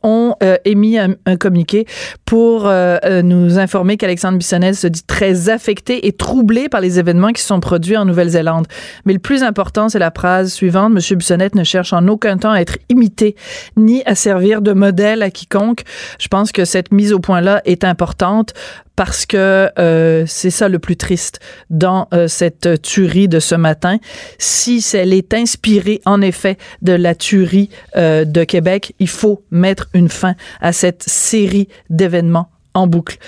Ont 0.03 0.35
euh, 0.43 0.57
émis 0.65 0.99
un, 0.99 1.15
communiqué 1.37 1.87
pour 2.25 2.67
euh, 2.67 2.99
euh, 3.05 3.23
nous 3.23 3.59
informer 3.59 3.97
qu'Alexandre 3.97 4.39
Bissonnette 4.39 4.75
se 4.75 4.87
dit 4.87 5.03
très 5.03 5.49
affecté 5.49 6.07
et 6.07 6.13
troublé 6.13 6.69
par 6.69 6.81
les 6.81 6.99
événements 6.99 7.33
qui 7.33 7.43
sont 7.43 7.61
produits 7.61 7.97
en 7.97 8.05
Nouvelle-Zélande. 8.05 8.67
Mais 9.05 9.13
le 9.13 9.19
plus 9.19 9.43
important, 9.43 9.89
c'est 9.89 9.99
la 9.99 10.11
phrase 10.11 10.53
suivante. 10.53 10.93
Monsieur 10.93 11.17
Bissonnette 11.17 11.55
ne 11.55 11.65
cherche 11.65 11.93
en 11.93 12.07
aucun 12.09 12.39
temps 12.39 12.53
à 12.53 12.61
être 12.61 12.79
imité 12.89 13.37
ni 13.77 14.03
à 14.07 14.15
servir 14.15 14.63
de 14.63 14.73
modèle 14.73 15.23
à 15.23 15.31
quiconque. 15.31 15.83
Je 16.19 16.29
pense 16.29 16.53
que 16.53 16.65
cette 16.65 16.93
mise 16.93 17.13
au 17.13 17.19
point-là 17.19 17.63
est 17.65 17.85
importante 17.85 18.55
parce 18.99 19.27
que 19.27 19.71
euh, 19.79 20.25
c'est 20.27 20.51
ça 20.51 20.69
le 20.69 20.81
plus 20.81 20.97
triste 20.97 21.39
dans 21.71 22.09
euh, 22.13 22.27
cette 22.27 22.83
tuerie 22.83 23.29
de 23.29 23.39
ce 23.39 23.55
matin. 23.55 23.99
Si 24.39 24.85
elle 24.93 25.13
est 25.13 25.35
inspirée 25.35 26.01
en 26.05 26.21
effet 26.21 26.59
de 26.83 26.95
la 26.95 27.15
tuerie 27.15 27.71
euh, 27.95 28.25
de 28.25 28.43
Québec, 28.43 28.97
il 28.99 29.09
faut 29.09 29.45
mettre 29.53 29.89
une 29.95 30.09
fin 30.09 30.35
à 30.61 30.73
cette 30.73 31.05
série 31.05 31.69
d'événements 31.91 32.51
en 32.75 32.89
boucle. 32.89 33.19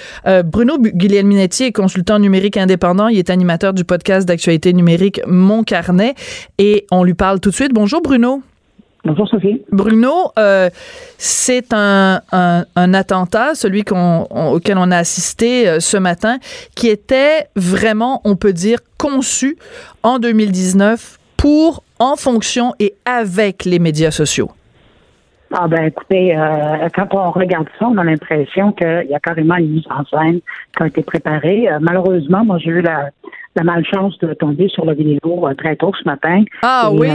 Bruno 0.44 0.76
Guglielminetti 0.78 1.64
est 1.64 1.72
consultant 1.72 2.18
numérique 2.18 2.56
indépendant. 2.56 3.08
Il 3.08 3.18
est 3.18 3.30
animateur 3.30 3.72
du 3.72 3.84
podcast 3.84 4.26
d'actualité 4.26 4.72
numérique 4.72 5.20
Mon 5.26 5.64
Carnet 5.64 6.14
et 6.58 6.86
on 6.90 7.04
lui 7.04 7.14
parle 7.14 7.40
tout 7.40 7.50
de 7.50 7.54
suite. 7.54 7.72
Bonjour 7.72 8.00
Bruno. 8.02 8.42
Bonjour 9.04 9.26
Sophie. 9.28 9.62
Bruno, 9.72 10.30
euh, 10.38 10.68
c'est 11.16 11.72
un, 11.72 12.20
un, 12.32 12.94
attentat, 12.94 13.54
celui 13.54 13.82
auquel 13.90 14.76
on 14.76 14.90
a 14.90 14.96
assisté 14.98 15.68
euh, 15.68 15.80
ce 15.80 15.96
matin, 15.96 16.36
qui 16.76 16.88
était 16.88 17.46
vraiment, 17.56 18.20
on 18.24 18.36
peut 18.36 18.52
dire, 18.52 18.78
conçu 18.98 19.56
en 20.02 20.18
2019 20.18 21.18
pour, 21.38 21.82
en 21.98 22.16
fonction 22.16 22.74
et 22.78 22.94
avec 23.06 23.64
les 23.64 23.78
médias 23.78 24.10
sociaux. 24.10 24.50
Ah 25.52 25.66
ben 25.66 25.86
écoutez, 25.86 26.36
euh, 26.36 26.88
quand 26.94 27.08
on 27.12 27.30
regarde 27.30 27.66
ça, 27.78 27.86
on 27.86 27.96
a 27.96 28.04
l'impression 28.04 28.70
qu'il 28.72 29.06
y 29.08 29.14
a 29.14 29.18
carrément 29.18 29.56
une 29.56 29.70
mise 29.70 29.86
en 29.90 30.04
scène 30.04 30.40
qui 30.76 30.82
a 30.82 30.86
été 30.86 31.02
préparée. 31.02 31.68
malheureusement, 31.80 32.44
moi 32.44 32.58
j'ai 32.58 32.70
eu 32.70 32.82
la, 32.82 33.08
la 33.56 33.64
malchance 33.64 34.16
de 34.18 34.32
tomber 34.34 34.68
sur 34.68 34.84
la 34.84 34.94
vidéo 34.94 35.48
très 35.58 35.74
tôt 35.74 35.90
ce 36.00 36.08
matin. 36.08 36.44
Ah 36.62 36.90
oui? 36.92 37.08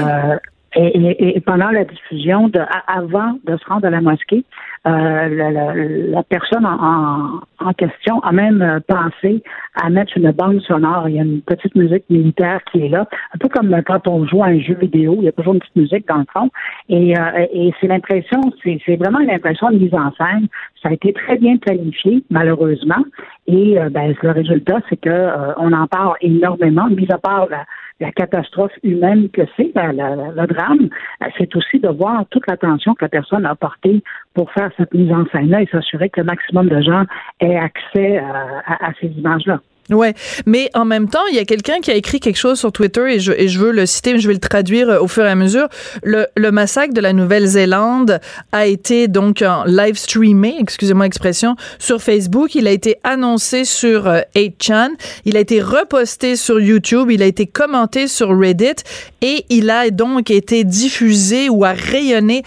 Et, 0.77 1.37
et, 1.37 1.39
pendant 1.39 1.69
la 1.69 1.85
diffusion, 1.85 2.49
de, 2.49 2.59
avant 2.87 3.39
de 3.45 3.55
se 3.55 3.65
rendre 3.65 3.87
à 3.87 3.89
la 3.89 4.01
mosquée, 4.01 4.43
euh, 4.85 5.27
la, 5.29 5.51
la, 5.73 6.23
personne 6.23 6.65
en, 6.65 7.39
en, 7.59 7.73
question 7.73 8.19
a 8.19 8.31
même 8.33 8.61
euh, 8.61 8.79
pensé 8.85 9.41
à 9.81 9.89
mettre 9.89 10.17
une 10.17 10.29
bande 10.31 10.59
sonore. 10.61 11.07
Il 11.07 11.15
y 11.15 11.19
a 11.19 11.23
une 11.23 11.41
petite 11.41 11.73
musique 11.75 12.03
militaire 12.09 12.59
qui 12.71 12.81
est 12.81 12.89
là, 12.89 13.07
un 13.33 13.37
peu 13.37 13.47
comme 13.47 13.75
quand 13.83 14.07
on 14.07 14.27
joue 14.27 14.43
à 14.43 14.47
un 14.47 14.59
jeu 14.59 14.75
vidéo, 14.75 15.15
il 15.19 15.23
y 15.23 15.27
a 15.29 15.31
toujours 15.31 15.53
une 15.53 15.59
petite 15.61 15.75
musique 15.77 16.07
dans 16.07 16.17
le 16.17 16.25
fond. 16.31 16.49
Et, 16.89 17.17
euh, 17.17 17.47
et 17.53 17.73
c'est 17.79 17.87
l'impression, 17.87 18.41
c'est 18.63 18.95
vraiment 18.97 19.19
une 19.19 19.31
impression 19.31 19.71
de 19.71 19.77
mise 19.77 19.93
en 19.93 20.11
scène. 20.15 20.47
Ça 20.83 20.89
a 20.89 20.93
été 20.93 21.13
très 21.13 21.37
bien 21.37 21.55
planifié, 21.57 22.23
malheureusement. 22.29 23.03
Et 23.47 23.77
ben, 23.91 24.13
le 24.21 24.31
résultat, 24.31 24.81
c'est 24.89 24.99
que 24.99 25.29
on 25.57 25.71
en 25.71 25.87
parle 25.87 26.15
énormément, 26.21 26.87
mis 26.89 27.07
à 27.11 27.17
part 27.17 27.47
la, 27.49 27.65
la 27.99 28.11
catastrophe 28.11 28.73
humaine 28.83 29.29
que 29.29 29.43
c'est, 29.55 29.71
le 29.75 30.47
drame, 30.47 30.89
c'est 31.37 31.55
aussi 31.55 31.79
de 31.79 31.89
voir 31.89 32.25
toute 32.29 32.45
l'attention 32.47 32.93
que 32.93 33.05
la 33.05 33.09
personne 33.09 33.45
a 33.45 33.55
portée 33.55 34.03
pour 34.33 34.51
faire 34.51 34.69
cette 34.77 34.93
mise 34.93 35.11
en 35.11 35.25
scène-là 35.27 35.61
et 35.61 35.67
s'assurer 35.67 36.09
que 36.09 36.19
le 36.21 36.25
maximum 36.25 36.67
de 36.67 36.81
gens 36.81 37.05
aient 37.39 37.55
accès 37.55 38.17
à 38.17 38.91
ces 38.99 39.07
images-là. 39.07 39.61
Ouais, 39.91 40.15
mais 40.47 40.71
en 40.73 40.83
même 40.83 41.09
temps, 41.09 41.25
il 41.29 41.35
y 41.35 41.39
a 41.39 41.45
quelqu'un 41.45 41.79
qui 41.79 41.91
a 41.91 41.93
écrit 41.93 42.19
quelque 42.19 42.37
chose 42.37 42.57
sur 42.57 42.71
Twitter 42.71 43.03
et 43.07 43.19
je, 43.19 43.31
et 43.31 43.47
je 43.47 43.59
veux 43.59 43.71
le 43.71 43.85
citer, 43.85 44.13
mais 44.13 44.19
je 44.19 44.27
vais 44.27 44.33
le 44.33 44.39
traduire 44.39 44.89
euh, 44.89 44.99
au 44.99 45.07
fur 45.07 45.23
et 45.23 45.29
à 45.29 45.35
mesure. 45.35 45.67
Le, 46.01 46.25
le 46.35 46.51
massacre 46.51 46.91
de 46.91 47.01
la 47.01 47.13
Nouvelle-Zélande 47.13 48.19
a 48.51 48.65
été 48.65 49.07
donc 49.07 49.43
en 49.43 49.63
live 49.65 49.95
streamé, 49.95 50.55
excusez-moi 50.59 51.05
l'expression, 51.05 51.55
sur 51.77 52.01
Facebook. 52.01 52.55
Il 52.55 52.67
a 52.67 52.71
été 52.71 52.97
annoncé 53.03 53.63
sur 53.63 54.05
8chan. 54.35 54.89
Euh, 54.89 54.95
il 55.25 55.37
a 55.37 55.39
été 55.39 55.61
reposté 55.61 56.35
sur 56.35 56.59
YouTube. 56.59 57.11
Il 57.11 57.21
a 57.21 57.27
été 57.27 57.45
commenté 57.45 58.07
sur 58.07 58.35
Reddit 58.35 58.83
et 59.21 59.45
il 59.49 59.69
a 59.69 59.91
donc 59.91 60.31
été 60.31 60.63
diffusé 60.63 61.47
ou 61.47 61.63
a 61.63 61.73
rayonné 61.73 62.41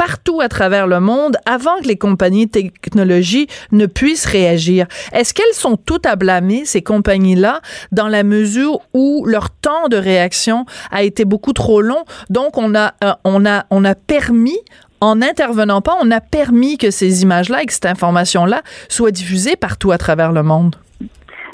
partout 0.00 0.40
à 0.40 0.48
travers 0.48 0.86
le 0.86 0.98
monde 0.98 1.36
avant 1.44 1.78
que 1.82 1.86
les 1.86 1.98
compagnies 1.98 2.46
de 2.46 2.52
technologie 2.52 3.48
ne 3.70 3.84
puissent 3.84 4.24
réagir. 4.24 4.86
Est-ce 5.12 5.34
qu'elles 5.34 5.52
sont 5.52 5.76
toutes 5.76 6.06
à 6.06 6.16
blâmer, 6.16 6.64
ces 6.64 6.80
compagnies-là, 6.80 7.60
dans 7.92 8.08
la 8.08 8.22
mesure 8.22 8.78
où 8.94 9.26
leur 9.26 9.50
temps 9.50 9.88
de 9.90 9.98
réaction 9.98 10.64
a 10.90 11.02
été 11.02 11.26
beaucoup 11.26 11.52
trop 11.52 11.82
long? 11.82 12.04
Donc, 12.30 12.56
on 12.56 12.74
a, 12.74 12.94
euh, 13.04 13.12
on 13.24 13.44
a, 13.44 13.64
on 13.70 13.84
a 13.84 13.94
permis, 13.94 14.56
en 15.02 15.16
n'intervenant 15.16 15.82
pas, 15.82 15.98
on 16.02 16.10
a 16.10 16.22
permis 16.22 16.78
que 16.78 16.90
ces 16.90 17.22
images-là 17.22 17.62
et 17.62 17.66
que 17.66 17.72
cette 17.74 17.84
information-là 17.84 18.62
soient 18.88 19.10
diffusées 19.10 19.56
partout 19.56 19.92
à 19.92 19.98
travers 19.98 20.32
le 20.32 20.42
monde. 20.42 20.76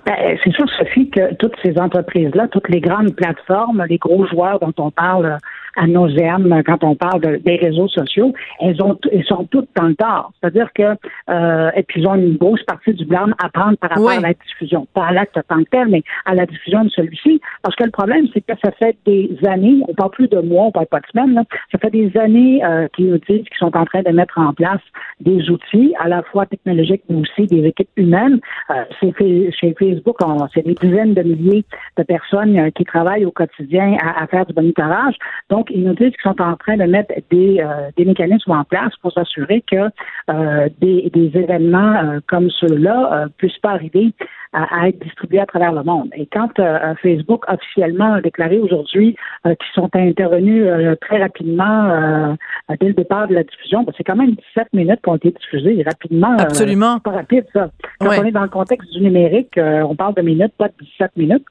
Ben, 0.06 0.38
c'est 0.44 0.52
sûr, 0.52 0.66
Sophie, 0.78 1.10
que 1.10 1.34
toutes 1.34 1.56
ces 1.64 1.76
entreprises-là, 1.80 2.46
toutes 2.52 2.68
les 2.68 2.80
grandes 2.80 3.12
plateformes, 3.16 3.84
les 3.88 3.98
gros 3.98 4.24
joueurs 4.28 4.60
dont 4.60 4.72
on 4.78 4.92
parle 4.92 5.38
à 5.76 5.86
nauséam 5.86 6.62
quand 6.64 6.84
on 6.84 6.94
parle 6.94 7.38
des 7.38 7.56
réseaux 7.56 7.88
sociaux, 7.88 8.32
elles 8.60 8.82
ont 8.82 8.98
elles 9.12 9.24
sont 9.24 9.46
toutes 9.50 9.68
dans 9.76 9.86
le 9.86 9.94
tort. 9.94 10.32
C'est-à-dire 10.40 10.70
que 10.74 10.96
euh, 11.30 11.70
et 11.76 11.82
puis 11.82 12.00
ils 12.00 12.08
ont 12.08 12.14
une 12.14 12.36
grosse 12.36 12.62
partie 12.64 12.92
du 12.94 13.04
blâme 13.04 13.34
à 13.42 13.48
prendre 13.48 13.76
par 13.78 13.90
rapport 13.90 14.10
à 14.10 14.20
la 14.20 14.34
diffusion, 14.34 14.86
pas 14.94 15.06
à 15.06 15.12
l'acte 15.12 15.38
tant 15.48 15.62
que 15.62 15.70
tel, 15.70 15.88
mais 15.88 16.02
à 16.24 16.34
la 16.34 16.46
diffusion 16.46 16.84
de 16.84 16.90
celui-ci. 16.90 17.40
Parce 17.62 17.76
que 17.76 17.84
le 17.84 17.90
problème, 17.90 18.26
c'est 18.32 18.40
que 18.40 18.52
ça 18.64 18.70
fait 18.72 18.96
des 19.06 19.36
années, 19.46 19.80
on 19.88 19.94
parle 19.94 20.10
plus 20.10 20.28
de 20.28 20.40
mois, 20.40 20.64
on 20.64 20.72
parle 20.72 20.86
pas 20.86 21.00
de 21.00 21.06
semaines, 21.12 21.34
là, 21.34 21.44
ça 21.72 21.78
fait 21.78 21.90
des 21.90 22.16
années 22.16 22.64
euh, 22.64 22.88
qu'ils 22.94 23.10
nous 23.10 23.18
disent 23.18 23.44
qu'ils 23.44 23.58
sont 23.58 23.76
en 23.76 23.84
train 23.84 24.02
de 24.02 24.10
mettre 24.10 24.38
en 24.38 24.52
place 24.52 24.80
des 25.20 25.50
outils, 25.50 25.94
à 25.98 26.08
la 26.08 26.22
fois 26.22 26.46
technologiques, 26.46 27.02
mais 27.08 27.20
aussi 27.20 27.46
des 27.46 27.64
équipes 27.66 27.90
humaines. 27.96 28.40
Euh, 28.70 28.84
c'est 29.00 29.12
chez 29.52 29.74
Facebook, 29.78 30.16
c'est 30.54 30.64
des 30.64 30.74
dizaines 30.74 31.14
de 31.14 31.22
milliers 31.22 31.64
de 31.96 32.02
personnes 32.02 32.58
euh, 32.58 32.70
qui 32.70 32.84
travaillent 32.84 33.24
au 33.24 33.30
quotidien 33.30 33.96
à, 34.00 34.22
à 34.22 34.26
faire 34.26 34.46
du 34.46 34.54
monitorage. 34.54 35.14
Donc, 35.50 35.65
ils 35.70 35.84
nous 35.84 35.94
disent 35.94 36.12
qu'ils 36.12 36.22
sont 36.22 36.40
en 36.40 36.56
train 36.56 36.76
de 36.76 36.84
mettre 36.84 37.12
des, 37.30 37.60
euh, 37.60 37.90
des 37.96 38.04
mécanismes 38.04 38.52
en 38.52 38.64
place 38.64 38.92
pour 39.02 39.12
s'assurer 39.12 39.62
que 39.70 39.88
euh, 40.30 40.68
des, 40.80 41.10
des, 41.12 41.30
événements 41.38 41.94
euh, 41.96 42.20
comme 42.26 42.50
ceux-là 42.50 43.26
puissent 43.36 43.58
pas 43.58 43.70
arriver 43.70 44.12
à, 44.52 44.88
être 44.88 44.98
distribués 45.00 45.40
à 45.40 45.46
travers 45.46 45.72
le 45.72 45.82
monde. 45.82 46.08
Et 46.16 46.26
quand 46.26 46.50
Facebook 47.02 47.44
officiellement 47.46 48.14
a 48.14 48.20
déclaré 48.22 48.58
aujourd'hui 48.58 49.14
qu'ils 49.44 49.74
sont 49.74 49.90
intervenus 49.92 50.66
très 51.02 51.20
rapidement 51.20 52.36
dès 52.80 52.88
le 52.88 52.94
départ 52.94 53.28
de 53.28 53.34
la 53.34 53.42
diffusion, 53.42 53.82
ben, 53.82 53.92
c'est 53.98 54.04
quand 54.04 54.16
même 54.16 54.34
17 54.56 54.68
minutes 54.72 55.00
qui 55.02 55.10
ont 55.10 55.16
été 55.16 55.30
diffusées 55.32 55.82
rapidement. 55.84 56.36
Absolument. 56.38 57.00
pas 57.00 57.10
rapide, 57.10 57.44
ça. 57.52 57.68
Quand 58.00 58.18
on 58.18 58.24
est 58.24 58.30
dans 58.30 58.42
le 58.42 58.48
contexte 58.48 58.90
du 58.92 59.02
numérique, 59.02 59.58
on 59.58 59.94
parle 59.94 60.14
de 60.14 60.22
minutes, 60.22 60.52
pas 60.56 60.68
de 60.68 60.74
17 60.80 61.16
minutes. 61.16 61.44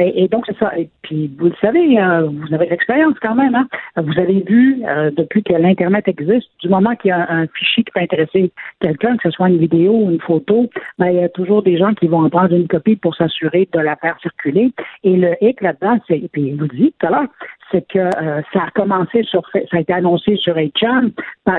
Et, 0.00 0.24
et, 0.24 0.28
donc, 0.28 0.44
c'est 0.48 0.58
ça. 0.58 0.76
Et 0.76 0.88
puis, 1.02 1.32
vous 1.38 1.46
le 1.46 1.54
savez, 1.60 1.98
vous 2.26 2.52
avez 2.52 2.66
l'expérience 2.68 3.14
quand 3.20 3.33
Hein. 3.42 3.68
Vous 3.96 4.18
avez 4.18 4.40
vu, 4.40 4.82
euh, 4.86 5.10
depuis 5.16 5.42
que 5.42 5.52
l'Internet 5.52 6.06
existe, 6.08 6.48
du 6.60 6.68
moment 6.68 6.94
qu'il 6.96 7.08
y 7.08 7.12
a 7.12 7.26
un, 7.30 7.46
fichier 7.46 7.84
qui 7.84 7.90
peut 7.92 8.00
intéresser 8.00 8.52
quelqu'un, 8.80 9.16
que 9.16 9.24
ce 9.24 9.30
soit 9.30 9.48
une 9.48 9.58
vidéo 9.58 9.92
ou 9.92 10.10
une 10.10 10.20
photo, 10.20 10.68
ben, 10.98 11.08
il 11.08 11.16
y 11.16 11.22
a 11.22 11.28
toujours 11.28 11.62
des 11.62 11.76
gens 11.78 11.94
qui 11.94 12.06
vont 12.06 12.24
en 12.24 12.30
prendre 12.30 12.54
une 12.54 12.68
copie 12.68 12.96
pour 12.96 13.14
s'assurer 13.14 13.68
de 13.72 13.80
la 13.80 13.96
faire 13.96 14.18
circuler. 14.20 14.72
Et 15.02 15.16
le 15.16 15.34
hic 15.40 15.60
là-dedans, 15.60 15.98
c'est, 16.08 16.22
puis 16.32 16.52
vous 16.52 16.66
tout 16.66 17.06
à 17.06 17.10
l'heure, 17.10 17.28
c'est 17.74 17.86
que 17.88 17.98
euh, 17.98 18.40
ça 18.52 18.60
a 18.66 18.70
commencé 18.70 19.24
sur, 19.24 19.42
ça 19.52 19.76
a 19.76 19.80
été 19.80 19.92
annoncé 19.92 20.36
sur 20.36 20.54
HM, 20.54 21.10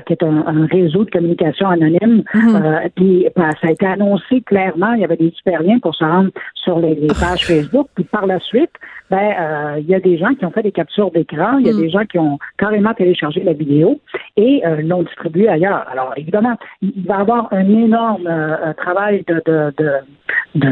qui 0.05 0.13
est 0.13 0.23
un, 0.23 0.67
réseau 0.71 1.03
de 1.03 1.11
communication 1.11 1.67
anonyme, 1.67 2.23
mhm. 2.33 2.55
euh, 2.55 2.89
puis 2.95 3.27
ben, 3.35 3.51
ça 3.61 3.67
a 3.67 3.71
été 3.71 3.85
annoncé 3.85 4.41
clairement, 4.41 4.93
il 4.93 5.01
y 5.01 5.03
avait 5.03 5.17
des 5.17 5.31
super 5.31 5.61
liens 5.61 5.79
pour 5.79 5.93
se 5.93 6.03
rendre 6.03 6.29
sur 6.55 6.79
les, 6.79 6.95
pages 7.19 7.45
Facebook, 7.45 7.87
puis 7.95 8.05
par 8.05 8.25
la 8.25 8.39
suite, 8.39 8.71
ben 9.09 9.33
euh, 9.39 9.79
il 9.79 9.87
y 9.87 9.95
a 9.95 9.99
des 9.99 10.17
gens 10.17 10.33
qui 10.33 10.45
ont 10.45 10.51
fait 10.51 10.63
des 10.63 10.71
captures 10.71 11.11
d'écran, 11.11 11.57
il 11.59 11.67
y 11.67 11.69
a 11.69 11.73
mhm. 11.73 11.81
des 11.81 11.89
gens 11.89 12.05
qui 12.05 12.17
ont 12.17 12.39
carrément 12.57 12.93
téléchargé 12.93 13.43
la 13.43 13.53
vidéo 13.53 13.99
et 14.37 14.63
l'ont 14.83 15.03
distribuée 15.03 15.47
ailleurs. 15.47 15.85
Alors 15.91 16.13
évidemment, 16.17 16.55
il 16.81 17.05
va 17.05 17.17
y 17.17 17.21
avoir 17.21 17.47
un 17.51 17.67
énorme 17.69 18.29
travail 18.77 19.23
de, 19.27 19.41
de, 19.45 19.73
de, 19.77 19.91
de 20.55 20.69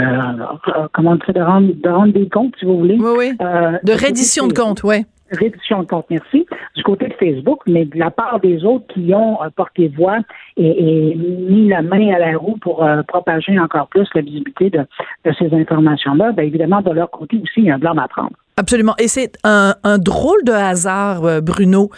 comment 0.94 1.16
dire, 1.16 1.34
de 1.34 1.42
rendre, 1.42 1.74
de 1.74 1.90
rendre 1.90 2.14
des 2.14 2.28
comptes, 2.30 2.56
si 2.60 2.66
vous 2.66 2.80
voulez. 2.80 2.98
Oui, 3.00 3.12
oui. 3.18 3.38
de 3.38 3.92
reddition 3.94 4.48
de 4.48 4.54
comptes, 4.54 4.84
oui 4.84 5.06
réduction 5.34 5.84
de 5.84 5.88
compte, 5.88 6.06
merci, 6.10 6.46
du 6.76 6.84
côté 6.84 7.08
de 7.08 7.14
Facebook, 7.14 7.62
mais 7.68 7.86
de 7.86 7.98
la 7.98 8.12
part 8.12 8.40
des 8.40 8.64
autres 8.64 8.86
qui 8.88 9.14
ont 9.14 9.42
euh, 9.42 9.50
porté 9.56 9.88
voix 9.90 10.20
et, 10.58 11.16
mis 11.16 11.70
la 11.70 11.82
main 11.82 12.14
à 12.14 12.20
la 12.20 12.38
roue 12.38 12.58
pour 12.58 12.84
euh, 12.84 13.04
propager 13.04 13.58
encore 13.60 13.88
plus 13.88 14.08
la 14.16 14.22
visibilité 14.22 14.70
de, 14.70 14.86
ces 15.38 15.54
informations-là, 15.54 16.32
bien 16.32 16.46
évidemment, 16.46 16.82
de 16.82 16.92
leur 16.92 17.10
côté 17.10 17.38
aussi, 17.38 17.54
il 17.58 17.66
y 17.66 17.72
a 17.72 17.76
un 17.76 17.80
blâme 17.80 18.00
à 18.00 18.08
prendre. 18.08 18.36
Absolument. 18.56 18.94
Et 19.00 19.08
c'est 19.08 19.34
un, 19.44 19.76
un, 19.84 19.98
drôle 19.98 20.44
de 20.44 20.52
hasard, 20.52 21.26
euh, 21.26 21.42
Bruno. 21.42 21.90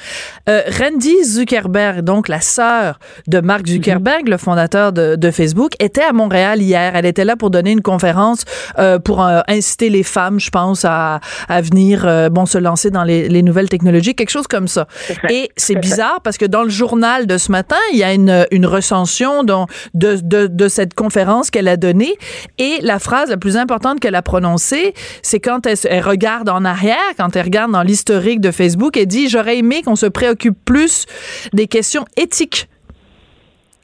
Euh, 0.47 0.61
Randy 0.79 1.21
Zuckerberg, 1.25 2.01
donc 2.01 2.29
la 2.29 2.39
sœur 2.39 2.97
de 3.27 3.41
Mark 3.41 3.67
Zuckerberg, 3.67 4.29
le 4.29 4.37
fondateur 4.37 4.93
de, 4.93 5.17
de, 5.17 5.31
Facebook, 5.31 5.73
était 5.79 6.03
à 6.03 6.13
Montréal 6.13 6.61
hier. 6.61 6.95
Elle 6.95 7.05
était 7.05 7.25
là 7.25 7.35
pour 7.35 7.49
donner 7.49 7.71
une 7.71 7.81
conférence 7.81 8.45
euh, 8.79 8.99
pour 8.99 9.21
euh, 9.21 9.41
inciter 9.49 9.89
les 9.89 10.03
femmes, 10.03 10.39
je 10.39 10.49
pense, 10.49 10.85
à, 10.85 11.19
à 11.49 11.59
venir 11.59 12.05
euh, 12.05 12.29
bon 12.29 12.45
se 12.45 12.57
lancer 12.57 12.89
dans 12.89 13.03
les, 13.03 13.27
les, 13.27 13.43
nouvelles 13.43 13.69
technologies, 13.69 14.15
quelque 14.15 14.29
chose 14.29 14.47
comme 14.47 14.69
ça. 14.69 14.87
Et 15.29 15.51
c'est 15.57 15.75
bizarre 15.75 16.21
parce 16.23 16.37
que 16.37 16.45
dans 16.45 16.63
le 16.63 16.69
journal 16.69 17.27
de 17.27 17.37
ce 17.37 17.51
matin, 17.51 17.75
il 17.91 17.99
y 17.99 18.03
a 18.03 18.13
une, 18.13 18.45
une 18.51 18.65
recension 18.65 19.43
de, 19.43 19.65
de, 19.93 20.47
de 20.47 20.67
cette 20.69 20.93
conférence 20.93 21.49
qu'elle 21.49 21.67
a 21.67 21.75
donnée. 21.75 22.15
Et 22.59 22.79
la 22.81 22.99
phrase 22.99 23.29
la 23.29 23.37
plus 23.37 23.57
importante 23.57 23.99
qu'elle 23.99 24.15
a 24.15 24.21
prononcée, 24.21 24.93
c'est 25.21 25.41
quand 25.41 25.65
elle, 25.65 25.77
elle 25.89 26.03
regarde 26.03 26.44
en 26.49 26.65
arrière, 26.65 26.97
quand 27.17 27.36
elle 27.36 27.45
regarde 27.45 27.71
dans 27.71 27.84
l'historique 27.84 28.41
de 28.41 28.51
Facebook, 28.51 28.97
elle 28.97 29.08
dit 29.08 29.29
J'aurais 29.29 29.58
aimé 29.58 29.81
qu'on 29.84 29.95
se 29.95 30.05
préoccupe 30.05 30.58
plus 30.65 31.05
des 31.53 31.67
questions 31.67 32.05
éthiques 32.17 32.69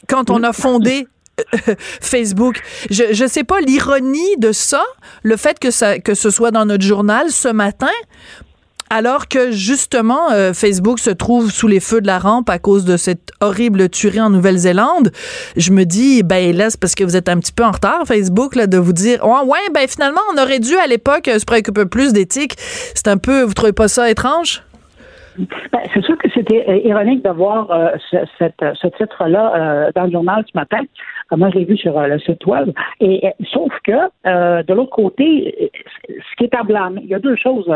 quand 0.08 0.30
on 0.30 0.44
a 0.44 0.54
fondé 0.54 1.08
euh, 1.40 1.76
Facebook. 2.02 2.62
Je 2.90 3.24
ne 3.24 3.28
sais 3.28 3.44
pas 3.44 3.62
l'ironie 3.62 4.38
de 4.38 4.52
ça, 4.52 4.84
le 5.24 5.38
fait 5.38 5.60
que, 5.60 5.72
ça, 5.72 6.00
que 6.00 6.14
ce 6.14 6.30
soit 6.30 6.52
dans 6.52 6.66
notre 6.66 6.84
journal 6.84 7.32
ce 7.32 7.48
matin, 7.48 7.92
alors 8.92 9.30
que 9.30 9.52
justement 9.52 10.32
euh, 10.34 10.52
Facebook 10.54 11.00
se 11.00 11.10
trouve 11.10 11.50
sous 11.50 11.70
les 11.70 11.80
feux 11.80 12.02
de 12.02 12.08
la 12.08 12.20
rampe 12.20 12.50
à 12.50 12.60
cause 12.60 12.84
de 12.84 12.98
cette 12.98 13.32
horrible 13.40 13.88
tuerie 13.88 14.20
en 14.20 14.30
Nouvelle-Zélande, 14.30 15.12
je 15.56 15.72
me 15.72 15.86
dis 15.86 16.24
ben 16.24 16.54
là 16.56 16.70
c'est 16.70 16.80
parce 16.80 16.94
que 16.94 17.06
vous 17.06 17.16
êtes 17.16 17.30
un 17.30 17.40
petit 17.40 17.54
peu 17.54 17.64
en 17.64 17.72
retard 17.72 18.04
Facebook 18.06 18.54
là 18.54 18.68
de 18.68 18.78
vous 18.78 18.92
dire 18.92 19.26
ouais, 19.26 19.48
ouais 19.48 19.74
ben 19.74 19.88
finalement 19.88 20.20
on 20.36 20.42
aurait 20.42 20.60
dû 20.60 20.76
à 20.76 20.88
l'époque 20.88 21.28
se 21.28 21.46
préoccuper 21.46 21.86
plus 21.86 22.12
d'éthique. 22.12 22.56
C'est 22.58 23.08
un 23.08 23.18
peu 23.18 23.44
vous 23.44 23.54
trouvez 23.54 23.72
pas 23.72 23.88
ça 23.88 24.10
étrange 24.10 24.62
ben, 25.38 25.80
c'est 25.94 26.04
sûr 26.04 26.18
que 26.18 26.28
c'était 26.34 26.66
euh, 26.68 26.76
ironique 26.84 27.24
de 27.24 27.30
voir 27.30 27.72
euh, 27.72 27.92
ce, 28.12 28.18
ce 28.42 28.88
titre-là 28.98 29.90
dans 29.96 30.04
le 30.04 30.12
journal 30.12 30.44
ce 30.46 30.58
matin. 30.60 30.80
Moi, 31.36 31.50
je 31.52 31.60
l'ai 31.60 31.66
vu 31.66 31.78
sur 31.78 32.00
le 32.00 32.20
site 32.20 32.46
web. 32.46 32.72
Et, 33.00 33.22
sauf 33.52 33.72
que 33.84 34.64
de 34.64 34.74
l'autre 34.74 34.92
côté, 34.92 35.72
ce 36.10 36.36
qui 36.38 36.44
est 36.46 36.56
à 36.56 36.64
blâmer, 36.64 37.02
il 37.04 37.10
y 37.10 37.16
a 37.16 37.20
deux 37.20 37.36
choses 37.36 37.70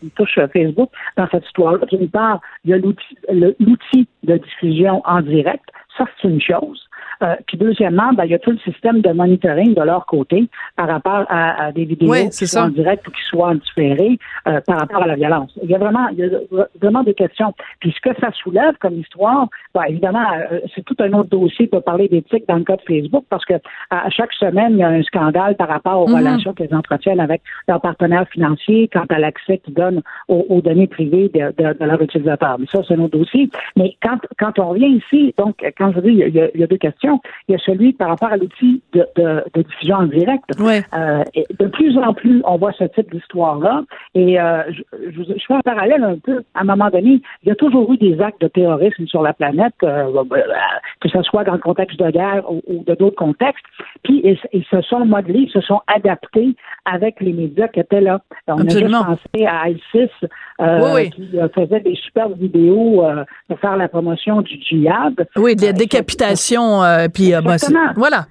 qui, 0.00 0.10
touchent 0.10 0.38
Facebook 0.52 0.90
dans 1.16 1.28
cette 1.30 1.46
histoire-là. 1.46 1.86
D'une 1.86 2.08
part, 2.08 2.40
il 2.64 2.70
y 2.70 2.74
a 2.74 2.78
l'outil 2.78 4.08
de 4.22 4.36
diffusion 4.36 5.02
en 5.04 5.20
direct. 5.22 5.64
Ça, 5.96 6.04
c'est 6.20 6.28
une 6.28 6.40
chose. 6.40 6.88
Euh, 7.22 7.34
puis 7.46 7.56
deuxièmement, 7.56 8.12
ben, 8.12 8.24
il 8.24 8.30
y 8.30 8.34
a 8.34 8.38
tout 8.38 8.50
le 8.50 8.58
système 8.58 9.00
de 9.00 9.10
monitoring 9.10 9.74
de 9.74 9.82
leur 9.82 10.06
côté 10.06 10.48
par 10.76 10.88
rapport 10.88 11.24
à, 11.28 11.72
des 11.72 11.84
vidéos 11.84 12.12
qui 12.30 12.46
sont 12.46 12.60
en 12.60 12.68
direct 12.68 13.06
ou 13.08 13.10
qui 13.10 13.22
soient 13.28 13.54
différées 13.54 14.18
euh, 14.46 14.60
par 14.66 14.78
rapport 14.78 15.02
à 15.02 15.06
la 15.06 15.16
violence. 15.16 15.50
Il 15.62 15.70
y 15.70 15.74
a 15.74 15.78
vraiment, 15.78 16.08
il 16.08 16.18
y 16.18 16.24
a 16.24 16.66
vraiment 16.80 17.02
des 17.02 17.14
questions. 17.14 17.54
Puis 17.80 17.92
ce 17.92 18.08
que 18.08 18.14
ça 18.20 18.30
soulève 18.32 18.74
comme 18.80 18.98
histoire, 18.98 19.48
ben, 19.74 19.82
évidemment, 19.88 20.24
euh, 20.52 20.60
c'est 20.74 20.84
tout 20.84 20.96
un 21.00 21.12
autre 21.12 21.30
dossier 21.30 21.66
pour 21.66 21.82
parler 21.82 22.08
d'éthique 22.08 22.44
dans 22.48 22.56
le 22.56 22.64
cas 22.64 22.76
de 22.76 22.82
Facebook 22.82 23.24
parce 23.28 23.44
que 23.44 23.54
à 23.90 24.10
chaque 24.10 24.32
semaine, 24.34 24.72
il 24.72 24.78
y 24.78 24.82
a 24.82 24.88
un 24.88 25.02
scandale 25.02 25.56
par 25.56 25.68
rapport 25.68 26.00
aux 26.00 26.08
mm-hmm. 26.08 26.18
relations 26.18 26.52
qu'elles 26.52 26.74
entretiennent 26.74 27.20
avec 27.20 27.42
leurs 27.66 27.80
partenaires 27.80 28.26
financiers 28.28 28.88
quant 28.92 29.06
à 29.08 29.18
l'accès 29.18 29.58
qu'ils 29.58 29.74
donnent 29.74 30.02
aux, 30.28 30.60
données 30.60 30.86
privées 30.86 31.30
de, 31.34 31.52
de, 31.56 31.84
leurs 31.84 32.02
utilisateurs. 32.02 32.58
Mais 32.58 32.66
ça, 32.70 32.80
c'est 32.86 32.94
un 32.94 33.00
autre 33.00 33.18
dossier. 33.18 33.48
Mais 33.76 33.96
quand, 34.02 34.18
quand 34.38 34.58
on 34.58 34.70
revient 34.70 35.00
ici, 35.02 35.34
donc, 35.38 35.56
quand 35.76 35.92
je 35.92 36.00
dis, 36.00 36.08
il 36.10 36.36
y 36.36 36.38
il 36.54 36.60
y 36.60 36.64
a 36.64 36.66
deux 36.66 36.76
questions. 36.76 37.07
Il 37.48 37.52
y 37.52 37.54
a 37.54 37.58
celui 37.58 37.92
par 37.92 38.08
rapport 38.08 38.30
à 38.30 38.36
l'outil 38.36 38.82
de, 38.92 39.44
diffusion 39.54 39.96
en 39.96 40.06
direct. 40.06 40.44
Euh, 40.60 41.24
de 41.58 41.66
plus 41.66 41.96
en 41.98 42.14
plus, 42.14 42.42
on 42.44 42.56
voit 42.56 42.72
ce 42.72 42.84
type 42.84 43.10
d'histoire-là. 43.12 43.82
Et 44.14 44.40
euh, 44.40 44.62
je, 44.92 45.22
fais 45.46 45.54
un 45.54 45.60
parallèle 45.60 46.02
un 46.02 46.18
peu. 46.18 46.42
À 46.54 46.60
un 46.60 46.64
moment 46.64 46.90
donné, 46.90 47.20
il 47.42 47.48
y 47.48 47.50
a 47.50 47.54
toujours 47.54 47.92
eu 47.92 47.96
des 47.96 48.20
actes 48.20 48.40
de 48.40 48.48
terrorisme 48.48 49.06
sur 49.06 49.22
la 49.22 49.32
planète, 49.32 49.74
euh, 49.82 50.24
que 51.00 51.08
ce 51.08 51.22
soit 51.22 51.44
dans 51.44 51.54
le 51.54 51.58
contexte 51.58 51.98
de 51.98 52.10
guerre 52.10 52.44
ou, 52.50 52.84
de 52.84 52.94
d'autres 52.94 53.16
contextes. 53.16 53.64
Puis 54.02 54.22
ils, 54.24 54.64
se 54.64 54.80
sont 54.82 55.04
modelés, 55.04 55.46
ils 55.46 55.50
se 55.50 55.60
sont 55.60 55.80
adaptés 55.86 56.54
avec 56.90 57.20
les 57.20 57.32
médias 57.32 57.68
qui 57.68 57.80
étaient 57.80 58.00
là. 58.00 58.20
On 58.46 58.66
a 58.66 58.68
juste 58.68 58.90
pensé 58.90 59.46
à 59.46 59.68
ISIS 59.68 60.10
qui 61.12 61.30
faisait 61.54 61.80
des 61.80 61.94
superbes 61.96 62.38
vidéos 62.38 63.04
pour 63.48 63.58
faire 63.60 63.76
la 63.76 63.88
promotion 63.88 64.40
du 64.42 64.60
djihad. 64.60 65.26
Oui, 65.36 65.54
des 65.54 65.72
décapitations 65.72 66.82
euh, 66.82 67.08
puis, 67.12 67.34
euh, 67.34 67.40
ben, 67.40 67.56
voilà. 67.96 68.26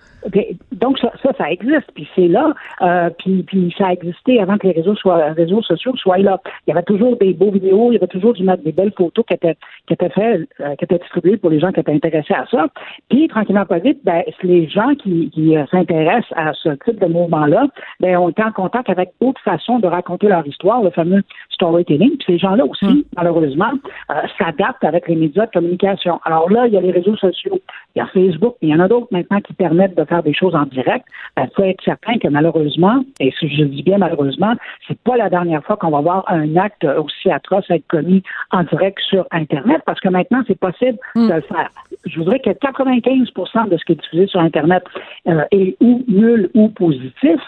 Donc 0.71 0.99
ça, 0.99 1.11
ça, 1.37 1.51
existe, 1.51 1.91
puis 1.93 2.07
c'est 2.15 2.27
là, 2.27 2.53
euh, 2.81 3.09
puis, 3.17 3.43
puis 3.43 3.73
ça 3.77 3.87
a 3.87 3.93
existé 3.93 4.39
avant 4.39 4.57
que 4.57 4.67
les 4.67 4.73
réseaux 4.73 4.95
soient 4.95 5.33
réseaux 5.33 5.61
sociaux 5.61 5.95
soient 5.95 6.17
là. 6.17 6.39
Il 6.65 6.71
y 6.71 6.73
avait 6.73 6.83
toujours 6.83 7.17
des 7.17 7.33
beaux 7.33 7.51
vidéos, 7.51 7.91
il 7.91 7.95
y 7.95 7.97
avait 7.97 8.07
toujours 8.07 8.33
du, 8.33 8.45
des 8.63 8.71
belles 8.71 8.93
photos 8.97 9.25
qui 9.25 9.33
étaient 9.33 9.57
qui 9.87 9.93
étaient 9.93 10.09
faites, 10.09 10.47
qui 10.77 10.85
étaient 10.85 10.99
distribuées 10.99 11.37
pour 11.37 11.49
les 11.49 11.59
gens 11.59 11.71
qui 11.71 11.79
étaient 11.79 11.93
intéressés 11.93 12.33
à 12.33 12.45
ça. 12.49 12.67
Puis 13.09 13.27
tranquillement 13.27 13.65
pas 13.65 13.79
vite, 13.79 13.99
ben 14.03 14.23
les 14.43 14.67
gens 14.67 14.95
qui, 14.95 15.29
qui 15.31 15.55
s'intéressent 15.71 16.33
à 16.35 16.53
ce 16.53 16.69
type 16.85 16.99
de 16.99 17.07
mouvement-là, 17.07 17.67
ben 17.99 18.17
ont 18.17 18.29
été 18.29 18.43
en 18.43 18.51
contact 18.51 18.89
avec 18.89 19.11
d'autres 19.21 19.41
façons 19.41 19.79
de 19.79 19.87
raconter 19.87 20.27
leur 20.27 20.45
histoire, 20.45 20.81
le 20.81 20.91
fameux 20.91 21.23
storytelling. 21.49 22.17
Puis 22.17 22.25
ces 22.27 22.37
gens-là 22.37 22.65
aussi, 22.65 22.85
mm. 22.85 23.03
malheureusement, 23.15 23.71
euh, 24.11 24.13
s'adaptent 24.37 24.83
avec 24.83 25.07
les 25.07 25.15
médias 25.15 25.45
de 25.45 25.51
communication. 25.51 26.19
Alors 26.23 26.49
là, 26.49 26.67
il 26.67 26.73
y 26.73 26.77
a 26.77 26.81
les 26.81 26.91
réseaux 26.91 27.15
sociaux, 27.15 27.59
il 27.95 27.99
y 27.99 28.01
a 28.01 28.07
Facebook, 28.07 28.55
il 28.61 28.69
y 28.69 28.75
en 28.75 28.79
a 28.79 28.87
d'autres 28.87 29.07
maintenant 29.11 29.39
qui 29.41 29.53
permettent 29.53 29.97
de 29.97 30.05
faire 30.05 30.16
des 30.23 30.33
choses 30.33 30.55
en 30.55 30.65
direct. 30.65 31.05
Il 31.37 31.49
faut 31.55 31.63
être 31.63 31.83
certain 31.83 32.17
que 32.17 32.27
malheureusement, 32.27 33.03
et 33.19 33.33
si 33.39 33.49
je 33.49 33.63
dis 33.63 33.83
bien 33.83 33.97
malheureusement, 33.97 34.53
c'est 34.87 34.99
pas 34.99 35.17
la 35.17 35.29
dernière 35.29 35.63
fois 35.63 35.77
qu'on 35.77 35.91
va 35.91 36.01
voir 36.01 36.23
un 36.27 36.55
acte 36.57 36.83
aussi 36.83 37.31
atroce 37.31 37.65
être 37.69 37.87
commis 37.87 38.23
en 38.51 38.63
direct 38.63 38.99
sur 39.09 39.25
Internet, 39.31 39.81
parce 39.85 39.99
que 39.99 40.09
maintenant, 40.09 40.41
c'est 40.47 40.59
possible 40.59 40.97
mm. 41.15 41.27
de 41.27 41.33
le 41.33 41.41
faire. 41.41 41.69
Je 42.05 42.17
voudrais 42.17 42.39
que 42.39 42.51
95 42.51 43.27
de 43.69 43.77
ce 43.77 43.85
qui 43.85 43.93
est 43.93 43.95
diffusé 43.95 44.27
sur 44.27 44.39
Internet 44.39 44.83
euh, 45.27 45.43
est 45.51 45.75
ou 45.81 46.03
nul 46.07 46.49
ou 46.53 46.69
positif, 46.69 47.39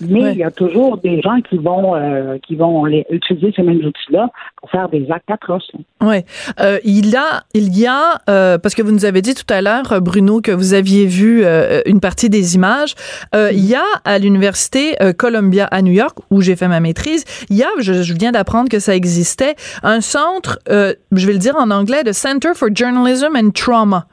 mais 0.00 0.32
il 0.32 0.38
y 0.38 0.44
a 0.44 0.50
toujours 0.50 0.98
des 0.98 1.20
gens 1.20 1.40
qui 1.40 1.58
vont 1.58 1.94
euh, 1.94 2.38
qui 2.38 2.56
vont 2.56 2.86
utiliser 2.86 3.52
ces 3.54 3.62
mêmes 3.62 3.84
outils-là 3.84 4.30
pour 4.56 4.70
faire 4.70 4.88
des 4.88 5.06
actes 5.10 5.30
atroces. 5.30 5.70
Oui. 6.00 6.16
Euh, 6.60 6.78
il, 6.84 7.14
a, 7.16 7.44
il 7.54 7.76
y 7.76 7.86
a, 7.86 8.18
parce 8.58 8.74
que 8.74 8.82
vous 8.82 8.92
nous 8.92 9.04
avez 9.04 9.22
dit 9.22 9.34
tout 9.34 9.52
à 9.52 9.60
l'heure, 9.62 10.00
Bruno, 10.00 10.40
que 10.40 10.52
vous 10.52 10.74
aviez 10.74 11.06
vu 11.06 11.44
une 11.86 12.00
partie 12.08 12.30
des 12.30 12.54
images, 12.54 12.94
il 13.34 13.66
y 13.66 13.74
a 13.74 13.84
à 14.04 14.18
l'Université 14.18 14.96
Columbia 15.18 15.66
à 15.66 15.82
New 15.82 15.92
York, 15.92 16.16
où 16.30 16.40
j'ai 16.40 16.56
fait 16.56 16.68
ma 16.68 16.80
maîtrise, 16.80 17.24
il 17.50 17.56
y 17.56 17.62
a, 17.62 17.68
je, 17.78 18.02
je 18.02 18.14
viens 18.14 18.32
d'apprendre 18.32 18.70
que 18.70 18.78
ça 18.78 18.94
existait, 18.94 19.56
un 19.82 20.00
centre, 20.00 20.58
je 20.68 21.26
vais 21.26 21.34
le 21.34 21.38
dire 21.38 21.56
en 21.56 21.70
anglais, 21.70 22.04
de 22.04 22.12
Center 22.12 22.52
for 22.54 22.68
Journalism 22.74 23.36
and 23.36 23.50
Trauma. 23.50 24.06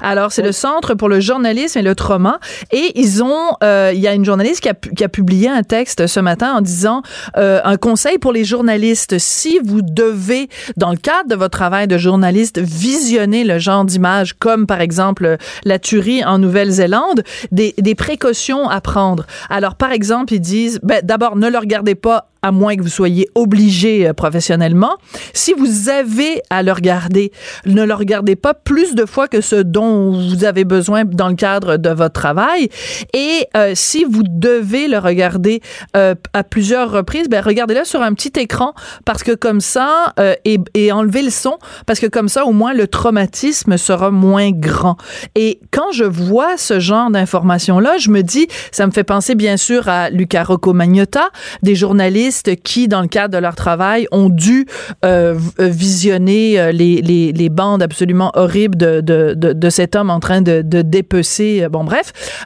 Alors, 0.00 0.32
c'est 0.32 0.42
le 0.42 0.52
Centre 0.52 0.94
pour 0.94 1.08
le 1.08 1.20
journalisme 1.20 1.78
et 1.78 1.82
le 1.82 1.94
trauma. 1.94 2.38
Et 2.72 2.92
ils 2.94 3.22
ont, 3.22 3.56
euh, 3.62 3.92
il 3.94 4.00
y 4.00 4.08
a 4.08 4.14
une 4.14 4.24
journaliste 4.24 4.60
qui 4.60 4.68
a, 4.68 4.74
qui 4.74 5.04
a, 5.04 5.08
publié 5.08 5.48
un 5.48 5.62
texte 5.62 6.06
ce 6.06 6.20
matin 6.20 6.54
en 6.54 6.60
disant 6.60 7.02
euh, 7.36 7.60
un 7.64 7.76
conseil 7.76 8.18
pour 8.18 8.32
les 8.32 8.44
journalistes. 8.44 9.18
Si 9.18 9.58
vous 9.64 9.82
devez, 9.82 10.48
dans 10.76 10.90
le 10.90 10.96
cadre 10.96 11.28
de 11.28 11.34
votre 11.34 11.56
travail 11.56 11.88
de 11.88 11.98
journaliste, 11.98 12.58
visionner 12.58 13.44
le 13.44 13.58
genre 13.58 13.84
d'image 13.84 14.34
comme 14.34 14.66
par 14.66 14.80
exemple 14.80 15.36
la 15.64 15.78
tuerie 15.78 16.24
en 16.24 16.38
Nouvelle-Zélande, 16.38 17.22
des, 17.52 17.74
des 17.78 17.94
précautions 17.94 18.68
à 18.68 18.80
prendre. 18.80 19.26
Alors, 19.50 19.74
par 19.74 19.92
exemple, 19.92 20.34
ils 20.34 20.40
disent, 20.40 20.80
ben, 20.82 21.00
d'abord, 21.02 21.36
ne 21.36 21.48
le 21.48 21.58
regardez 21.58 21.94
pas 21.94 22.28
à 22.42 22.52
moins 22.52 22.76
que 22.76 22.82
vous 22.82 22.88
soyez 22.88 23.28
obligé 23.34 24.08
euh, 24.08 24.12
professionnellement. 24.12 24.96
Si 25.32 25.52
vous 25.52 25.88
avez 25.88 26.40
à 26.50 26.62
le 26.62 26.72
regarder, 26.72 27.32
ne 27.66 27.84
le 27.84 27.94
regardez 27.94 28.36
pas 28.36 28.54
plus 28.54 28.94
de 28.94 29.06
fois 29.06 29.28
que 29.28 29.40
ce 29.40 29.56
dont 29.56 30.12
vous 30.12 30.44
avez 30.44 30.64
besoin 30.64 31.04
dans 31.04 31.28
le 31.28 31.34
cadre 31.34 31.76
de 31.76 31.90
votre 31.90 32.12
travail. 32.12 32.68
Et 33.14 33.46
euh, 33.56 33.72
si 33.74 34.04
vous 34.04 34.22
devez 34.24 34.88
le 34.88 34.98
regarder 34.98 35.60
euh, 35.96 36.14
à 36.32 36.44
plusieurs 36.44 36.90
reprises, 36.90 37.28
ben 37.28 37.42
regardez-le 37.42 37.84
sur 37.84 38.02
un 38.02 38.12
petit 38.14 38.32
écran 38.38 38.74
parce 39.04 39.22
que 39.22 39.32
comme 39.32 39.60
ça 39.60 40.14
et, 40.44 40.58
et 40.74 40.92
enlevez 40.92 41.22
le 41.22 41.30
son 41.30 41.58
parce 41.86 42.00
que 42.00 42.06
comme 42.06 42.28
ça 42.28 42.44
au 42.44 42.52
moins 42.52 42.72
le 42.72 42.86
traumatisme 42.86 43.76
sera 43.76 44.10
moins 44.10 44.50
grand. 44.50 44.96
Et 45.34 45.60
quand 45.70 45.92
je 45.92 46.04
vois 46.04 46.56
ce 46.56 46.80
genre 46.80 47.10
d'informations 47.10 47.80
là, 47.80 47.98
je 47.98 48.10
me 48.10 48.22
dis 48.22 48.48
ça 48.72 48.86
me 48.86 48.92
fait 48.92 49.04
penser 49.04 49.34
bien 49.34 49.56
sûr 49.56 49.88
à 49.88 50.10
Luca 50.10 50.42
Rocco 50.42 50.72
Magnotta, 50.72 51.28
des 51.62 51.74
journalistes 51.74 52.27
qui, 52.62 52.88
dans 52.88 53.02
le 53.02 53.08
cadre 53.08 53.34
de 53.34 53.38
leur 53.38 53.54
travail, 53.54 54.06
ont 54.12 54.28
dû 54.28 54.66
euh, 55.04 55.38
euh, 55.60 55.68
visionner 55.68 56.58
euh, 56.58 56.72
les, 56.72 57.02
les, 57.02 57.48
bandes 57.48 57.82
absolument 57.82 58.30
horribles 58.34 58.76
de, 58.76 59.00
de, 59.00 59.34
de, 59.34 59.70
cet 59.70 59.96
homme 59.96 60.10
en 60.10 60.20
train 60.20 60.42
de, 60.42 60.62
de 60.62 60.82
dépecer. 60.82 61.66
Bon, 61.68 61.84
bref. 61.84 62.44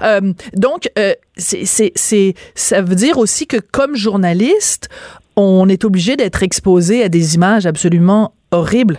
donc, 0.54 0.88
c'est, 1.36 1.92
c'est, 1.94 2.34
ça 2.54 2.80
veut 2.80 2.94
dire 2.94 3.18
aussi 3.18 3.46
que 3.46 3.56
comme 3.56 3.96
journaliste, 3.96 4.88
on 5.36 5.68
est 5.68 5.84
obligé 5.84 6.16
d'être 6.16 6.42
exposé 6.42 7.02
à 7.02 7.08
des 7.08 7.34
images 7.34 7.66
absolument 7.66 8.32
horribles. 8.50 8.98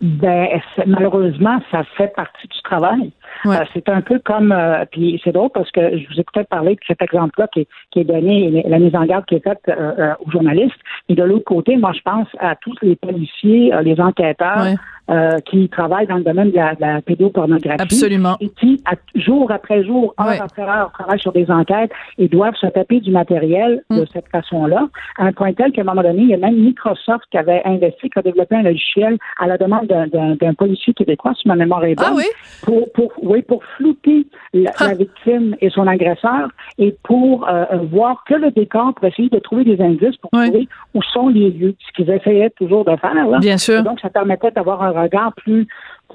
Ben, 0.00 0.48
malheureusement, 0.86 1.60
ça 1.70 1.82
fait 1.96 2.12
partie 2.14 2.46
du 2.46 2.62
travail. 2.62 3.12
Euh, 3.46 3.64
c'est 3.72 3.88
un 3.88 4.00
peu 4.00 4.18
comme, 4.18 4.52
euh, 4.52 4.84
puis 4.90 5.20
c'est 5.24 5.32
drôle 5.32 5.50
parce 5.52 5.70
que 5.70 5.98
je 5.98 6.06
vous 6.08 6.20
ai 6.20 6.24
peut-être 6.24 6.48
parlé 6.48 6.74
de 6.74 6.80
cet 6.86 7.02
exemple-là 7.02 7.48
qui, 7.52 7.66
qui, 7.90 8.00
est 8.00 8.04
donné, 8.04 8.62
la 8.66 8.78
mise 8.78 8.94
en 8.94 9.04
garde 9.04 9.24
qui 9.26 9.36
est 9.36 9.44
faite 9.44 9.60
euh, 9.68 10.14
aux 10.24 10.30
journalistes. 10.30 10.78
Et 11.08 11.14
de 11.14 11.22
l'autre 11.22 11.44
côté, 11.44 11.76
moi, 11.76 11.92
je 11.92 12.00
pense 12.02 12.28
à 12.38 12.56
tous 12.56 12.74
les 12.82 12.96
policiers, 12.96 13.72
les 13.82 14.00
enquêteurs. 14.00 14.76
Euh, 15.10 15.38
qui 15.38 15.70
travaillent 15.70 16.06
dans 16.06 16.18
le 16.18 16.22
domaine 16.22 16.50
de 16.50 16.56
la, 16.56 17.00
pédopornographie. 17.00 17.80
Absolument. 17.80 18.36
Et 18.42 18.50
qui, 18.50 18.84
jour 19.14 19.50
après 19.50 19.82
jour, 19.82 20.14
heure 20.20 20.42
après 20.42 20.60
heure, 20.64 20.90
travaillent 20.92 21.18
sur 21.18 21.32
des 21.32 21.50
enquêtes 21.50 21.90
et 22.18 22.28
doivent 22.28 22.56
se 22.56 22.66
taper 22.66 23.00
du 23.00 23.10
matériel 23.10 23.82
de 23.88 24.02
mm. 24.02 24.06
cette 24.12 24.28
façon-là, 24.28 24.86
à 25.16 25.24
un 25.24 25.32
point 25.32 25.54
tel 25.54 25.72
qu'à 25.72 25.80
un 25.80 25.84
moment 25.84 26.02
donné, 26.02 26.24
il 26.24 26.28
y 26.28 26.34
a 26.34 26.36
même 26.36 26.56
Microsoft 26.56 27.24
qui 27.30 27.38
avait 27.38 27.62
investi, 27.64 28.10
qui 28.10 28.18
a 28.18 28.22
développé 28.22 28.56
un 28.56 28.62
logiciel 28.62 29.16
à 29.38 29.46
la 29.46 29.56
demande 29.56 29.86
d'un 29.86 30.52
policier 30.52 30.92
québécois, 30.92 31.32
si 31.40 31.48
ma 31.48 31.56
mémoire 31.56 31.86
est 31.86 31.94
bonne, 31.94 32.06
ah 32.10 32.14
oui? 32.14 32.24
pour, 32.62 32.92
pour, 32.92 33.10
oui, 33.22 33.40
pour 33.40 33.64
flouter 33.78 34.26
la, 34.52 34.72
ah. 34.78 34.92
victime 34.92 35.56
et 35.62 35.70
son 35.70 35.86
agresseur 35.86 36.50
et 36.76 36.94
pour 37.02 37.48
euh, 37.48 37.64
voir 37.90 38.24
que 38.26 38.34
le 38.34 38.50
décor 38.50 38.92
pour 38.94 39.06
essayer 39.06 39.30
de 39.30 39.38
trouver 39.38 39.64
des 39.64 39.80
indices 39.80 40.16
pour 40.18 40.30
trouver 40.32 40.68
où 40.92 41.02
sont 41.02 41.28
les 41.28 41.50
lieux, 41.50 41.74
ce 41.78 41.92
qu'ils 41.94 42.10
essayaient 42.10 42.50
toujours 42.50 42.84
de 42.84 42.94
faire. 42.96 43.14
Là. 43.14 43.38
Bien 43.38 43.56
sûr. 43.56 43.82
donc, 43.82 44.00
ça 44.00 44.10
permettait 44.10 44.50
d'avoir 44.50 44.82
un 44.82 44.97
regard 45.02 45.34
plus 45.44 45.66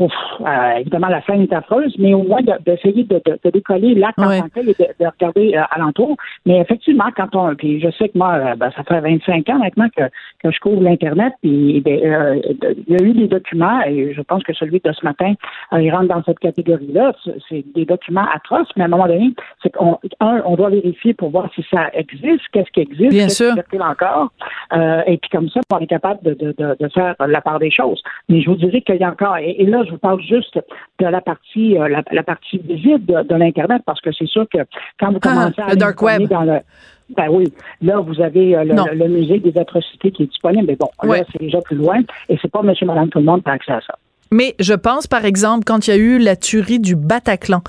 euh, 0.02 0.78
évidemment, 0.80 1.08
la 1.08 1.22
scène 1.24 1.42
est 1.42 1.54
affreuse, 1.54 1.96
mais 2.00 2.14
au 2.14 2.24
moins 2.24 2.42
d'essayer 2.66 3.04
de, 3.04 3.22
de, 3.24 3.40
de, 3.44 3.50
décoller 3.52 3.94
l'acte 3.94 4.18
en 4.18 4.40
tant 4.40 4.62
et 4.62 4.74
de, 4.74 5.06
regarder 5.06 5.56
euh, 5.56 5.62
alentour. 5.70 6.18
Mais 6.46 6.58
effectivement, 6.60 7.10
quand 7.16 7.36
on, 7.36 7.54
puis 7.56 7.80
je 7.80 7.92
sais 7.92 8.10
que 8.10 8.18
moi, 8.18 8.34
euh, 8.34 8.56
ben, 8.56 8.72
ça 8.76 8.84
fait 8.84 9.00
25 9.00 9.48
ans 9.50 9.60
maintenant 9.60 9.88
que, 9.96 10.04
que 10.42 10.52
je 10.52 10.60
couvre 10.60 10.82
l'Internet, 10.82 11.34
puis 11.42 11.82
ben, 11.82 12.42
il 12.88 12.94
y 12.94 12.96
a 12.96 13.04
eu 13.04 13.14
des 13.14 13.28
documents, 13.28 13.82
et 13.86 14.14
je 14.14 14.22
pense 14.22 14.44
que 14.44 14.54
celui 14.54 14.80
de 14.84 14.92
ce 14.92 15.06
matin, 15.06 15.34
il 15.74 15.92
rentre 15.92 16.08
dans 16.08 16.24
cette 16.24 16.40
catégorie-là. 16.40 17.14
C'est 17.48 17.64
des 17.76 17.86
documents 17.86 18.26
atroces, 18.34 18.70
mais 18.76 18.84
à 18.84 18.86
un 18.86 18.90
moment 18.90 19.08
donné, 19.08 19.34
c'est 19.62 19.72
qu'on, 19.72 20.00
un, 20.20 20.42
on 20.46 20.56
doit 20.56 20.70
vérifier 20.70 21.14
pour 21.14 21.30
voir 21.30 21.50
si 21.54 21.64
ça 21.70 21.90
existe, 21.94 22.42
qu'est-ce 22.52 22.72
qui 22.72 22.80
existe, 22.80 23.12
Bien 23.12 23.30
sûr. 23.30 23.54
encore, 23.80 24.32
et 25.06 25.18
puis 25.18 25.30
comme 25.30 25.50
ça, 25.50 25.60
on 25.72 25.80
est 25.80 25.88
capable 25.88 26.24
de, 26.24 26.34
de, 26.34 26.76
de, 26.80 26.88
faire 26.90 27.16
la 27.20 27.42
part 27.42 27.60
des 27.60 27.72
choses. 27.72 28.02
Mais 28.30 28.42
je 28.42 28.50
vous 28.50 28.56
dirais 28.56 28.82
qu'il 28.82 28.96
y 28.96 29.04
a 29.04 29.10
encore, 29.10 29.38
et 29.38 29.66
là, 29.66 29.83
je 29.86 29.92
vous 29.92 29.98
parle 29.98 30.22
juste 30.22 30.60
de 31.00 31.06
la 31.06 31.22
partie, 31.22 31.78
euh, 31.78 32.02
la, 32.12 32.24
partie 32.24 32.58
visible 32.58 33.26
de, 33.26 33.36
l'Internet, 33.36 33.82
parce 33.86 34.02
que 34.02 34.12
c'est 34.12 34.28
sûr 34.28 34.48
que 34.50 34.60
quand 35.00 35.12
vous 35.12 35.20
ah, 35.24 35.28
commencez 35.28 35.62
à 35.62 35.70
le 35.74 36.28
dans 36.28 36.44
le 36.44 36.60
ben 37.16 37.28
oui, 37.30 37.54
là, 37.82 38.00
vous 38.00 38.22
avez 38.22 38.56
euh, 38.56 38.64
le, 38.64 39.08
musée 39.08 39.40
des 39.40 39.58
atrocités 39.58 40.12
qui 40.12 40.24
est 40.24 40.28
disponible, 40.28 40.66
mais 40.68 40.76
bon, 40.76 40.90
là, 41.04 41.24
c'est 41.32 41.42
déjà 41.42 41.62
plus 41.62 41.76
loin, 41.76 42.00
et 42.30 42.38
c'est 42.42 42.52
pas 42.52 42.62
monsieur, 42.62 42.86
madame, 42.86 43.10
tout 43.10 43.20
le 43.20 43.26
monde 43.26 43.44
qui 43.44 43.50
a 43.50 43.54
accès 43.54 43.74
à 43.74 43.82
ça. 43.82 43.96
Mais 44.34 44.56
je 44.60 44.74
pense, 44.74 45.06
par 45.06 45.26
exemple, 45.26 45.64
quand 45.64 45.88
il 45.88 45.92
y 45.92 45.94
a 45.94 45.98
eu 45.98 46.18
la 46.18 46.36
tuerie 46.36 46.80
du 46.80 46.96
Bataclan, 46.96 47.62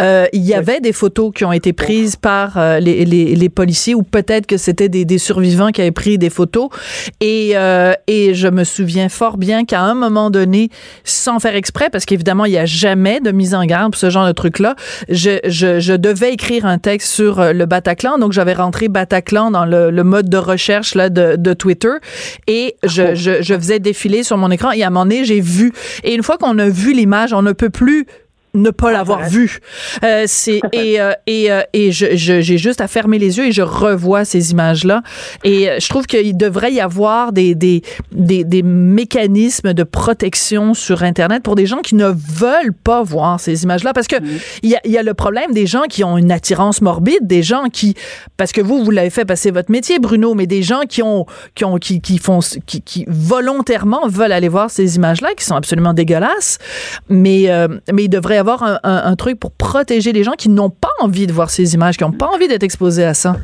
euh, 0.00 0.26
il 0.32 0.42
y 0.42 0.54
avait 0.54 0.80
des 0.80 0.92
photos 0.92 1.32
qui 1.34 1.44
ont 1.44 1.52
été 1.52 1.72
prises 1.72 2.14
par 2.14 2.56
euh, 2.56 2.78
les, 2.78 3.04
les, 3.04 3.34
les, 3.34 3.48
policiers, 3.48 3.96
ou 3.96 4.02
peut-être 4.02 4.46
que 4.46 4.56
c'était 4.56 4.88
des, 4.88 5.04
des, 5.04 5.18
survivants 5.18 5.70
qui 5.70 5.80
avaient 5.80 5.90
pris 5.90 6.16
des 6.16 6.30
photos. 6.30 6.68
Et, 7.20 7.52
euh, 7.54 7.94
et 8.06 8.34
je 8.34 8.46
me 8.46 8.62
souviens 8.62 9.08
fort 9.08 9.38
bien 9.38 9.64
qu'à 9.64 9.80
un 9.80 9.94
moment 9.94 10.30
donné, 10.30 10.70
sans 11.02 11.40
faire 11.40 11.56
exprès, 11.56 11.90
parce 11.90 12.04
qu'évidemment, 12.04 12.44
il 12.44 12.52
n'y 12.52 12.58
a 12.58 12.66
jamais 12.66 13.20
de 13.20 13.32
mise 13.32 13.54
en 13.54 13.64
garde 13.64 13.92
pour 13.92 14.00
ce 14.00 14.08
genre 14.08 14.26
de 14.26 14.32
truc-là, 14.32 14.76
je, 15.08 15.40
je, 15.46 15.80
je, 15.80 15.94
devais 15.94 16.32
écrire 16.32 16.64
un 16.64 16.78
texte 16.78 17.12
sur 17.12 17.40
euh, 17.40 17.52
le 17.52 17.66
Bataclan. 17.66 18.18
Donc, 18.18 18.32
j'avais 18.32 18.54
rentré 18.54 18.86
Bataclan 18.86 19.50
dans 19.50 19.64
le, 19.64 19.90
le, 19.90 20.04
mode 20.04 20.28
de 20.28 20.36
recherche 20.36 20.94
là, 20.94 21.10
de, 21.10 21.34
de 21.36 21.54
Twitter 21.54 21.92
et 22.46 22.76
je, 22.84 23.16
je, 23.16 23.42
je 23.42 23.54
faisais 23.54 23.80
défiler 23.80 24.22
sur 24.22 24.36
mon 24.36 24.52
écran. 24.52 24.70
Et 24.70 24.84
à 24.84 24.86
un 24.86 24.90
moment 24.90 25.06
donné, 25.06 25.24
j'ai 25.24 25.40
vu 25.40 25.72
et 26.04 26.14
une 26.14 26.22
fois 26.22 26.38
qu'on 26.38 26.58
a 26.58 26.68
vu 26.68 26.92
l'image, 26.92 27.32
on 27.32 27.42
ne 27.42 27.52
peut 27.52 27.70
plus 27.70 28.06
ne 28.54 28.70
pas 28.70 28.92
l'avoir 28.92 29.28
vu. 29.28 29.58
Euh, 30.04 30.24
c'est 30.26 30.60
et 30.72 31.00
euh, 31.00 31.12
et 31.26 31.50
euh, 31.50 31.62
et 31.72 31.90
je 31.92 32.14
j'ai 32.14 32.58
juste 32.58 32.80
à 32.80 32.88
fermer 32.88 33.18
les 33.18 33.38
yeux 33.38 33.46
et 33.46 33.52
je 33.52 33.62
revois 33.62 34.24
ces 34.24 34.52
images 34.52 34.84
là 34.84 35.02
et 35.42 35.68
je 35.78 35.88
trouve 35.88 36.06
qu'il 36.06 36.36
devrait 36.36 36.72
y 36.72 36.80
avoir 36.80 37.32
des, 37.32 37.54
des 37.54 37.82
des 38.12 38.44
des 38.44 38.62
mécanismes 38.62 39.74
de 39.74 39.82
protection 39.82 40.74
sur 40.74 41.02
internet 41.02 41.42
pour 41.42 41.56
des 41.56 41.66
gens 41.66 41.78
qui 41.78 41.96
ne 41.96 42.06
veulent 42.06 42.72
pas 42.72 43.02
voir 43.02 43.40
ces 43.40 43.64
images 43.64 43.82
là 43.82 43.92
parce 43.92 44.06
que 44.06 44.16
il 44.62 44.70
y 44.70 44.76
a 44.76 44.80
y 44.84 44.96
a 44.96 45.02
le 45.02 45.14
problème 45.14 45.52
des 45.52 45.66
gens 45.66 45.82
qui 45.88 46.04
ont 46.04 46.16
une 46.16 46.30
attirance 46.30 46.80
morbide, 46.80 47.26
des 47.26 47.42
gens 47.42 47.64
qui 47.72 47.94
parce 48.36 48.52
que 48.52 48.60
vous 48.60 48.84
vous 48.84 48.90
l'avez 48.90 49.10
fait 49.10 49.24
passer 49.24 49.50
votre 49.50 49.70
métier 49.70 49.98
Bruno, 49.98 50.34
mais 50.34 50.46
des 50.46 50.62
gens 50.62 50.82
qui 50.88 51.02
ont 51.02 51.26
qui 51.54 51.64
ont 51.64 51.78
qui 51.78 52.00
qui 52.00 52.18
font 52.18 52.38
qui, 52.66 52.82
qui 52.82 53.04
volontairement 53.08 54.06
veulent 54.06 54.32
aller 54.32 54.48
voir 54.48 54.70
ces 54.70 54.96
images 54.96 55.20
là 55.20 55.34
qui 55.36 55.44
sont 55.44 55.56
absolument 55.56 55.92
dégueulasses, 55.92 56.58
mais 57.08 57.48
mais 57.92 58.04
il 58.04 58.08
devrait 58.08 58.43
un, 58.48 59.16
truc 59.16 59.38
pour 59.38 59.52
protéger 59.52 60.12
les 60.12 60.22
gens 60.22 60.32
qui 60.32 60.48
n'ont 60.48 60.70
pas 60.70 60.88
envie 61.00 61.26
de 61.26 61.32
voir 61.32 61.50
ces 61.50 61.74
images, 61.74 61.96
qui 61.96 62.04
n'ont 62.04 62.12
pas 62.12 62.26
envie 62.26 62.48
d'être 62.48 62.62
exposés 62.62 63.04
à 63.04 63.14
ça? 63.14 63.36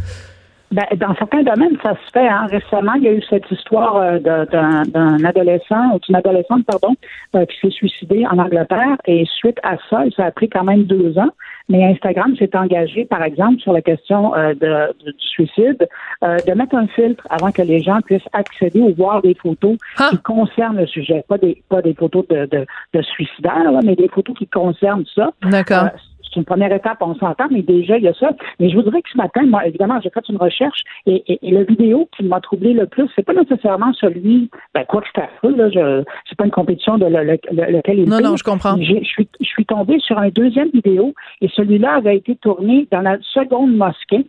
Ben, 0.73 0.85
dans 0.99 1.15
certains 1.17 1.43
domaines, 1.43 1.77
ça 1.83 1.95
se 1.95 2.11
fait. 2.13 2.29
Hein. 2.29 2.47
Récemment, 2.49 2.95
il 2.95 3.03
y 3.03 3.09
a 3.09 3.13
eu 3.13 3.23
cette 3.29 3.51
histoire 3.51 3.97
euh, 3.97 4.19
d'un 4.21 5.25
adolescent, 5.25 5.99
d'une 6.07 6.15
adolescente, 6.15 6.65
pardon, 6.65 6.95
euh, 7.35 7.45
qui 7.45 7.57
s'est 7.61 7.75
suicidée 7.75 8.25
en 8.31 8.39
Angleterre. 8.39 8.97
Et 9.07 9.27
suite 9.27 9.59
à 9.65 9.77
ça, 9.89 10.05
ça 10.17 10.27
a 10.27 10.31
pris 10.31 10.49
quand 10.49 10.63
même 10.63 10.85
deux 10.85 11.19
ans. 11.19 11.31
Mais 11.69 11.85
Instagram 11.85 12.35
s'est 12.37 12.57
engagé, 12.57 13.05
par 13.05 13.23
exemple, 13.23 13.61
sur 13.61 13.73
la 13.73 13.83
question 13.83 14.35
euh, 14.35 14.55
de, 14.55 14.93
du 15.05 15.13
suicide, 15.19 15.89
euh, 16.25 16.37
de 16.47 16.53
mettre 16.55 16.75
un 16.75 16.87
filtre 16.89 17.27
avant 17.31 17.53
que 17.53 17.63
les 17.63 17.81
gens 17.81 18.01
puissent 18.01 18.29
accéder 18.33 18.81
ou 18.81 18.95
voir 18.95 19.23
des 19.23 19.35
photos 19.35 19.77
Ah. 19.99 20.09
qui 20.11 20.19
concernent 20.19 20.79
le 20.79 20.87
sujet. 20.87 21.25
Pas 21.29 21.39
des, 21.39 21.63
pas 21.69 21.83
des 21.83 21.95
photos 21.95 22.27
de, 22.29 22.47
de, 22.47 22.67
de 22.95 23.03
suicidaires, 23.03 23.71
là, 23.73 23.81
mais 23.85 23.95
des 23.97 24.09
photos 24.09 24.37
qui 24.37 24.47
concernent 24.47 25.05
ça. 25.15 25.31
D'accord. 25.43 25.89
C'est 26.33 26.39
une 26.39 26.45
première 26.47 26.73
étape, 26.73 26.99
on 27.01 27.15
s'entend, 27.17 27.47
mais 27.51 27.63
déjà, 27.63 27.99
il 27.99 28.05
y 28.05 28.09
a 28.09 28.15
ça. 28.15 28.31
Mais 28.59 28.71
je 28.71 28.77
vous 28.77 28.83
dirais 28.83 29.03
que 29.03 29.11
ce 29.11 29.17
matin, 29.17 29.43
moi, 29.47 29.67
évidemment, 29.67 29.99
j'ai 30.03 30.11
fait 30.11 30.29
une 30.29 30.37
recherche 30.37 30.81
et, 31.07 31.23
et, 31.27 31.39
et 31.43 31.51
le 31.51 31.65
vidéo 31.65 32.09
qui 32.17 32.23
m'a 32.25 32.41
troublé 32.41 32.73
le 32.73 32.87
plus, 32.87 33.09
c'est 33.17 33.25
pas 33.25 33.33
nécessairement 33.35 33.93
celui, 33.95 34.49
ben, 34.75 34.85
quoi 34.85 35.01
que 35.01 35.09
c'est 35.15 35.23
affreux, 35.23 35.57
là, 35.57 35.69
je, 35.71 36.05
c'est 36.29 36.37
pas 36.39 36.45
une 36.45 36.51
compétition 36.51 36.99
de 36.99 37.07
le, 37.07 37.25
le- 37.25 37.39
le- 37.53 37.73
lequel 37.79 37.99
il 37.99 38.09
Non, 38.09 38.21
non, 38.21 38.37
je 38.37 38.45
comprends. 38.45 38.77
Je 38.81 39.03
suis, 39.05 39.29
je 39.41 39.47
suis 39.47 39.65
tombé 39.67 39.99
sur 39.99 40.19
un 40.19 40.29
deuxième 40.29 40.71
vidéo 40.71 41.15
et 41.41 41.49
celui-là 41.49 41.95
avait 41.95 42.17
été 42.17 42.37
tourné 42.37 42.87
dans 42.93 43.01
la 43.01 43.19
seconde 43.23 43.75
mosquée 43.77 44.27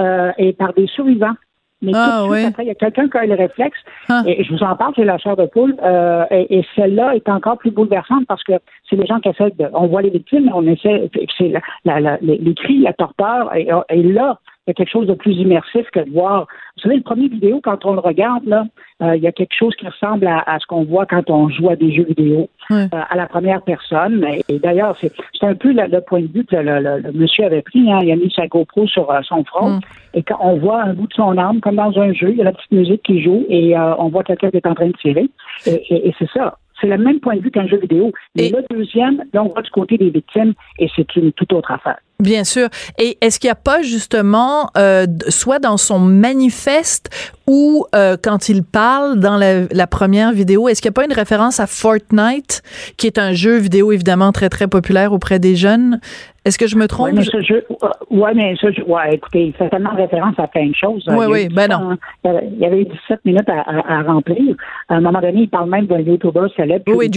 euh, 0.00 0.32
et 0.38 0.52
par 0.54 0.72
des 0.72 0.86
survivants. 0.86 1.34
Mais 1.82 1.92
Ah, 1.94 2.22
tout 2.24 2.28
de 2.30 2.34
suite 2.34 2.44
oui. 2.44 2.48
après, 2.50 2.64
il 2.64 2.68
y 2.68 2.70
a 2.70 2.74
quelqu'un 2.76 3.08
qui 3.08 3.18
a 3.18 3.26
le 3.26 3.34
réflexe. 3.34 3.78
Ah. 4.08 4.22
Et 4.26 4.44
je 4.44 4.52
vous 4.52 4.62
en 4.62 4.76
parle, 4.76 4.92
j'ai 4.96 5.04
la 5.04 5.18
chair 5.18 5.36
de 5.36 5.46
poule. 5.46 5.74
euh, 5.82 6.24
et, 6.30 6.58
et 6.58 6.66
celle-là 6.76 7.14
est 7.16 7.28
encore 7.28 7.58
plus 7.58 7.70
bouleversante 7.72 8.24
parce 8.28 8.42
que 8.44 8.52
c'est 8.88 8.96
les 8.96 9.06
gens 9.06 9.18
qui 9.20 9.28
essaient 9.28 9.50
de. 9.58 9.66
On 9.74 9.86
voit 9.88 10.02
les 10.02 10.10
victimes, 10.10 10.44
mais 10.46 10.52
on 10.54 10.66
essaie. 10.66 11.10
C'est 11.36 11.48
la, 11.48 11.60
la, 11.84 12.00
la- 12.00 12.18
les, 12.22 12.38
les 12.38 12.54
cris, 12.54 12.78
la 12.78 12.92
torpeur. 12.92 13.54
Et, 13.56 13.68
et 13.90 14.02
là, 14.02 14.38
il 14.66 14.70
y 14.70 14.72
a 14.72 14.74
quelque 14.74 14.90
chose 14.90 15.08
de 15.08 15.14
plus 15.14 15.32
immersif 15.34 15.86
que 15.92 16.00
de 16.00 16.10
voir. 16.10 16.46
Vous 16.76 16.82
savez, 16.82 16.96
le 16.96 17.02
premier 17.02 17.26
vidéo, 17.28 17.60
quand 17.62 17.84
on 17.84 17.94
le 17.94 17.98
regarde, 18.00 18.44
là, 18.46 18.64
euh, 19.02 19.16
il 19.16 19.22
y 19.22 19.26
a 19.26 19.32
quelque 19.32 19.54
chose 19.58 19.74
qui 19.74 19.86
ressemble 19.86 20.26
à, 20.28 20.38
à 20.46 20.58
ce 20.60 20.66
qu'on 20.66 20.84
voit 20.84 21.04
quand 21.06 21.28
on 21.30 21.48
joue 21.48 21.68
à 21.68 21.74
des 21.76 21.92
jeux 21.92 22.04
vidéo, 22.04 22.48
euh, 22.70 22.86
à 22.92 23.16
la 23.16 23.26
première 23.26 23.62
personne. 23.62 24.24
Et, 24.24 24.44
et 24.54 24.58
d'ailleurs, 24.60 24.96
c'est 25.00 25.12
c'est 25.38 25.46
un 25.46 25.54
peu 25.56 25.72
le, 25.72 25.82
le 25.90 26.00
point 26.00 26.20
de 26.20 26.28
vue 26.28 26.44
que 26.44 26.54
le, 26.54 26.78
le- 26.78 26.98
le 27.00 27.12
monsieur 27.12 27.44
avait 27.44 27.62
pris. 27.62 27.90
Hein. 27.92 27.98
Il 28.02 28.12
a 28.12 28.16
mis 28.16 28.30
sa 28.30 28.46
GoPro 28.46 28.86
sur 28.86 29.10
euh, 29.10 29.20
son 29.22 29.42
front. 29.44 29.70
Mm. 29.70 29.80
Et 30.14 30.22
quand 30.22 30.38
on 30.40 30.56
voit 30.58 30.82
un 30.82 30.94
bout 30.94 31.08
de 31.08 31.14
son 31.14 31.36
âme, 31.38 31.60
comme 31.60 31.76
dans 31.76 31.98
un 31.98 32.12
jeu, 32.12 32.30
il 32.30 32.36
y 32.36 32.40
a 32.42 32.44
la 32.44 32.52
petite 32.52 32.70
musique 32.72 33.02
qui 33.02 33.20
joue 33.20 33.44
et 33.48 33.76
on 33.76 34.08
voit 34.10 34.22
quelqu'un 34.22 34.50
qui 34.50 34.58
est 34.58 34.66
en 34.66 34.74
train 34.74 34.88
de 34.88 34.92
tirer. 34.92 35.28
Et, 35.66 35.70
et- 35.92 36.08
et 36.08 36.14
c'est 36.18 36.28
ça. 36.30 36.56
C'est 36.82 36.88
le 36.88 36.98
même 36.98 37.20
point 37.20 37.36
de 37.36 37.40
vue 37.40 37.50
qu'un 37.50 37.66
jeu 37.66 37.78
vidéo. 37.78 38.12
Mais 38.34 38.48
Et- 38.48 38.50
le 38.50 38.62
deuxième, 38.76 39.22
là, 39.32 39.42
on 39.44 39.48
voit 39.48 39.62
du 39.62 39.70
côté 39.70 39.96
des 39.96 40.10
victimes 40.10 40.52
et 40.78 40.90
c'est 40.94 41.14
une 41.16 41.32
toute 41.32 41.52
autre 41.52 41.70
affaire. 41.70 41.96
Bien 42.20 42.44
sûr. 42.44 42.68
Et 42.98 43.16
est-ce 43.20 43.40
qu'il 43.40 43.48
n'y 43.48 43.52
a 43.52 43.56
pas 43.56 43.82
justement, 43.82 44.68
euh, 44.76 45.06
soit 45.28 45.58
dans 45.58 45.76
son 45.76 45.98
manifeste 45.98 47.10
ou 47.48 47.84
euh, 47.94 48.16
quand 48.22 48.48
il 48.48 48.62
parle 48.62 49.18
dans 49.18 49.36
la, 49.36 49.62
la 49.72 49.86
première 49.86 50.32
vidéo, 50.32 50.68
est-ce 50.68 50.80
qu'il 50.82 50.88
n'y 50.90 50.94
a 50.94 51.00
pas 51.00 51.04
une 51.04 51.12
référence 51.12 51.58
à 51.60 51.66
Fortnite, 51.66 52.62
qui 52.96 53.06
est 53.06 53.18
un 53.18 53.32
jeu 53.32 53.56
vidéo 53.56 53.90
évidemment 53.92 54.30
très 54.32 54.48
très 54.48 54.68
populaire 54.68 55.12
auprès 55.12 55.38
des 55.38 55.56
jeunes? 55.56 56.00
Est-ce 56.44 56.58
que 56.58 56.66
je 56.66 56.76
me 56.76 56.88
trompe? 56.88 57.06
Oui, 57.08 57.12
mais 57.14 57.22
ce 57.24 57.40
jeu, 57.40 57.64
euh, 57.70 57.88
ouais, 58.10 58.34
mais 58.34 58.54
ce 58.56 58.72
jeu, 58.72 58.82
ouais, 58.86 59.14
écoutez, 59.14 59.46
il 59.46 59.52
fait 59.52 59.68
tellement 59.68 59.94
référence 59.94 60.34
à 60.38 60.48
plein 60.48 60.66
de 60.66 60.74
choses. 60.74 61.04
Oui, 61.08 61.26
oui, 61.28 61.48
ben 61.48 61.70
ça, 61.70 61.78
non. 61.78 61.90
hein. 61.92 61.98
Il 62.24 62.30
y 62.30 62.34
avait- 62.34 62.48
Il 62.52 62.58
y 62.58 62.66
avait 62.66 62.80
eu 62.82 62.84
17 62.84 63.24
minutes 63.24 63.48
à, 63.48 63.60
à- 63.60 63.98
à 63.98 64.02
remplir. 64.02 64.54
À 64.88 64.96
un 64.96 65.00
moment 65.00 65.20
donné, 65.20 65.42
il 65.42 65.48
parle 65.48 65.70
même 65.70 65.86
d'un 65.86 66.00
YouTuber 66.00 66.46
célèbre. 66.56 66.84
Oui, 66.88 67.08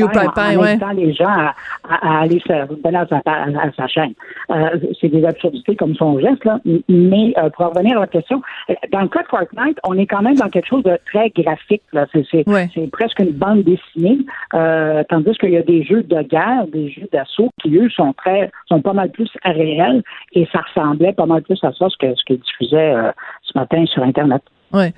en 0.57 0.61
ouais. 0.61 0.69
invitant 0.71 0.91
les 0.91 1.13
gens 1.13 1.25
à, 1.27 1.55
à- 1.89 2.21
aller 2.21 2.39
se 2.39 2.73
donner 2.83 2.97
à 2.97 3.07
sa, 3.07 3.21
à, 3.25 3.43
à 3.45 3.71
sa 3.75 3.87
chaîne. 3.87 4.13
Euh, 4.51 4.77
c'est 5.01 5.09
des 5.09 5.25
absurdités 5.25 5.75
comme 5.75 5.95
son 5.95 6.19
geste, 6.19 6.45
là. 6.45 6.59
Mais 6.87 7.33
euh, 7.37 7.49
pour 7.49 7.67
revenir 7.73 7.97
à 7.97 8.01
la 8.01 8.07
question, 8.07 8.41
euh, 8.69 8.73
dans 8.91 9.01
le 9.01 9.07
cas 9.07 9.23
de 9.23 9.27
Fortnite, 9.27 9.79
on 9.87 9.97
est 9.97 10.05
quand 10.05 10.21
même 10.21 10.35
dans 10.35 10.49
quelque 10.49 10.67
chose 10.67 10.83
de 10.83 10.97
très 11.11 11.29
graphique. 11.31 11.81
Là. 11.93 12.05
C'est, 12.13 12.25
c'est, 12.29 12.47
Ouais. 12.47 12.69
c'est 12.75 12.89
presque 12.91 13.19
une 13.19 13.31
bande 13.31 13.63
dessinée, 13.63 14.19
euh, 14.53 15.03
tandis 15.09 15.35
qu'il 15.39 15.49
y 15.51 15.57
a 15.57 15.63
des 15.63 15.83
jeux 15.83 16.03
de 16.03 16.21
guerre, 16.21 16.67
des 16.71 16.89
jeux 16.91 17.07
d'assaut 17.11 17.49
qui, 17.61 17.75
eux, 17.77 17.89
sont 17.89 18.13
très, 18.13 18.51
sont 18.69 18.81
pas 18.81 18.93
mal 18.93 19.09
plus 19.15 19.29
réels 19.43 20.03
et 20.33 20.47
ça 20.51 20.61
ressemblait 20.61 21.13
pas 21.13 21.25
mal 21.25 21.41
plus 21.41 21.59
à 21.63 21.71
ça 21.73 21.87
ce 21.89 21.97
que 21.97 22.15
ce 22.15 22.23
qu'ils 22.25 22.39
diffusaient 22.39 22.93
euh, 22.93 23.11
ce 23.43 23.57
matin 23.57 23.85
sur 23.85 24.03
Internet. 24.03 24.41
Ouais. 24.73 24.93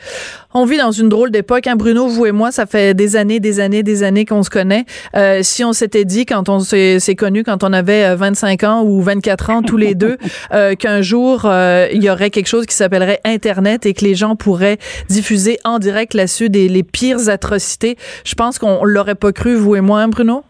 On 0.54 0.66
vit 0.66 0.78
dans 0.78 0.92
une 0.92 1.08
drôle 1.08 1.30
d'époque. 1.30 1.68
Hein, 1.68 1.76
Bruno, 1.76 2.08
vous 2.08 2.26
et 2.26 2.32
moi, 2.32 2.52
ça 2.52 2.66
fait 2.66 2.96
des 2.96 3.16
années, 3.16 3.40
des 3.40 3.60
années, 3.60 3.84
des 3.84 4.02
années 4.02 4.26
qu'on 4.26 4.42
se 4.42 4.50
connaît. 4.50 4.86
Euh, 5.16 5.42
si 5.44 5.64
on 5.64 5.74
s'était 5.74 6.06
dit, 6.06 6.26
quand 6.26 6.50
on 6.50 6.60
s'est 6.60 7.16
connus, 7.16 7.44
quand 7.44 7.64
on 7.64 7.74
avait 7.74 8.06
euh, 8.06 8.16
25 8.16 8.64
ans 8.64 8.84
ou 8.84 9.02
24 9.02 9.50
ans, 9.52 9.62
tous 9.62 9.78
les 9.78 9.94
deux, 9.94 10.18
euh, 10.54 10.74
qu'un 10.74 11.02
jour, 11.02 11.42
euh, 11.46 11.88
il 11.94 12.04
y 12.04 12.10
aurait 12.10 12.32
quelque 12.32 12.48
chose 12.48 12.66
qui 12.66 12.76
s'appellerait 12.76 13.20
Internet 13.24 13.86
et 13.86 13.94
que 13.94 14.04
les 14.04 14.16
gens 14.16 14.36
pourraient 14.36 14.78
diffuser 15.10 15.60
en 15.64 15.78
direct 15.78 16.16
là-dessus 16.16 16.50
des, 16.50 16.70
les 16.70 16.84
pires 16.84 17.30
atrocités, 17.30 17.98
je 18.26 18.34
pense 18.34 18.58
qu'on 18.58 18.84
l'aurait 18.84 19.16
pas 19.16 19.32
cru, 19.32 19.56
vous 19.56 19.76
et 19.76 19.82
moi, 19.82 20.02
hein, 20.02 20.08
Bruno? 20.08 20.44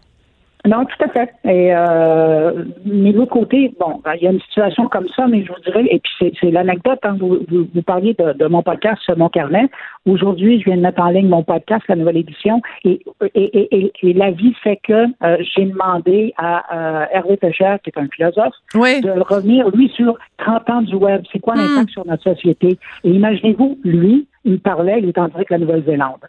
Non, 0.65 0.83
tout 0.85 1.03
à 1.05 1.07
fait. 1.09 1.29
Et 1.45 1.73
euh, 1.73 2.65
mais 2.83 3.13
de 3.13 3.17
l'autre 3.17 3.31
côté, 3.31 3.71
bon, 3.79 4.01
ben, 4.03 4.13
il 4.15 4.23
y 4.23 4.27
a 4.27 4.31
une 4.31 4.41
situation 4.41 4.87
comme 4.89 5.07
ça, 5.15 5.25
mais 5.27 5.43
je 5.45 5.51
vous 5.53 5.59
dirais, 5.61 5.85
et 5.89 5.99
puis 5.99 6.11
c'est, 6.19 6.33
c'est 6.41 6.51
l'anecdote, 6.51 6.99
hein, 7.03 7.15
vous, 7.19 7.37
vous, 7.47 7.67
vous 7.73 7.81
parliez 7.83 8.13
de, 8.15 8.33
de 8.33 8.45
mon 8.47 8.63
podcast, 8.63 9.01
Mon 9.15 9.29
Carnet. 9.29 9.69
Aujourd'hui, 10.05 10.59
je 10.59 10.65
viens 10.65 10.75
de 10.77 10.81
mettre 10.81 11.01
en 11.01 11.09
ligne 11.09 11.29
mon 11.29 11.43
podcast, 11.43 11.83
la 11.87 11.95
nouvelle 11.95 12.17
édition, 12.17 12.61
et, 12.83 12.99
et, 13.33 13.43
et, 13.43 13.77
et- 13.77 13.91
et 14.03 14.13
la 14.13 14.31
vie 14.31 14.53
fait 14.63 14.77
que 14.83 15.05
euh, 15.23 15.37
j'ai 15.55 15.65
demandé 15.65 16.33
à 16.37 17.01
euh, 17.01 17.05
Hervé 17.13 17.37
Pécher, 17.37 17.75
qui 17.83 17.91
est 17.91 17.99
un 17.99 18.07
philosophe, 18.07 18.53
Oui. 18.75 18.99
de 19.01 19.11
revenir, 19.11 19.69
lui, 19.69 19.89
sur 19.95 20.17
30 20.39 20.69
ans 20.69 20.81
du 20.81 20.95
web. 20.95 21.21
C'est 21.31 21.39
quoi 21.39 21.53
Hmm. 21.55 21.59
l'impact 21.59 21.89
sur 21.91 22.05
notre 22.05 22.23
société? 22.23 22.77
Et 23.03 23.09
imaginez-vous, 23.09 23.77
lui, 23.83 24.27
il 24.43 24.59
parlait, 24.59 24.99
il 25.01 25.07
est 25.09 25.17
en 25.17 25.27
direct 25.29 25.49
de 25.49 25.55
la 25.55 25.59
Nouvelle-Zélande. 25.59 26.25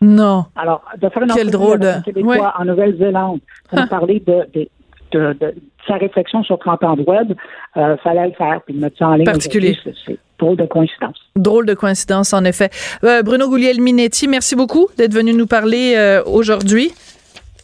Non. 0.00 0.44
Alors, 0.56 0.82
de 1.00 1.08
faire 1.08 1.22
une 1.22 1.32
Quel 1.34 1.50
drôle 1.50 1.80
de- 1.80 2.02
Québécois 2.04 2.36
ouais. 2.36 2.42
en 2.58 2.64
Nouvelle-Zélande 2.64 3.40
pour 3.68 3.78
Ah. 3.80 3.86
parler 3.88 4.22
de, 4.26 4.46
de, 4.54 4.68
de, 5.12 5.32
de 5.40 5.54
sa 5.86 5.94
réflexion 5.94 6.42
sur 6.44 6.58
30 6.58 6.84
ans 6.84 6.96
de 6.96 7.02
web, 7.02 7.32
euh, 7.76 7.96
fallait 8.04 8.26
le 8.26 8.32
faire, 8.34 8.60
puis 8.64 8.74
mettre 8.76 8.96
ça 8.98 9.08
en 9.08 9.14
ligne. 9.14 9.24
Particulier. 9.24 9.76
C'est 10.06 10.18
drôle 10.38 10.56
de 10.56 10.66
coïncidence. 10.66 11.16
Drôle 11.34 11.66
de 11.66 11.74
coïncidence, 11.74 12.32
en 12.32 12.44
effet. 12.44 12.70
Euh, 13.04 13.22
Bruno 13.22 13.48
Guglielminetti, 13.48 14.28
merci 14.28 14.54
beaucoup 14.54 14.86
d'être 14.96 15.14
venu 15.14 15.32
nous 15.32 15.46
parler 15.46 15.94
euh, 15.96 16.22
aujourd'hui. 16.26 16.92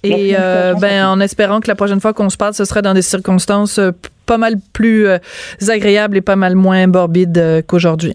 Et 0.03 0.35
euh, 0.39 0.75
ben, 0.75 1.07
en 1.07 1.21
espérant 1.21 1.61
que 1.61 1.69
la 1.69 1.75
prochaine 1.75 2.01
fois 2.01 2.13
qu'on 2.13 2.29
se 2.31 2.37
parle, 2.37 2.53
ce 2.55 2.65
sera 2.67 2.83
dans 2.83 2.93
des 2.95 3.01
circonstances 3.03 3.79
euh, 3.79 3.91
pas 4.27 4.37
mal 4.39 4.55
plus 4.73 5.07
euh, 5.07 5.19
agréables 5.69 6.17
et 6.17 6.21
pas 6.21 6.37
mal 6.37 6.57
moins 6.57 6.87
morbides 6.87 7.65
qu'aujourd'hui. 7.67 8.15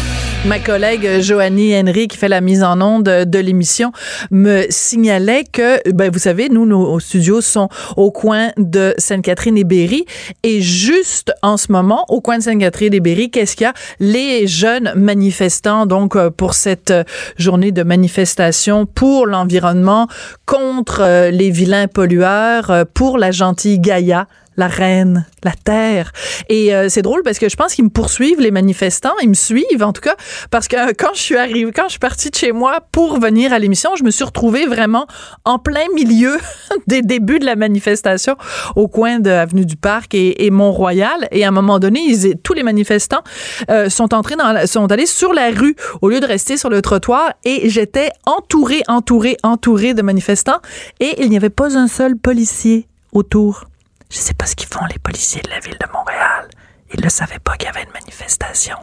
Ma 0.47 0.57
collègue 0.57 1.05
euh, 1.05 1.21
Joanie 1.21 1.77
Henry, 1.77 2.07
qui 2.07 2.17
fait 2.17 2.27
la 2.27 2.41
mise 2.41 2.63
en 2.63 2.81
onde 2.81 3.03
de 3.03 3.39
l'émission, 3.39 3.91
me 4.31 4.65
signalait 4.69 5.43
que, 5.43 5.87
ben, 5.91 6.09
vous 6.11 6.17
savez, 6.17 6.49
nous, 6.49 6.65
nos 6.65 6.99
studios 6.99 7.41
sont 7.41 7.69
au 7.95 8.09
coin 8.09 8.49
de 8.57 8.95
Sainte-Catherine 8.97 9.55
et 9.55 9.63
Berry. 9.63 10.05
Et 10.41 10.59
juste 10.59 11.31
en 11.43 11.57
ce 11.57 11.71
moment, 11.71 12.05
au 12.09 12.21
coin 12.21 12.39
de 12.39 12.43
Sainte-Catherine 12.43 12.91
et 12.91 12.99
Berry, 12.99 13.29
qu'est-ce 13.29 13.55
qu'il 13.55 13.65
y 13.65 13.67
a? 13.67 13.73
Les 13.99 14.47
jeunes 14.47 14.91
manifestants, 14.95 15.85
donc, 15.85 16.15
euh, 16.15 16.31
pour 16.31 16.55
cette 16.55 16.89
euh, 16.89 17.03
journée 17.37 17.71
de 17.71 17.83
manifestation 17.83 18.87
pour 18.87 19.27
l'environnement, 19.27 20.07
contre 20.47 21.29
les 21.29 21.51
vilains 21.51 21.87
pollueurs, 21.87 22.85
pour 22.93 23.19
la 23.19 23.29
gentille 23.31 23.79
Gaïa, 23.79 24.27
la 24.57 24.67
reine, 24.67 25.25
la 25.43 25.51
terre. 25.51 26.11
Et 26.49 26.73
euh, 26.75 26.89
c'est 26.89 27.01
drôle 27.01 27.23
parce 27.23 27.39
que 27.39 27.49
je 27.49 27.55
pense 27.55 27.73
qu'ils 27.73 27.85
me 27.85 27.89
poursuivent, 27.89 28.39
les 28.39 28.51
manifestants. 28.51 29.13
Ils 29.21 29.29
me 29.29 29.33
suivent, 29.33 29.83
en 29.83 29.93
tout 29.93 30.01
cas, 30.01 30.15
parce 30.49 30.67
que 30.67 30.93
quand 30.97 31.13
je 31.13 31.21
suis 31.21 31.37
arrivée, 31.37 31.71
quand 31.71 31.85
je 31.85 31.91
suis 31.91 31.99
partie 31.99 32.29
de 32.29 32.35
chez 32.35 32.51
moi 32.51 32.79
pour 32.91 33.19
venir 33.19 33.53
à 33.53 33.59
l'émission, 33.59 33.91
je 33.95 34.03
me 34.03 34.11
suis 34.11 34.23
retrouvée 34.23 34.65
vraiment 34.65 35.07
en 35.45 35.57
plein 35.59 35.85
milieu 35.95 36.37
des 36.87 37.01
débuts 37.01 37.39
de 37.39 37.45
la 37.45 37.55
manifestation 37.55 38.35
au 38.75 38.87
coin 38.87 39.19
de 39.19 39.29
Avenue 39.29 39.65
du 39.65 39.75
Parc 39.77 40.13
et, 40.13 40.49
Mont-Royal. 40.51 41.27
Et 41.31 41.45
à 41.45 41.47
un 41.47 41.51
moment 41.51 41.79
donné, 41.79 42.01
tous 42.43 42.53
les 42.53 42.63
manifestants 42.63 43.23
euh, 43.69 43.89
sont 43.89 44.13
entrés 44.13 44.35
dans 44.35 44.51
la- 44.51 44.67
sont 44.67 44.91
allés 44.91 45.05
sur 45.05 45.33
la 45.33 45.49
rue 45.49 45.75
au 46.01 46.09
lieu 46.09 46.19
de 46.19 46.25
rester 46.25 46.57
sur 46.57 46.69
le 46.69 46.81
trottoir 46.81 47.33
et 47.45 47.69
j'étais 47.69 48.09
entourée, 48.25 48.83
entourée, 48.87 49.37
entourée 49.43 49.93
de 49.93 50.01
manifestants 50.01 50.59
et 50.99 51.21
il 51.23 51.29
n'y 51.29 51.37
avait 51.37 51.49
pas 51.49 51.77
un 51.77 51.87
seul 51.87 52.17
policier 52.17 52.87
autour. 53.13 53.65
Je 54.11 54.17
sais 54.17 54.33
pas 54.33 54.45
ce 54.45 54.57
qu'ils 54.57 54.67
font, 54.67 54.85
les 54.91 54.99
policiers 54.99 55.41
de 55.41 55.49
la 55.49 55.61
ville 55.61 55.77
de 55.79 55.87
Montréal. 55.93 56.49
Ils 56.93 57.01
ne 57.01 57.09
savaient 57.09 57.39
pas 57.39 57.55
qu'il 57.55 57.67
y 57.67 57.69
avait 57.69 57.83
une 57.83 57.93
manifestation. 57.93 58.75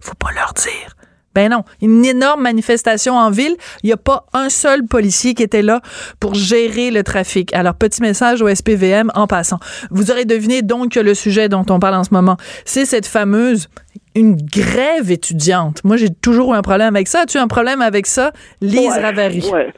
Faut 0.00 0.14
pas 0.14 0.30
leur 0.30 0.52
dire. 0.52 0.94
Ben 1.34 1.50
non, 1.50 1.64
une 1.82 2.04
énorme 2.04 2.42
manifestation 2.42 3.18
en 3.18 3.30
ville. 3.30 3.56
Il 3.82 3.86
n'y 3.86 3.92
a 3.92 3.96
pas 3.96 4.26
un 4.32 4.48
seul 4.48 4.86
policier 4.86 5.34
qui 5.34 5.42
était 5.42 5.60
là 5.60 5.82
pour 6.20 6.34
gérer 6.34 6.92
le 6.92 7.02
trafic. 7.02 7.52
Alors, 7.52 7.74
petit 7.74 8.00
message 8.00 8.40
au 8.40 8.48
SPVM 8.48 9.10
en 9.14 9.26
passant. 9.26 9.58
Vous 9.90 10.12
aurez 10.12 10.24
deviné 10.24 10.62
donc 10.62 10.92
que 10.92 11.00
le 11.00 11.14
sujet 11.14 11.48
dont 11.48 11.66
on 11.68 11.80
parle 11.80 11.96
en 11.96 12.04
ce 12.04 12.14
moment, 12.14 12.36
c'est 12.64 12.86
cette 12.86 13.06
fameuse 13.06 13.68
une 14.14 14.36
grève 14.36 15.10
étudiante. 15.10 15.82
Moi, 15.84 15.96
j'ai 15.96 16.08
toujours 16.22 16.54
eu 16.54 16.56
un 16.56 16.62
problème 16.62 16.94
avec 16.96 17.06
ça. 17.08 17.20
As-tu 17.22 17.38
un 17.38 17.48
problème 17.48 17.80
avec 17.82 18.06
ça, 18.06 18.32
Lise 18.60 18.94
Ouais, 18.96 19.02
Ravary? 19.02 19.42
Ouais. 19.52 19.68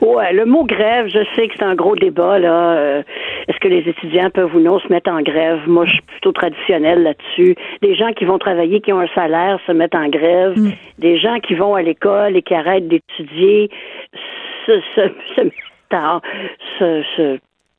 Ouais, 0.00 0.32
le 0.32 0.44
mot 0.44 0.64
grève, 0.64 1.06
je 1.08 1.18
sais 1.34 1.48
que 1.48 1.54
c'est 1.58 1.64
un 1.64 1.74
gros 1.74 1.96
débat, 1.96 2.38
là. 2.38 2.72
Euh, 2.76 3.02
Est-ce 3.48 3.58
que 3.58 3.68
les 3.68 3.78
étudiants 3.88 4.30
peuvent 4.30 4.54
ou 4.54 4.60
non 4.60 4.78
se 4.78 4.88
mettre 4.88 5.10
en 5.10 5.20
grève? 5.22 5.58
Moi, 5.66 5.84
je 5.86 5.92
suis 5.92 6.02
plutôt 6.02 6.30
traditionnelle 6.32 7.02
là-dessus. 7.02 7.56
Des 7.82 7.94
gens 7.96 8.12
qui 8.12 8.24
vont 8.24 8.38
travailler, 8.38 8.80
qui 8.80 8.92
ont 8.92 9.00
un 9.00 9.08
salaire, 9.14 9.58
se 9.66 9.72
mettent 9.72 9.94
en 9.96 10.08
grève. 10.08 10.56
Mm. 10.56 10.70
Des 10.98 11.18
gens 11.18 11.40
qui 11.40 11.54
vont 11.54 11.74
à 11.74 11.82
l'école 11.82 12.36
et 12.36 12.42
qui 12.42 12.54
arrêtent 12.54 12.86
d'étudier 12.88 13.70
se, 14.66 14.72
se, 14.94 15.00
se 15.36 15.40
mettent 15.42 15.52
en- 15.92 16.20
se- 16.78 17.38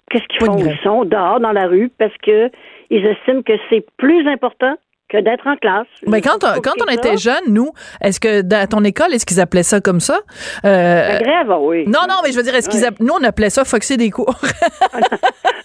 Qu'est-ce 0.10 0.24
qu'ils 0.26 0.46
font? 0.46 0.58
Ils 0.58 0.78
sont 0.84 1.06
dehors 1.06 1.40
dans 1.40 1.52
la 1.52 1.68
rue 1.68 1.92
parce 2.00 2.16
que 2.24 2.50
ils 2.90 3.06
estiment 3.06 3.44
que 3.44 3.54
c'est 3.70 3.86
plus 3.98 4.28
important 4.28 4.76
que 5.10 5.18
d'être 5.18 5.46
en 5.48 5.56
classe. 5.58 5.88
Ben, 6.06 6.22
quand 6.22 6.44
on, 6.44 6.62
quand 6.62 6.74
on 6.88 6.92
était 6.92 7.18
jeunes, 7.18 7.48
nous, 7.50 7.72
est-ce 8.02 8.20
que 8.20 8.42
dans- 8.42 8.62
à 8.62 8.68
ton 8.68 8.84
école, 8.84 9.14
est-ce 9.14 9.26
qu'ils 9.26 9.40
appelaient 9.42 9.64
ça 9.64 9.82
comme 9.82 10.00
ça? 10.00 10.20
Euh, 10.66 11.14
La 11.14 11.20
grève, 11.20 11.52
oui. 11.62 11.86
non, 11.88 12.02
non, 12.08 12.16
mais 12.24 12.32
je 12.32 12.38
veux 12.38 12.44
dire, 12.44 12.54
est-ce 12.56 12.70
qu'ils 12.70 12.88
nous, 13.00 13.14
on 13.20 13.24
appelait 13.24 13.50
ça 13.50 13.66
foxer 13.66 13.98
des 13.98 14.10
cours. 14.12 14.36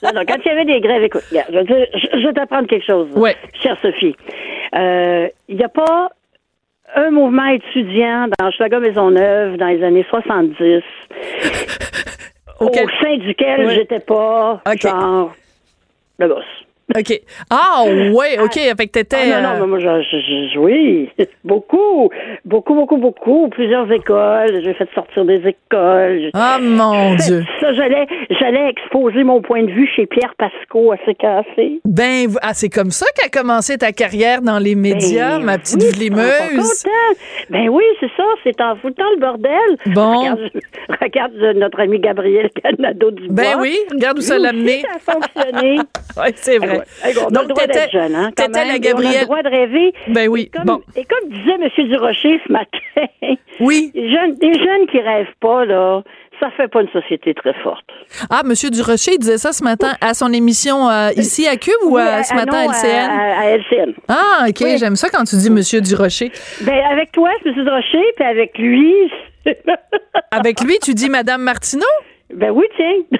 Non, 0.02 0.10
non, 0.16 0.22
quand 0.28 0.36
il 0.44 0.48
y 0.48 0.50
avait 0.50 0.64
des 0.66 0.80
grèves, 0.82 1.02
écoute, 1.04 1.22
je, 1.32 1.36
je- 1.38 2.20
je 2.20 2.26
vais 2.26 2.32
t'apprendre 2.34 2.68
quelque 2.68 2.84
chose, 2.84 3.08
Ouais. 3.16 3.34
chère 3.62 3.78
Sophie. 3.80 4.14
Euh, 4.76 5.28
Il 5.48 5.56
n'y 5.56 5.64
a 5.64 5.68
pas 5.70 6.10
un 6.94 7.10
mouvement 7.10 7.46
étudiant 7.46 8.26
dans 8.38 8.50
Chicago 8.50 8.80
Maisonneuve 8.80 9.56
dans 9.56 9.68
les 9.68 9.82
années 9.82 10.04
70 10.10 10.82
OK. 12.60 12.70
au 12.82 12.88
sein 13.02 13.16
duquel 13.18 13.66
Ouais. 13.66 13.74
j'étais 13.76 14.00
pas 14.00 14.60
OK. 14.66 14.80
genre 14.82 15.34
le 16.18 16.28
boss. 16.28 16.44
OK. 16.96 17.20
Ah, 17.50 17.84
ouais, 17.86 18.38
OK. 18.40 18.52
Fait 18.54 18.74
que 18.86 18.90
t'étais. 18.92 19.32
Ah, 19.32 19.40
non, 19.40 19.48
euh, 19.48 19.52
non, 19.58 19.60
mais 19.60 19.66
moi, 19.66 19.78
je, 19.78 20.18
je- 20.52 20.58
oui, 20.58 21.08
beaucoup, 21.44 22.10
beaucoup, 22.44 22.74
beaucoup, 22.74 22.98
beaucoup, 22.98 23.48
plusieurs 23.48 23.90
écoles. 23.90 24.60
J'ai 24.62 24.74
fait 24.74 24.88
sortir 24.94 25.24
des 25.24 25.36
écoles. 25.46 26.30
Ah, 26.34 26.58
mon 26.60 27.14
Dieu. 27.14 27.42
Ça, 27.60 27.72
j'allais, 27.72 28.06
j'allais 28.38 28.68
exposer 28.68 29.24
mon 29.24 29.40
point 29.40 29.62
de 29.62 29.70
vue 29.70 29.88
chez 29.96 30.06
Pierre 30.06 30.34
Pasco 30.36 30.92
à 30.92 30.96
CKC. 30.98 31.80
Ben, 31.86 32.26
ah, 32.42 32.52
c'est 32.54 32.68
comme 32.68 32.90
ça 32.90 33.06
qu'a 33.20 33.28
commencé 33.30 33.78
ta 33.78 33.92
carrière 33.92 34.42
dans 34.42 34.58
les 34.58 34.74
médias, 34.74 35.38
Ben 35.38 35.44
ma 35.44 35.58
petite 35.58 35.82
oui, 35.82 35.90
vlimeuse. 35.90 36.84
hein? 36.86 37.14
Ben 37.50 37.68
oui, 37.70 37.84
c'est 38.00 38.10
ça, 38.16 38.24
c'est 38.44 38.60
en 38.60 38.76
foutant 38.76 39.04
le 39.14 39.20
bordel. 39.20 39.94
Bon. 39.94 40.18
Regarde, 40.18 40.50
regarde 41.00 41.32
euh, 41.42 41.52
notre 41.54 41.80
ami 41.80 41.98
Gabriel 41.98 42.50
Canado 42.62 43.10
du 43.10 43.28
Ben 43.30 43.56
oui, 43.58 43.76
regarde 43.90 44.18
où 44.18 44.22
ça 44.22 44.38
l'a 44.38 44.52
mené. 44.52 44.82
Ça 44.82 45.12
a 45.12 45.12
fonctionné. 45.14 45.78
Ouais, 46.16 46.30
c'est 46.36 46.58
vrai. 46.58 46.73
Ouais. 46.78 47.08
Hey, 47.10 47.14
on 47.18 47.26
a 47.26 47.30
Donc, 47.30 47.42
le 47.42 47.48
droit 47.48 47.66
d'être 47.66 47.90
jeune, 47.92 48.14
hein, 48.14 48.30
quand 48.36 48.48
même, 48.48 48.52
la 48.54 48.62
et 48.66 48.70
On 48.70 48.74
a 48.74 48.78
Gabrielle- 48.78 49.18
le 49.20 49.24
droit 49.24 49.42
de 49.42 49.48
rêver. 49.48 49.92
Ben 50.08 50.28
oui, 50.28 50.42
Et 50.52 50.56
comme, 50.56 50.64
bon. 50.66 50.80
et 50.96 51.04
comme 51.04 51.28
disait 51.30 51.54
M. 51.60 51.88
Durocher 51.88 52.40
ce 52.46 52.52
matin, 52.52 53.38
Oui. 53.60 53.90
les 53.94 54.10
jeunes, 54.10 54.34
des 54.36 54.54
jeunes 54.54 54.86
qui 54.90 55.00
rêvent 55.00 55.26
pas, 55.40 55.64
là, 55.64 56.02
ça 56.40 56.50
fait 56.56 56.66
pas 56.68 56.82
une 56.82 56.88
société 56.90 57.32
très 57.34 57.54
forte. 57.62 57.84
Ah, 58.28 58.42
Monsieur 58.44 58.68
Durocher 58.70 59.12
il 59.12 59.18
disait 59.18 59.38
ça 59.38 59.52
ce 59.52 59.62
matin 59.62 59.94
à 60.00 60.14
son 60.14 60.32
émission 60.32 60.90
euh, 60.90 61.10
ici 61.16 61.46
à 61.46 61.56
Cube 61.56 61.72
ou 61.84 61.94
Oui, 61.96 62.02
euh, 62.02 62.16
à- 62.18 62.22
ce 62.24 62.34
matin 62.34 62.64
non, 62.64 62.70
à 62.70 62.72
LCN? 62.74 63.10
À, 63.10 63.40
à 63.40 63.44
LCN. 63.50 63.94
Ah, 64.08 64.44
OK, 64.48 64.56
Oui. 64.62 64.76
j'aime 64.78 64.96
ça 64.96 65.08
quand 65.10 65.22
tu 65.24 65.36
dis 65.36 65.50
Monsieur 65.50 65.80
Durocher. 65.80 66.32
Ben, 66.62 66.82
avec 66.90 67.12
toi, 67.12 67.30
M. 67.46 67.52
Durocher, 67.54 68.02
puis 68.16 68.24
avec 68.24 68.58
lui, 68.58 68.92
Avec 70.30 70.60
lui, 70.60 70.78
tu 70.82 70.94
dis 70.94 71.08
Madame 71.08 71.42
Martineau? 71.42 71.84
ben 72.34 72.50
oui, 72.50 72.64
tiens. 72.76 73.18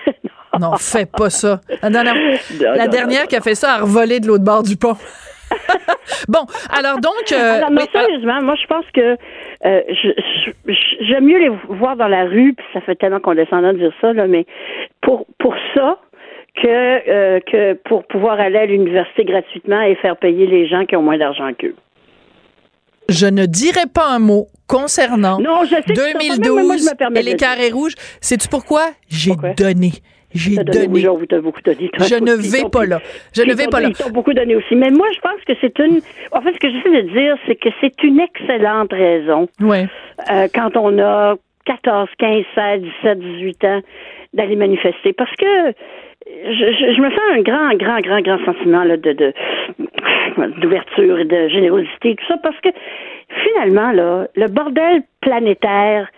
Non, 0.60 0.76
fais 0.78 1.06
pas 1.06 1.30
ça. 1.30 1.60
La 1.82 1.90
dernière, 1.90 2.14
la 2.60 2.88
dernière 2.88 3.20
non. 3.22 3.26
qui 3.26 3.36
a 3.36 3.40
fait 3.40 3.54
ça 3.54 3.74
a 3.74 3.80
revolé 3.80 4.20
de 4.20 4.26
l'autre 4.26 4.44
bord 4.44 4.62
du 4.62 4.76
pont. 4.76 4.96
bon, 6.28 6.40
alors 6.70 6.98
donc... 7.00 7.32
euh, 7.32 7.56
Alors, 7.56 7.70
non, 7.70 7.82
oui, 7.82 7.88
alors- 7.94 8.06
sérieusement, 8.06 8.42
moi, 8.42 8.54
je 8.60 8.66
pense 8.66 8.84
que 8.92 9.16
euh, 9.66 9.80
j'aime 11.00 11.24
mieux 11.24 11.38
les 11.38 11.50
voir 11.68 11.96
dans 11.96 12.08
la 12.08 12.24
rue, 12.24 12.54
puis 12.54 12.66
ça 12.72 12.80
fait 12.80 12.96
tellement 12.96 13.20
qu'on 13.20 13.34
descend 13.34 13.64
de 13.64 13.72
dire 13.78 13.92
ça, 14.00 14.12
là, 14.12 14.26
mais 14.26 14.46
pour, 15.00 15.26
pour 15.38 15.54
ça, 15.74 15.98
que, 16.60 16.66
euh, 16.68 17.40
que 17.40 17.74
pour 17.88 18.04
pouvoir 18.06 18.38
aller 18.40 18.58
à 18.58 18.66
l'université 18.66 19.24
gratuitement 19.24 19.80
et 19.82 19.94
faire 19.96 20.16
payer 20.16 20.46
les 20.46 20.66
gens 20.68 20.84
qui 20.86 20.96
ont 20.96 21.02
moins 21.02 21.18
d'argent 21.18 21.50
qu'eux. 21.58 21.74
je 23.08 23.26
ne 23.26 23.46
dirai 23.46 23.86
pas 23.92 24.08
un 24.08 24.18
mot 24.18 24.46
concernant 24.66 25.38
Non, 25.40 25.64
je 25.64 25.74
sais 25.74 25.82
que 25.82 25.94
c'est 25.94 26.12
ça, 26.12 26.18
mais 26.18 26.26
moi, 26.26 26.34
je 26.36 26.40
2012 26.40 26.90
me 26.90 26.96
permets 26.96 27.20
et 27.20 27.22
les 27.22 27.36
carrés 27.36 27.70
rouges. 27.70 27.94
Sais-tu 28.20 28.48
pourquoi? 28.48 28.86
J'ai 29.08 29.32
donné. 29.56 29.92
J'ai 30.34 30.56
donné, 30.56 30.86
vous 30.88 31.16
beaucoup 31.42 31.60
Je 31.64 32.14
ne 32.16 32.34
vais 32.34 32.68
pas 32.70 32.86
là. 32.86 33.00
Je 33.34 33.42
ne 33.42 33.54
vais 33.54 33.66
pas 33.66 33.80
là. 33.80 33.88
Ils 33.88 33.96
t'ont 33.96 34.10
beaucoup 34.10 34.34
donné 34.34 34.56
aussi. 34.56 34.74
Mais 34.74 34.90
moi, 34.90 35.06
je 35.14 35.20
pense 35.20 35.40
que 35.46 35.52
c'est 35.60 35.78
une. 35.78 36.00
En 36.32 36.40
fait, 36.42 36.52
ce 36.54 36.58
que 36.58 36.70
j'essaie 36.70 37.02
de 37.02 37.08
dire, 37.10 37.36
c'est 37.46 37.56
que 37.56 37.68
c'est 37.80 38.02
une 38.02 38.20
excellente 38.20 38.92
raison 38.92 39.48
Ouais. 39.60 39.86
euh, 40.30 40.48
quand 40.54 40.76
on 40.76 40.98
a 40.98 41.36
14, 41.66 42.08
15, 42.18 42.44
16, 42.54 42.82
17, 43.02 43.18
18 43.18 43.64
ans 43.64 43.80
d'aller 44.34 44.56
manifester. 44.56 45.12
Parce 45.12 45.34
que 45.36 45.72
je, 46.26 46.52
je, 46.52 46.94
je 46.96 47.00
me 47.00 47.10
sens 47.10 47.20
un 47.32 47.42
grand, 47.42 47.74
grand, 47.76 48.00
grand, 48.00 48.20
grand 48.20 48.44
sentiment 48.44 48.84
là, 48.84 48.96
de, 48.96 49.12
de 49.12 49.32
d'ouverture 50.60 51.18
et 51.20 51.24
de 51.24 51.48
générosité 51.48 52.10
et 52.10 52.16
tout 52.16 52.24
ça 52.26 52.36
parce 52.42 52.58
que 52.60 52.68
finalement 53.44 53.92
là, 53.92 54.26
le 54.34 54.48
bordel 54.48 55.02
planétaire, 55.20 56.08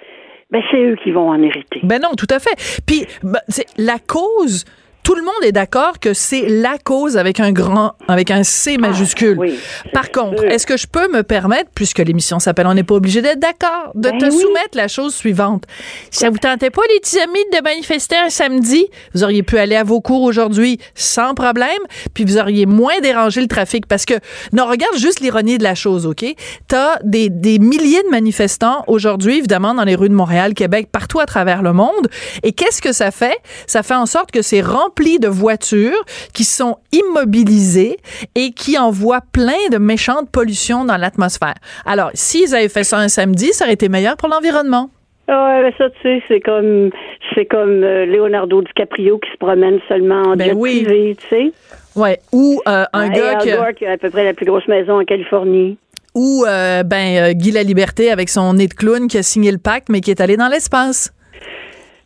ben 0.50 0.62
c'est 0.70 0.82
eux 0.82 0.96
qui 1.02 1.10
vont 1.10 1.28
en 1.28 1.42
hériter. 1.42 1.80
Ben 1.82 2.00
non, 2.00 2.14
tout 2.16 2.26
à 2.30 2.38
fait. 2.38 2.82
Puis 2.86 3.06
ben, 3.22 3.40
la 3.76 3.98
cause. 3.98 4.64
Tout 5.06 5.14
le 5.14 5.22
monde 5.22 5.44
est 5.44 5.52
d'accord 5.52 6.00
que 6.00 6.14
c'est 6.14 6.48
la 6.48 6.78
cause 6.82 7.16
avec 7.16 7.38
un 7.38 7.52
grand, 7.52 7.92
avec 8.08 8.32
un 8.32 8.42
C 8.42 8.76
majuscule. 8.76 9.36
Ah, 9.38 9.40
oui, 9.40 9.56
Par 9.92 10.10
contre, 10.10 10.42
est-ce 10.46 10.66
que 10.66 10.76
je 10.76 10.88
peux 10.88 11.06
me 11.12 11.22
permettre, 11.22 11.70
puisque 11.76 12.00
l'émission 12.00 12.40
s'appelle 12.40 12.66
On 12.66 12.74
n'est 12.74 12.82
pas 12.82 12.96
obligé 12.96 13.22
d'être 13.22 13.38
d'accord, 13.38 13.92
de 13.94 14.10
Ben 14.10 14.18
te 14.18 14.24
oui. 14.24 14.32
soumettre 14.36 14.74
la 14.76 14.88
chose 14.88 15.14
suivante? 15.14 15.62
Si 16.10 16.18
ça 16.18 16.30
vous 16.30 16.38
tentait 16.38 16.70
pas, 16.70 16.82
les 16.92 16.98
petits 16.98 17.20
amis, 17.20 17.38
de 17.52 17.62
manifester 17.62 18.16
un 18.16 18.30
samedi, 18.30 18.84
vous 19.14 19.22
auriez 19.22 19.44
pu 19.44 19.58
aller 19.58 19.76
à 19.76 19.84
vos 19.84 20.00
cours 20.00 20.22
aujourd'hui 20.24 20.80
sans 20.96 21.34
problème, 21.34 21.68
puis 22.12 22.24
vous 22.24 22.36
auriez 22.36 22.66
moins 22.66 22.98
dérangé 23.00 23.40
le 23.40 23.46
trafic. 23.46 23.86
Parce 23.86 24.06
que, 24.06 24.14
non, 24.52 24.66
regarde 24.66 24.96
juste 24.96 25.20
l'ironie 25.20 25.58
de 25.58 25.62
la 25.62 25.76
chose, 25.76 26.04
OK? 26.04 26.24
T'as 26.66 26.96
des, 27.04 27.30
des 27.30 27.60
milliers 27.60 28.02
de 28.02 28.10
manifestants 28.10 28.82
aujourd'hui, 28.88 29.38
évidemment, 29.38 29.72
dans 29.72 29.84
les 29.84 29.94
rues 29.94 30.08
de 30.08 30.14
Montréal, 30.14 30.52
Québec, 30.52 30.88
partout 30.90 31.20
à 31.20 31.26
travers 31.26 31.62
le 31.62 31.72
monde. 31.72 32.08
Et 32.42 32.50
qu'est-ce 32.50 32.82
que 32.82 32.90
ça 32.90 33.12
fait? 33.12 33.38
Ça 33.68 33.84
fait 33.84 33.94
en 33.94 34.06
sorte 34.06 34.32
que 34.32 34.42
c'est 34.42 34.62
rempli 34.62 34.95
de 34.96 35.28
voitures 35.28 36.04
qui 36.32 36.44
sont 36.44 36.76
immobilisées 36.92 37.98
et 38.34 38.50
qui 38.52 38.78
envoient 38.78 39.20
plein 39.32 39.68
de 39.70 39.78
méchantes 39.78 40.30
pollutions 40.30 40.84
dans 40.84 40.96
l'atmosphère. 40.96 41.54
Alors, 41.84 42.10
s'ils 42.14 42.54
avaient 42.54 42.68
fait 42.70 42.82
ça 42.84 42.98
un 42.98 43.08
samedi, 43.08 43.52
ça 43.52 43.64
aurait 43.66 43.74
été 43.74 43.88
meilleur 43.88 44.16
pour 44.16 44.28
l'environnement. 44.28 44.90
Ah 45.28 45.56
Ouais, 45.58 45.62
mais 45.64 45.74
ça, 45.76 45.90
tu 45.90 45.96
sais, 46.02 46.22
c'est 46.28 46.40
comme, 46.40 46.90
c'est 47.34 47.44
comme 47.46 47.82
euh, 47.84 48.06
Leonardo 48.06 48.62
DiCaprio 48.62 49.18
qui 49.18 49.30
se 49.30 49.36
promène 49.36 49.80
seulement 49.88 50.22
en 50.22 50.36
Ben 50.36 50.48
jet 50.48 50.54
oui. 50.54 50.82
privé, 50.84 51.16
tu 51.20 51.26
sais. 51.28 51.52
Ouais. 51.94 52.18
Ou 52.32 52.60
euh, 52.66 52.84
un 52.92 53.08
gars 53.08 53.34
qui, 53.36 53.50
Gore 53.50 53.74
qui 53.76 53.86
a 53.86 53.92
à 53.92 53.96
peu 53.98 54.08
près 54.10 54.24
la 54.24 54.34
plus 54.34 54.46
grosse 54.46 54.66
maison 54.68 55.00
en 55.00 55.04
Californie. 55.04 55.76
ou 56.14 56.44
euh, 56.46 56.82
ben 56.84 57.16
euh, 57.18 57.32
Guy 57.32 57.50
la 57.50 57.62
Liberté 57.62 58.10
avec 58.10 58.28
son 58.28 58.54
nez 58.54 58.68
de 58.68 58.74
clown 58.74 59.08
qui 59.08 59.18
a 59.18 59.22
signé 59.22 59.50
le 59.52 59.58
pacte 59.58 59.88
mais 59.90 60.00
qui 60.00 60.10
est 60.10 60.20
allé 60.20 60.36
dans 60.36 60.48
l'espace. 60.48 61.12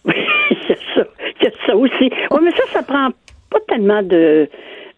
Oui, 0.04 0.14
il 0.50 0.56
y 0.68 0.72
a 0.72 0.76
ça. 0.94 1.04
Il 1.40 1.44
y 1.44 1.48
a 1.48 1.50
ça 1.70 1.76
aussi. 1.76 2.10
Oui, 2.30 2.38
mais 2.42 2.50
ça, 2.52 2.62
ça 2.72 2.82
prend 2.82 3.08
pas 3.50 3.58
tellement 3.68 4.02
de, 4.02 4.48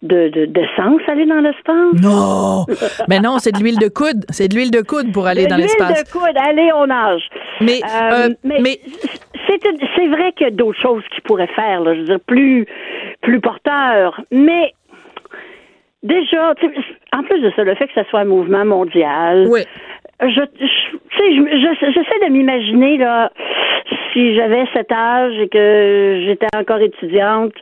de, 0.01 0.29
de- 0.29 0.45
d'essence 0.45 1.01
aller 1.07 1.25
dans 1.25 1.39
l'espace. 1.39 2.01
Non. 2.01 2.65
mais 3.07 3.19
non, 3.19 3.37
c'est 3.39 3.51
de 3.51 3.59
l'huile 3.59 3.79
de 3.79 3.87
coude, 3.87 4.25
c'est 4.29 4.47
de 4.47 4.55
l'huile 4.55 4.71
de 4.71 4.81
coude 4.81 5.11
pour 5.11 5.25
aller 5.27 5.45
De 5.45 5.49
dans 5.49 5.55
l'huile 5.55 5.65
l'espace. 5.65 6.03
de 6.03 6.11
coude, 6.11 6.37
allez, 6.37 6.71
on 6.75 6.87
nage. 6.87 7.23
Mais, 7.61 7.79
euh, 7.83 8.29
mais, 8.43 8.59
mais- 8.61 8.79
c'est, 9.47 9.59
c'est 9.95 10.07
vrai 10.07 10.31
qu'il 10.33 10.45
y 10.47 10.49
a 10.49 10.51
d'autres 10.53 10.79
choses 10.81 11.03
qu'ils 11.13 11.23
pourraient 11.23 11.47
faire, 11.55 11.81
là, 11.81 11.93
je 11.95 11.99
veux 11.99 12.05
dire, 12.05 12.19
plus, 12.25 12.65
plus 13.21 13.39
porteurs. 13.41 14.21
Mais 14.31 14.73
déjà, 16.03 16.51
en 17.13 17.23
plus 17.23 17.41
de 17.41 17.51
ça, 17.55 17.63
le 17.63 17.75
fait 17.75 17.87
que 17.87 17.93
ce 17.95 18.03
soit 18.09 18.21
un 18.21 18.25
mouvement 18.25 18.65
mondial, 18.65 19.47
Oui. 19.49 19.61
Je, 20.29 20.41
je- 20.59 21.91
j'essaie 21.91 22.25
de 22.27 22.31
m'imaginer 22.31 22.97
là, 22.97 23.31
si 24.11 24.35
j'avais 24.35 24.65
cet 24.73 24.91
âge 24.91 25.33
et 25.39 25.47
que 25.49 26.23
j'étais 26.25 26.47
encore 26.57 26.79
étudiante, 26.79 27.53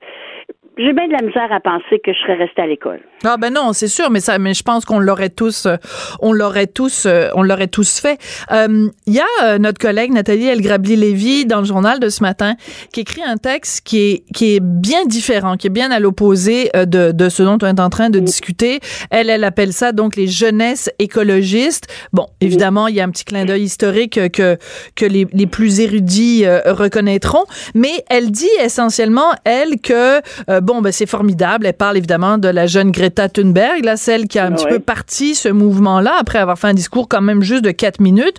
j'ai 0.77 0.93
bien 0.93 1.07
de 1.07 1.11
la 1.11 1.21
misère 1.21 1.51
à 1.51 1.59
penser 1.59 1.99
que 2.03 2.13
je 2.13 2.19
serais 2.19 2.35
restée 2.35 2.61
à 2.61 2.67
l'école. 2.67 3.01
Ah 3.23 3.37
ben 3.37 3.53
non, 3.53 3.73
c'est 3.73 3.87
sûr, 3.87 4.09
mais 4.09 4.19
ça, 4.21 4.39
mais 4.39 4.53
je 4.53 4.63
pense 4.63 4.85
qu'on 4.85 4.99
l'aurait 4.99 5.29
tous, 5.29 5.65
euh, 5.65 5.75
on 6.21 6.31
l'aurait 6.31 6.67
tous, 6.67 7.05
euh, 7.05 7.27
on 7.35 7.43
l'aurait 7.43 7.67
tous 7.67 7.99
fait. 7.99 8.17
Euh, 8.51 8.87
Il 9.05 9.13
y 9.13 9.19
a 9.19 9.57
notre 9.59 9.79
collègue 9.79 10.11
Nathalie 10.13 10.47
Elgrabli-Lévy 10.47 11.45
dans 11.45 11.59
le 11.59 11.65
journal 11.65 11.99
de 11.99 12.09
ce 12.09 12.23
matin 12.23 12.55
qui 12.93 13.01
écrit 13.01 13.21
un 13.23 13.37
texte 13.37 13.85
qui 13.85 13.99
est 13.99 14.23
qui 14.33 14.55
est 14.55 14.59
bien 14.61 15.05
différent, 15.05 15.57
qui 15.57 15.67
est 15.67 15.71
bien 15.71 15.91
à 15.91 15.99
l'opposé 15.99 16.69
de, 16.73 17.11
de 17.11 17.29
ce 17.29 17.43
dont 17.43 17.57
on 17.61 17.67
est 17.67 17.79
en 17.79 17.89
train 17.89 18.09
de 18.09 18.19
discuter. 18.19 18.79
Elle, 19.09 19.29
elle 19.29 19.43
appelle 19.43 19.73
ça 19.73 19.91
donc 19.91 20.15
les 20.15 20.27
jeunesses 20.27 20.89
écologistes. 20.99 21.87
Bon, 22.13 22.27
évidemment, 22.39 22.87
il 22.87 22.95
y 22.95 23.01
a 23.01 23.03
un 23.03 23.09
petit 23.09 23.25
clin 23.25 23.45
d'œil 23.45 23.63
historique 23.63 24.31
que 24.31 24.57
que 24.95 25.05
les, 25.05 25.27
les 25.33 25.47
plus 25.47 25.79
érudits 25.81 26.45
reconnaîtront, 26.65 27.43
mais 27.75 27.91
elle 28.09 28.31
dit 28.31 28.49
essentiellement 28.63 29.31
elle 29.43 29.79
que 29.81 30.21
euh, 30.49 30.61
bon 30.61 30.70
bon, 30.71 30.81
ben 30.81 30.91
c'est 30.91 31.05
formidable. 31.05 31.65
Elle 31.65 31.73
parle 31.73 31.97
évidemment 31.97 32.37
de 32.37 32.47
la 32.47 32.67
jeune 32.67 32.91
Greta 32.91 33.27
Thunberg, 33.29 33.83
là, 33.83 33.97
celle 33.97 34.27
qui 34.27 34.39
a 34.39 34.45
un 34.45 34.51
petit 34.51 34.67
peu 34.67 34.79
parti 34.79 35.35
ce 35.35 35.49
mouvement-là 35.49 36.15
après 36.19 36.39
avoir 36.39 36.57
fait 36.57 36.67
un 36.67 36.73
discours 36.73 37.07
quand 37.09 37.21
même 37.21 37.41
juste 37.41 37.63
de 37.63 37.71
quatre 37.71 37.99
minutes. 37.99 38.37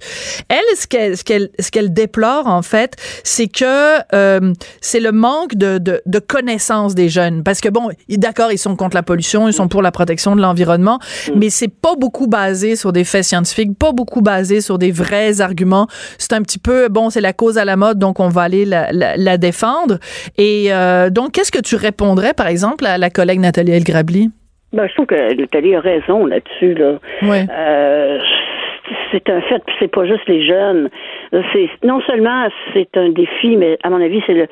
Elle, 0.49 0.59
ce 0.77 0.87
qu'elle 0.87 1.17
ce 1.17 1.25
qu'elle 1.25 1.51
ce 1.59 1.71
qu'elle 1.71 1.93
déplore 1.93 2.47
en 2.47 2.63
fait, 2.63 2.97
c'est 3.25 3.49
que 3.49 3.99
euh, 4.15 4.53
c'est 4.81 5.01
le 5.01 5.13
manque 5.13 5.55
de, 5.55 5.79
de, 5.79 6.01
de 6.07 6.19
connaissance 6.19 6.95
des 6.95 7.09
jeunes. 7.09 7.43
Parce 7.43 7.61
que 7.61 7.69
bon, 7.69 7.91
d'accord, 8.09 8.53
ils 8.53 8.59
sont 8.59 8.77
contre 8.77 8.97
la 8.97 9.03
pollution, 9.03 9.49
ils 9.49 9.55
sont 9.55 9.69
pour 9.69 9.83
la 9.83 9.93
protection 9.93 10.35
de 10.37 10.41
l'environnement, 10.41 10.99
mm. 11.29 11.33
mais 11.37 11.51
c'est 11.51 11.69
pas 11.69 11.95
beaucoup 11.97 12.27
basé 12.27 12.77
sur 12.77 12.93
des 12.93 13.05
faits 13.05 13.25
scientifiques, 13.25 13.77
pas 13.79 13.93
beaucoup 13.93 14.23
basé 14.23 14.61
sur 14.61 14.79
des 14.79 14.91
vrais 14.91 15.41
arguments. 15.41 15.87
C'est 16.19 16.33
un 16.33 16.43
petit 16.43 16.59
peu 16.59 16.89
bon, 16.89 17.11
c'est 17.11 17.21
la 17.21 17.33
cause 17.33 17.59
à 17.59 17.65
la 17.65 17.77
mode, 17.77 17.99
donc 17.99 18.21
on 18.21 18.29
va 18.29 18.43
aller 18.43 18.65
la, 18.65 18.91
la, 18.93 19.17
la 19.17 19.37
défendre. 19.37 19.99
Et 20.39 20.73
euh, 20.73 21.11
donc, 21.11 21.33
qu'est-ce 21.33 21.53
que 21.53 21.61
tu 21.61 21.77
par 22.37 22.47
exemple, 22.47 22.87
à 22.87 22.99
la 22.99 23.11
collègue 23.11 23.41
Nathalie 23.41 23.73
Elgrabli? 23.73 24.31
Ben, 24.73 24.87
je 24.89 24.95
trouve 24.95 25.07
que 25.07 25.35
Nathalie 25.35 25.75
a 25.75 25.81
raison 25.81 26.25
là-dessus. 26.27 26.75
Là. 26.75 26.99
Ouais. 27.23 27.45
Euh, 27.51 28.19
c'est 29.11 29.29
un 29.29 29.41
fait, 29.43 29.63
puis 29.67 29.75
c'est 29.79 29.91
pas 29.91 30.07
juste 30.07 30.27
les 30.27 30.45
jeunes. 30.45 30.89
C'est 31.53 31.69
non 31.85 32.01
seulement 32.03 32.49
c'est 32.73 32.97
un 32.97 33.11
défi, 33.11 33.57
mais 33.57 33.79
à 33.83 33.91
mon 33.91 34.03
avis 34.03 34.23
c'est 34.27 34.35
le 34.35 34.49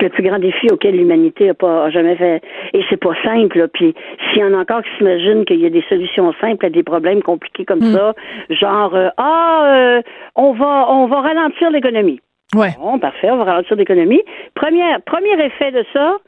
le 0.00 0.08
plus 0.10 0.22
grand 0.22 0.38
défi 0.38 0.68
auquel 0.70 0.96
l'humanité 0.96 1.50
a 1.50 1.54
pas 1.54 1.90
jamais 1.90 2.16
fait. 2.16 2.40
Et 2.72 2.82
c'est 2.88 2.96
pas 2.96 3.14
simple. 3.24 3.58
Là. 3.58 3.68
Puis 3.68 3.94
s'il 4.30 4.42
y 4.42 4.44
en 4.44 4.54
a 4.54 4.58
encore 4.58 4.82
qui 4.82 4.90
s'imaginent 4.96 5.44
qu'il 5.44 5.60
y 5.60 5.66
a 5.66 5.70
des 5.70 5.84
solutions 5.88 6.32
simples 6.40 6.66
à 6.66 6.70
des 6.70 6.82
problèmes 6.82 7.22
compliqués 7.22 7.64
comme 7.64 7.80
mm. 7.80 7.94
ça, 7.94 8.14
genre 8.50 8.94
euh, 8.94 9.08
ah 9.16 9.64
euh, 9.66 10.02
on 10.36 10.52
va 10.52 10.86
on 10.90 11.06
va 11.06 11.20
ralentir 11.20 11.70
l'économie. 11.70 12.20
Ouais. 12.54 12.70
Bon, 12.80 12.98
parfait, 12.98 13.30
on 13.30 13.36
va 13.36 13.44
ralentir 13.44 13.76
l'économie. 13.76 14.22
Premier 14.54 14.84
premier 15.04 15.32
effet 15.44 15.72
de 15.72 15.84
ça, 15.92 16.18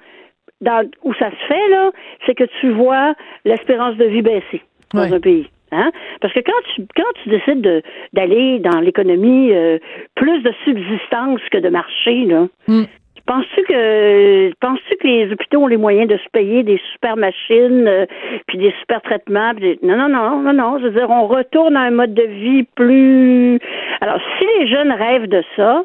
dans, 0.61 0.88
où 1.02 1.14
ça 1.14 1.30
se 1.30 1.46
fait 1.46 1.68
là, 1.70 1.90
c'est 2.26 2.34
que 2.34 2.44
tu 2.61 2.70
vois 2.70 3.14
l'espérance 3.44 3.96
de 3.96 4.04
vie 4.04 4.22
baisser 4.22 4.62
dans 4.94 5.12
un 5.12 5.20
pays. 5.20 5.48
Hein? 5.72 5.90
Parce 6.20 6.34
que 6.34 6.40
quand 6.40 6.61
tu 6.74 6.82
quand 6.96 7.12
tu 7.22 7.28
décides 7.28 7.61
de 7.61 7.82
d'aller 8.12 8.58
dans 8.58 8.80
l'économie 8.80 9.52
euh, 9.52 9.78
plus 10.16 10.42
de 10.42 10.52
subsistance 10.64 11.40
que 11.50 11.58
de 11.58 11.68
marché, 11.68 12.24
là, 12.24 12.48
mm. 12.66 12.84
Penses-tu 13.26 13.62
que 13.62 14.52
penses-tu 14.61 14.96
que 14.96 15.06
les 15.06 15.32
hôpitaux 15.32 15.58
ont 15.58 15.66
les 15.68 15.76
moyens 15.76 16.08
de 16.08 16.16
se 16.16 16.28
payer 16.32 16.64
des 16.64 16.80
super 16.92 17.16
machines 17.16 17.86
euh, 17.86 18.06
puis 18.48 18.58
des 18.58 18.72
super 18.80 19.00
traitements 19.02 19.52
Non 19.84 19.96
non 19.96 20.08
non 20.08 20.40
non 20.40 20.52
non, 20.52 20.78
je 20.78 20.86
veux 20.86 20.90
dire 20.90 21.08
on 21.11 21.28
retourne 21.28 21.76
à 21.76 21.82
un 21.82 21.92
mode 21.92 22.12
de 22.12 22.24
vie 22.24 22.64
plus 22.74 23.61
Alors 24.00 24.18
si 24.36 24.46
les 24.58 24.66
jeunes 24.66 24.90
rêvent 24.90 25.28
de 25.28 25.44
ça 25.54 25.84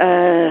euh, 0.00 0.50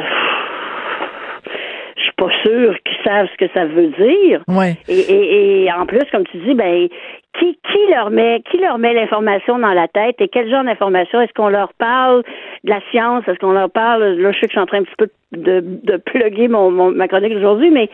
pas 2.17 2.29
sûre 2.43 2.75
qu'ils 2.83 3.03
savent 3.03 3.27
ce 3.31 3.45
que 3.45 3.51
ça 3.53 3.65
veut 3.65 3.89
dire. 3.89 4.43
Ouais. 4.47 4.75
Et, 4.87 4.99
et, 4.99 5.63
et, 5.63 5.71
en 5.71 5.85
plus, 5.85 6.03
comme 6.11 6.25
tu 6.25 6.37
dis, 6.37 6.55
ben 6.55 6.89
qui, 7.37 7.57
qui 7.71 7.91
leur 7.91 8.09
met 8.09 8.41
qui 8.49 8.57
leur 8.57 8.77
met 8.77 8.93
l'information 8.93 9.59
dans 9.59 9.73
la 9.73 9.87
tête 9.87 10.15
et 10.19 10.27
quel 10.27 10.49
genre 10.49 10.63
d'information 10.63 11.21
est-ce 11.21 11.33
qu'on 11.33 11.49
leur 11.49 11.73
parle 11.73 12.23
de 12.63 12.69
la 12.69 12.81
science? 12.91 13.23
Est-ce 13.27 13.39
qu'on 13.39 13.51
leur 13.51 13.69
parle? 13.69 14.03
Là 14.03 14.31
je 14.31 14.39
sais 14.39 14.47
que 14.47 14.53
je 14.53 14.53
suis 14.53 14.59
en 14.59 14.65
train 14.65 14.79
un 14.79 14.83
petit 14.83 14.95
peu 14.97 15.09
de 15.33 15.61
de 15.61 15.97
plugger 15.97 16.47
mon, 16.47 16.71
mon 16.71 16.91
ma 16.91 17.07
chronique 17.07 17.33
d'aujourd'hui 17.33 17.69
mais 17.69 17.89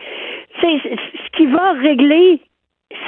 c'est 0.60 0.78
ce 0.84 1.36
qui 1.36 1.46
va 1.46 1.72
régler 1.72 2.40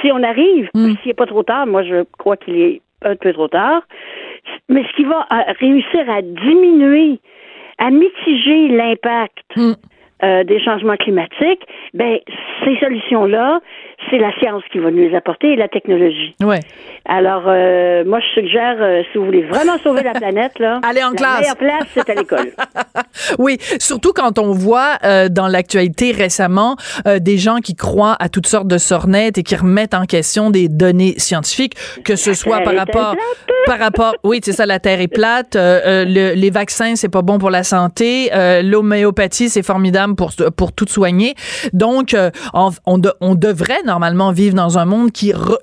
si 0.01 0.11
on 0.11 0.21
arrive 0.21 0.69
mm. 0.73 0.95
s'il 1.01 1.07
n'est 1.07 1.13
pas 1.13 1.25
trop 1.25 1.43
tard 1.43 1.65
moi 1.65 1.83
je 1.83 2.03
crois 2.17 2.37
qu'il 2.37 2.59
est 2.59 2.81
un 3.03 3.15
peu 3.15 3.33
trop 3.33 3.47
tard 3.47 3.81
mais 4.69 4.83
ce 4.83 4.95
qui 4.95 5.05
va 5.05 5.25
euh, 5.31 5.53
réussir 5.59 6.09
à 6.09 6.21
diminuer 6.21 7.19
à 7.77 7.89
mitiger 7.89 8.67
l'impact 8.67 9.45
mm. 9.55 9.73
Euh, 10.23 10.43
des 10.43 10.59
changements 10.59 10.97
climatiques, 10.97 11.65
ben 11.93 12.19
ces 12.63 12.77
solutions-là, 12.77 13.59
c'est 14.09 14.19
la 14.19 14.31
science 14.39 14.63
qui 14.71 14.79
va 14.79 14.91
nous 14.91 15.09
les 15.09 15.15
apporter 15.15 15.53
et 15.53 15.55
la 15.55 15.67
technologie. 15.67 16.35
Ouais. 16.41 16.59
Alors, 17.05 17.43
euh, 17.47 18.03
moi, 18.05 18.19
je 18.19 18.39
suggère, 18.41 18.77
euh, 18.79 19.01
si 19.11 19.17
vous 19.17 19.25
voulez 19.25 19.43
vraiment 19.43 19.77
sauver 19.83 20.03
la 20.03 20.13
planète, 20.13 20.59
là, 20.59 20.79
Allez 20.87 21.03
en 21.03 21.11
la 21.11 21.15
classe. 21.15 21.39
meilleure 21.39 21.55
place, 21.57 21.85
c'est 21.93 22.09
à 22.09 22.13
l'école. 22.13 22.51
oui, 23.39 23.57
surtout 23.79 24.13
quand 24.13 24.39
on 24.39 24.51
voit 24.51 24.97
euh, 25.03 25.29
dans 25.29 25.47
l'actualité 25.47 26.11
récemment 26.11 26.75
euh, 27.07 27.19
des 27.19 27.37
gens 27.37 27.57
qui 27.57 27.75
croient 27.75 28.15
à 28.19 28.29
toutes 28.29 28.47
sortes 28.47 28.67
de 28.67 28.77
sornettes 28.77 29.37
et 29.37 29.43
qui 29.43 29.55
remettent 29.55 29.93
en 29.93 30.05
question 30.05 30.51
des 30.51 30.67
données 30.69 31.15
scientifiques, 31.17 31.75
que 32.03 32.15
ce 32.15 32.33
soit 32.33 32.61
par 32.61 32.75
rapport, 32.75 33.15
par 33.65 33.79
rapport, 33.79 34.13
oui, 34.23 34.39
c'est 34.43 34.53
ça, 34.53 34.65
la 34.65 34.79
terre 34.79 35.01
est 35.01 35.07
plate, 35.07 35.55
euh, 35.55 36.05
le, 36.05 36.33
les 36.33 36.49
vaccins 36.49 36.95
c'est 36.95 37.09
pas 37.09 37.21
bon 37.21 37.39
pour 37.39 37.49
la 37.49 37.63
santé, 37.63 38.29
l'homéopathie 38.63 39.49
c'est 39.49 39.63
formidable 39.65 40.15
pour 40.15 40.31
pour 40.55 40.71
tout 40.71 40.87
soigner. 40.87 41.35
Donc, 41.73 42.15
on, 42.53 42.69
on, 42.85 42.97
de, 42.97 43.11
on 43.21 43.35
devrait 43.35 43.83
normalement 43.87 44.31
vivre 44.31 44.55
dans 44.55 44.77
un 44.77 44.85
monde 44.85 45.11
qui 45.11 45.33
re, 45.33 45.57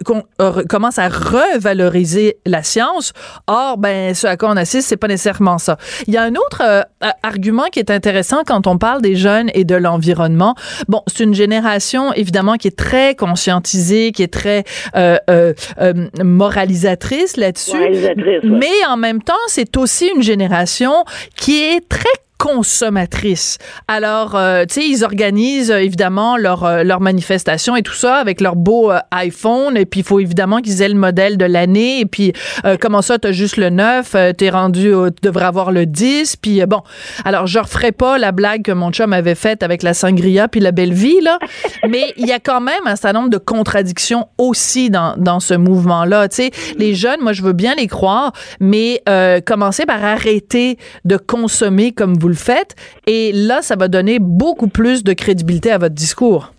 commence 0.69 0.99
à 0.99 1.09
revaloriser 1.09 2.39
la 2.45 2.63
science. 2.63 3.13
Or, 3.47 3.79
ben, 3.79 4.15
ce 4.15 4.27
à 4.27 4.37
quoi 4.37 4.51
on 4.51 4.57
assiste, 4.57 4.89
c'est 4.89 4.97
pas 4.97 5.07
nécessairement 5.07 5.59
ça. 5.59 5.77
Il 6.09 6.15
y 6.15 6.17
a 6.17 6.23
un 6.23 6.35
autre 6.35 6.63
euh, 6.63 6.83
argument 7.23 7.67
qui 7.71 7.79
est 7.79 7.91
intéressant 7.91 8.43
quand 8.45 8.67
on 8.67 8.79
parle 8.79 9.03
des 9.03 9.15
jeunes 9.15 9.51
et 9.55 9.65
de 9.65 9.77
l'environnement. 9.77 10.55
Bon, 10.89 11.03
c'est 11.07 11.23
une 11.23 11.35
génération 11.35 12.13
évidemment 12.15 12.57
qui 12.57 12.69
est 12.69 12.77
très 12.77 13.15
conscientisée, 13.15 14.13
qui 14.13 14.23
est 14.23 14.33
très 14.33 14.65
euh, 14.97 15.19
euh, 15.31 15.53
euh 15.81 15.93
moralisatrice 16.23 17.37
là-dessus. 17.37 17.77
Ouais. 17.77 18.41
Mais 18.43 18.87
en 18.89 18.97
même 18.97 19.23
temps, 19.23 19.35
c'est 19.47 19.77
aussi 19.77 20.11
une 20.15 20.23
génération 20.23 21.05
qui 21.37 21.63
est 21.63 21.89
très 21.89 22.09
consommatrices. 22.39 23.59
Alors, 23.89 24.35
euh, 24.35 24.65
tu 24.67 24.75
sais, 24.75 24.87
ils 24.87 25.05
organisent 25.05 25.71
euh, 25.71 25.79
évidemment 25.79 26.37
leur, 26.37 26.65
euh, 26.65 26.83
leur 26.83 27.01
manifestation 27.01 27.77
et 27.77 27.83
tout 27.83 27.95
ça 27.95 28.17
avec 28.17 28.41
leur 28.41 28.57
beau 28.57 28.91
euh, 28.91 28.99
iPhone. 29.13 29.77
Et 29.77 29.87
puis, 29.87 30.01
il 30.01 30.07
faut 30.07 30.21
évidemment 30.21 30.61
qu'ils 30.61 30.83
aient 30.83 30.89
le 30.89 30.95
modèle 30.95 31.37
de 31.37 31.45
l'année. 31.45 32.01
Et 32.01 32.07
puis, 32.07 32.33
euh, 32.65 32.77
comment 32.81 33.03
ça, 33.03 33.19
t'as 33.19 33.33
juste 33.33 33.57
le 33.57 33.71
9, 33.71 34.17
t'es 34.37 34.51
rendu, 34.51 34.93
tu 34.93 35.27
devrais 35.27 35.47
avoir 35.47 35.71
le 35.71 35.87
10. 35.87 36.37
Puis, 36.37 36.65
bon, 36.67 36.83
alors, 37.25 37.47
je 37.47 37.59
referai 37.59 37.93
pas 37.93 38.19
la 38.19 38.33
blague 38.33 38.63
que 38.63 38.73
mon 38.73 38.91
chum 38.91 39.13
avait 39.13 39.35
faite 39.35 39.63
avec 39.63 39.83
la 39.83 39.95
sangria 39.95 40.49
puis 40.49 40.61
la 40.61 40.73
belle 40.73 40.93
vie, 40.93 41.21
là. 41.21 41.39
Mais 41.89 42.13
il 42.17 42.27
y 42.27 42.33
a 42.33 42.41
quand 42.41 42.61
même 42.61 42.87
un 42.87 42.97
certain 42.97 43.21
nombre 43.21 43.31
de 43.31 43.39
contradictions 43.39 44.29
aussi 44.39 44.91
dans, 44.91 45.15
dans 45.17 45.41
ce 45.41 45.55
mouvement-là. 45.55 46.29
Tu 46.29 46.37
sais, 46.37 46.51
les 46.79 46.95
jeunes, 46.95 47.21
moi, 47.21 47.33
je 47.33 47.43
veux 47.43 47.53
bien 47.53 47.75
les 47.75 47.87
croire, 47.87 48.33
mais 48.61 49.03
commencer 49.47 49.87
par 49.87 50.03
arrêter 50.05 50.79
de 51.05 51.17
consommer 51.17 51.93
comme 51.93 52.15
vous 52.15 52.24
le 52.29 52.35
faites. 52.35 52.75
Et 53.07 53.33
là, 53.33 53.63
ça 53.63 53.77
va 53.77 53.89
donner 53.89 54.19
beaucoup 54.21 54.69
plus 54.69 55.05
de 55.05 55.13
crédibilité 55.13 55.71
à 55.71 55.79
votre 55.79 55.95
discours. 55.95 56.53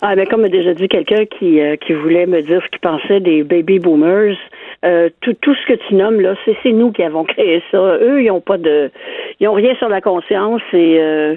Ah, 0.00 0.14
mais 0.14 0.26
comme 0.26 0.44
a 0.44 0.48
déjà 0.48 0.74
dit 0.74 0.88
quelqu'un 0.88 1.24
qui, 1.26 1.60
euh, 1.60 1.74
qui 1.76 1.92
voulait 1.92 2.26
me 2.26 2.40
dire 2.42 2.62
ce 2.62 2.68
qu'il 2.68 2.78
pensait 2.78 3.18
des 3.18 3.42
baby 3.42 3.80
boomers, 3.80 4.36
euh, 4.84 5.08
tout, 5.22 5.34
tout 5.40 5.54
ce 5.56 5.66
que 5.66 5.78
tu 5.88 5.96
nommes 5.96 6.20
là, 6.20 6.36
c'est, 6.44 6.70
nous 6.70 6.92
qui 6.92 7.02
avons 7.02 7.24
créé 7.24 7.62
ça. 7.72 7.96
Eux, 8.00 8.22
ils 8.22 8.30
ont 8.30 8.40
pas 8.40 8.58
de, 8.58 8.92
ils 9.40 9.48
ont 9.48 9.54
rien 9.54 9.74
sur 9.76 9.88
la 9.88 10.00
conscience 10.00 10.62
et 10.72 10.98
euh, 11.00 11.34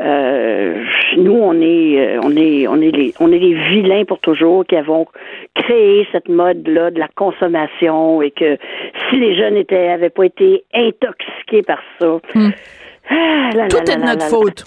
euh, 0.00 0.84
nous, 1.16 1.34
on 1.34 1.60
est, 1.60 2.18
on 2.22 2.30
est, 2.36 2.68
on 2.68 2.80
est 2.80 2.92
les, 2.92 3.12
on 3.18 3.32
est 3.32 3.38
les 3.40 3.54
vilains 3.54 4.04
pour 4.04 4.20
toujours 4.20 4.64
qui 4.64 4.76
avons 4.76 5.06
créé 5.56 6.06
cette 6.12 6.28
mode 6.28 6.66
là 6.68 6.92
de 6.92 7.00
la 7.00 7.08
consommation 7.08 8.22
et 8.22 8.30
que 8.30 8.56
si 9.10 9.16
les 9.16 9.34
jeunes 9.34 9.56
étaient, 9.56 9.88
avaient 9.88 10.10
pas 10.10 10.24
été 10.24 10.62
intoxiqués 10.72 11.62
par 11.62 11.80
ça. 11.98 12.20
Hmm. 12.34 12.50
Ah, 13.10 13.50
là, 13.54 13.68
tout 13.68 13.76
là, 13.76 13.82
est 13.92 13.96
de 13.96 14.02
notre 14.02 14.26
faute. 14.26 14.64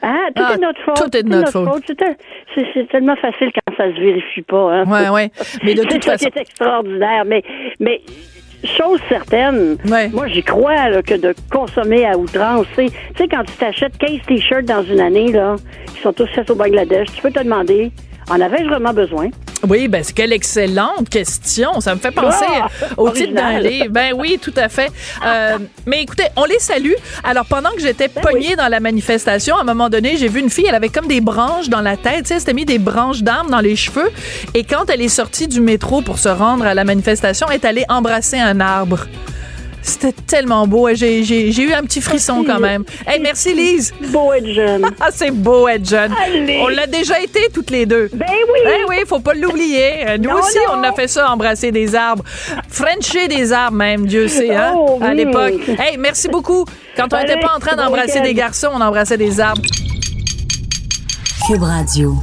Tout 0.00 0.06
ah, 0.06 0.54
est 0.54 0.58
notre 0.58 0.80
faute. 0.82 0.96
Tout 0.96 1.16
est 1.16 1.22
de 1.22 1.28
notre, 1.28 1.60
notre 1.60 1.72
faute. 1.74 1.98
faute. 1.98 2.64
C'est 2.74 2.88
tellement 2.88 3.16
facile 3.16 3.50
quand 3.54 3.76
ça 3.76 3.94
se 3.94 4.00
vérifie 4.00 4.42
pas. 4.42 4.72
Hein? 4.72 4.84
Ouais, 4.86 5.08
ouais. 5.10 5.30
Mais 5.62 5.74
de 5.74 5.82
toute 5.82 6.04
façon, 6.04 6.28
c'est 6.32 6.40
extraordinaire. 6.40 7.24
Mais, 7.26 7.42
mais 7.80 8.00
chose 8.64 9.00
certaine, 9.08 9.76
ouais. 9.90 10.08
moi 10.08 10.26
j'y 10.28 10.42
crois 10.42 10.88
là, 10.90 11.02
que 11.02 11.14
de 11.14 11.34
consommer 11.50 12.06
à 12.06 12.16
outrance, 12.16 12.66
tu 12.76 12.88
sais, 13.16 13.28
quand 13.28 13.44
tu 13.44 13.52
t'achètes 13.54 13.96
15 13.98 14.10
t-shirts 14.26 14.64
dans 14.64 14.82
une 14.82 15.00
année, 15.00 15.32
là, 15.32 15.56
qui 15.94 16.00
sont 16.00 16.12
tous 16.12 16.26
faits 16.26 16.50
au 16.50 16.54
Bangladesh, 16.54 17.08
tu 17.14 17.22
peux 17.22 17.30
te 17.30 17.42
demander, 17.42 17.90
en 18.30 18.40
avais-je 18.40 18.68
vraiment 18.68 18.92
besoin? 18.92 19.28
Oui, 19.68 19.88
ben 19.88 20.02
c'est 20.02 20.14
quelle 20.14 20.32
excellente 20.32 21.08
question. 21.10 21.80
Ça 21.80 21.94
me 21.94 22.00
fait 22.00 22.10
penser 22.10 22.46
Ah, 22.48 22.68
au 22.96 23.10
titre 23.10 23.34
d'un 23.34 23.58
livre. 23.58 23.88
Ben 23.90 24.12
oui, 24.16 24.38
tout 24.40 24.54
à 24.56 24.68
fait. 24.68 24.90
Euh, 25.24 25.58
mais 25.86 26.02
écoutez, 26.02 26.24
on 26.36 26.44
les 26.44 26.58
salue. 26.58 26.92
Alors 27.24 27.44
pendant 27.46 27.70
que 27.70 27.80
j'étais 27.80 28.08
Ben 28.08 28.22
pognée 28.22 28.56
dans 28.56 28.68
la 28.68 28.80
manifestation, 28.80 29.56
à 29.56 29.60
un 29.60 29.64
moment 29.64 29.88
donné, 29.90 30.16
j'ai 30.16 30.28
vu 30.28 30.40
une 30.40 30.50
fille, 30.50 30.66
elle 30.68 30.74
avait 30.74 30.88
comme 30.88 31.06
des 31.06 31.20
branches 31.20 31.68
dans 31.68 31.82
la 31.82 31.96
tête, 31.96 32.22
tu 32.22 32.28
sais, 32.28 32.34
elle 32.34 32.40
s'était 32.40 32.54
mis 32.54 32.64
des 32.64 32.78
branches 32.78 33.22
d'arbres 33.22 33.50
dans 33.50 33.60
les 33.60 33.76
cheveux. 33.76 34.10
Et 34.54 34.64
quand 34.64 34.88
elle 34.88 35.02
est 35.02 35.08
sortie 35.08 35.46
du 35.48 35.60
métro 35.60 36.00
pour 36.00 36.18
se 36.18 36.28
rendre 36.28 36.64
à 36.64 36.74
la 36.74 36.84
manifestation, 36.84 37.46
elle 37.50 37.56
est 37.56 37.64
allée 37.66 37.84
embrasser 37.88 38.38
un 38.38 38.60
arbre. 38.60 39.06
C'était 39.82 40.12
tellement 40.12 40.66
beau. 40.66 40.88
J'ai, 40.92 41.22
eu 41.62 41.72
un 41.72 41.82
petit 41.82 42.00
frisson 42.00 42.44
quand 42.46 42.60
même. 42.60 42.84
Hey, 43.06 43.18
merci 43.20 43.54
Lise. 43.54 43.92
Beau 44.12 44.32
être 44.32 44.46
jeune. 44.52 44.86
Ah, 45.00 45.08
c'est 45.12 45.30
beau 45.30 45.66
être 45.68 45.88
jeune. 45.88 46.12
Allez. 46.22 46.60
On 46.62 46.68
l'a 46.68 46.86
déjà 46.86 47.18
été 47.20 47.48
toutes 47.54 47.70
les 47.70 47.86
deux. 47.86 48.10
Ben 48.12 48.26
oui. 48.28 48.60
Ben 48.64 48.80
oui, 48.88 48.96
faut 49.06 49.20
pas 49.20 49.32
l'oublier. 49.34 50.06
Euh, 50.08 50.18
Nous 50.18 50.28
Non, 50.28 50.36
aussi, 50.36 50.58
non. 50.68 50.78
on 50.78 50.82
a 50.82 50.92
fait 50.92 51.08
ça, 51.08 51.30
embrasser 51.30 51.70
des 51.72 51.94
arbres. 51.94 52.22
Frencher 52.68 53.28
des 53.28 53.52
arbres 53.52 53.76
même, 53.78 54.06
Dieu 54.06 54.28
sait, 54.28 54.54
hein, 54.54 54.74
Oh, 54.76 54.98
à 55.00 55.10
oui. 55.10 55.16
l'époque. 55.16 55.54
Hey, 55.78 55.96
merci 55.98 56.28
beaucoup. 56.28 56.64
Quand 56.96 57.12
on 57.14 57.18
n'était 57.18 57.40
pas 57.40 57.54
en 57.56 57.60
train 57.60 57.76
d'embrasser 57.76 58.20
des 58.20 58.34
garçons, 58.34 58.68
on 58.74 58.80
embrassait 58.80 59.16
des 59.16 59.40
arbres. 59.40 59.62
Cube 61.46 61.62
Radio. 61.62 62.14